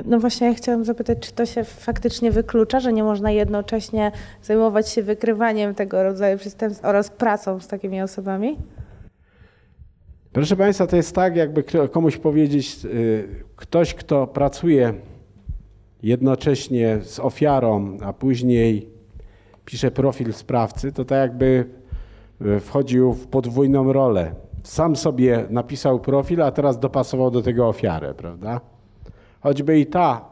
[0.05, 4.11] No właśnie, ja chciałam zapytać, czy to się faktycznie wyklucza, że nie można jednocześnie
[4.43, 8.57] zajmować się wykrywaniem tego rodzaju przestępstw oraz pracą z takimi osobami?
[10.31, 14.93] Proszę Państwa, to jest tak, jakby komuś powiedzieć, y, ktoś, kto pracuje
[16.03, 18.98] jednocześnie z ofiarą, a później
[19.69, 21.65] pisze profil sprawcy, to tak jakby
[22.41, 24.35] e, wchodził w podwójną rolę.
[24.63, 28.61] Sam sobie napisał profil, a teraz dopasował do tego ofiarę, prawda?
[29.41, 30.25] Choćby i ta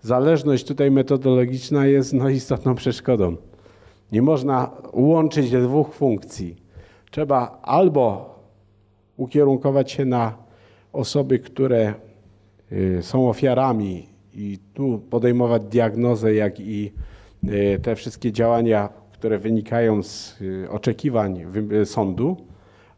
[0.00, 3.36] zależność tutaj metodologiczna jest no, istotną przeszkodą.
[4.12, 6.56] Nie można łączyć dwóch funkcji.
[7.10, 8.34] Trzeba albo
[9.16, 10.34] ukierunkować się na
[10.92, 11.94] osoby, które
[12.72, 16.92] y, są ofiarami i tu podejmować diagnozę, jak i
[17.82, 22.36] te wszystkie działania, które wynikają z y, oczekiwań y, sądu,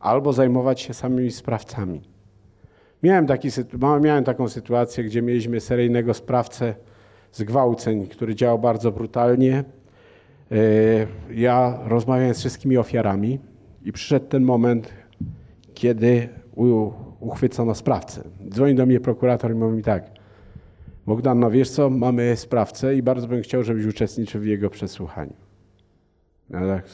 [0.01, 2.01] albo zajmować się samymi sprawcami.
[3.03, 3.49] Miałem, taki,
[4.01, 6.75] miałem taką sytuację, gdzie mieliśmy seryjnego sprawcę
[7.33, 9.65] zgwałceń, który działał bardzo brutalnie.
[11.31, 13.39] Ja rozmawiałem z wszystkimi ofiarami
[13.85, 14.93] i przyszedł ten moment,
[15.75, 16.29] kiedy
[17.21, 18.23] uchwycono sprawcę.
[18.49, 20.16] Dzwoni do mnie prokurator i mówi mi tak,
[21.07, 25.35] Bogdan, no wiesz co, mamy sprawcę i bardzo bym chciał, żebyś uczestniczył w jego przesłuchaniu.
[26.51, 26.89] Ja tak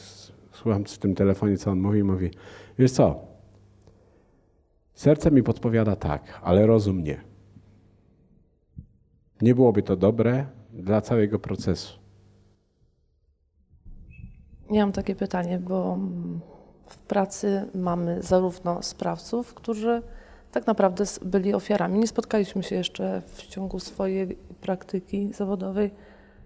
[0.51, 2.31] słucham w tym telefonie, co on mówi, mówi,
[2.79, 3.19] wiesz co,
[4.93, 7.21] serce mi podpowiada tak, ale rozum nie.
[9.41, 11.99] Nie byłoby to dobre dla całego procesu.
[14.71, 15.97] Ja mam takie pytanie, bo
[16.85, 20.01] w pracy mamy zarówno sprawców, którzy
[20.53, 21.99] tak naprawdę byli ofiarami.
[21.99, 25.91] Nie spotkaliśmy się jeszcze w ciągu swojej praktyki zawodowej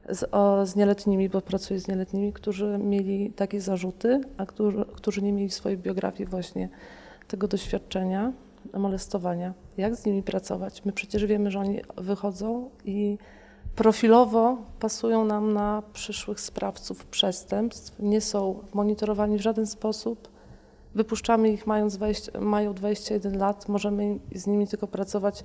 [0.09, 5.21] z, o, z nieletnimi, bo pracuję z nieletnimi, którzy mieli takie zarzuty, a którzy, którzy
[5.21, 6.69] nie mieli w swojej biografii właśnie
[7.27, 8.33] tego doświadczenia
[8.73, 9.53] molestowania.
[9.77, 10.85] Jak z nimi pracować?
[10.85, 13.17] My przecież wiemy, że oni wychodzą i
[13.75, 20.36] profilowo pasują nam na przyszłych sprawców przestępstw, nie są monitorowani w żaden sposób
[20.95, 25.43] wypuszczamy ich mając 20, mają 21 lat, możemy z nimi tylko pracować.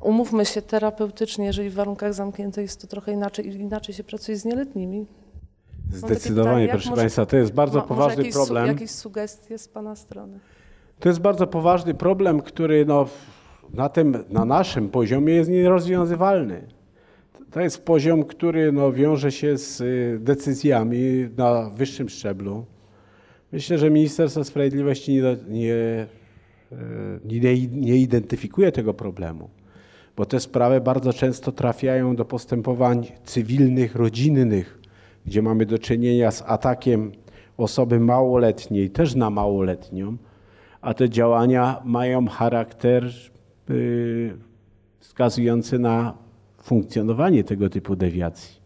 [0.00, 4.44] Umówmy się terapeutycznie, jeżeli w warunkach zamkniętych jest to trochę inaczej, inaczej się pracuje z
[4.44, 5.06] nieletnimi.
[5.92, 8.66] Zdecydowanie, pytanie, proszę może, Państwa, to jest bardzo ma, poważny jakieś, problem.
[8.66, 10.38] jakieś sugestie z Pana strony?
[11.00, 13.06] To jest bardzo poważny problem, który no,
[13.74, 16.66] na, tym, na naszym poziomie jest nierozwiązywalny.
[17.50, 22.64] To jest poziom, który no, wiąże się z y, decyzjami na wyższym szczeblu.
[23.52, 25.74] Myślę, że Ministerstwo Sprawiedliwości nie, nie,
[26.72, 26.76] e,
[27.24, 29.50] nie, nie identyfikuje tego problemu,
[30.16, 34.78] bo te sprawy bardzo często trafiają do postępowań cywilnych, rodzinnych,
[35.26, 37.12] gdzie mamy do czynienia z atakiem
[37.56, 40.16] osoby małoletniej, też na małoletnią,
[40.80, 43.10] a te działania mają charakter
[45.00, 46.14] wskazujący na
[46.62, 48.60] funkcjonowanie tego typu dewiacji.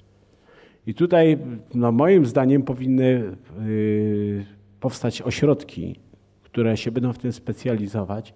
[0.87, 1.39] I tutaj,
[1.75, 3.37] no moim zdaniem, powinny
[3.67, 4.45] y,
[4.81, 6.01] powstać ośrodki,
[6.43, 8.35] które się będą w tym specjalizować.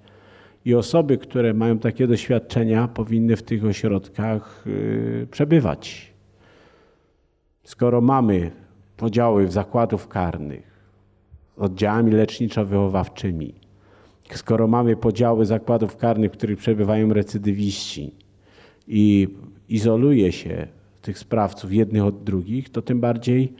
[0.64, 6.12] I osoby, które mają takie doświadczenia, powinny w tych ośrodkach y, przebywać.
[7.64, 8.50] Skoro mamy
[8.96, 10.74] podziały w zakładów karnych
[11.56, 13.52] z oddziałami leczniczo-wychowawczymi,
[14.30, 18.14] skoro mamy podziały zakładów karnych, w których przebywają recydywiści
[18.88, 19.28] i
[19.68, 20.66] izoluje się
[21.02, 23.52] tych sprawców jednych od drugich, to tym bardziej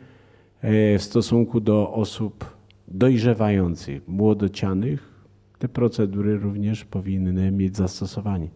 [0.61, 2.54] e, w stosunku do osób
[2.89, 5.15] dojrzewających, młodocianych,
[5.59, 8.49] te procedury również powinny mieć zastosowanie.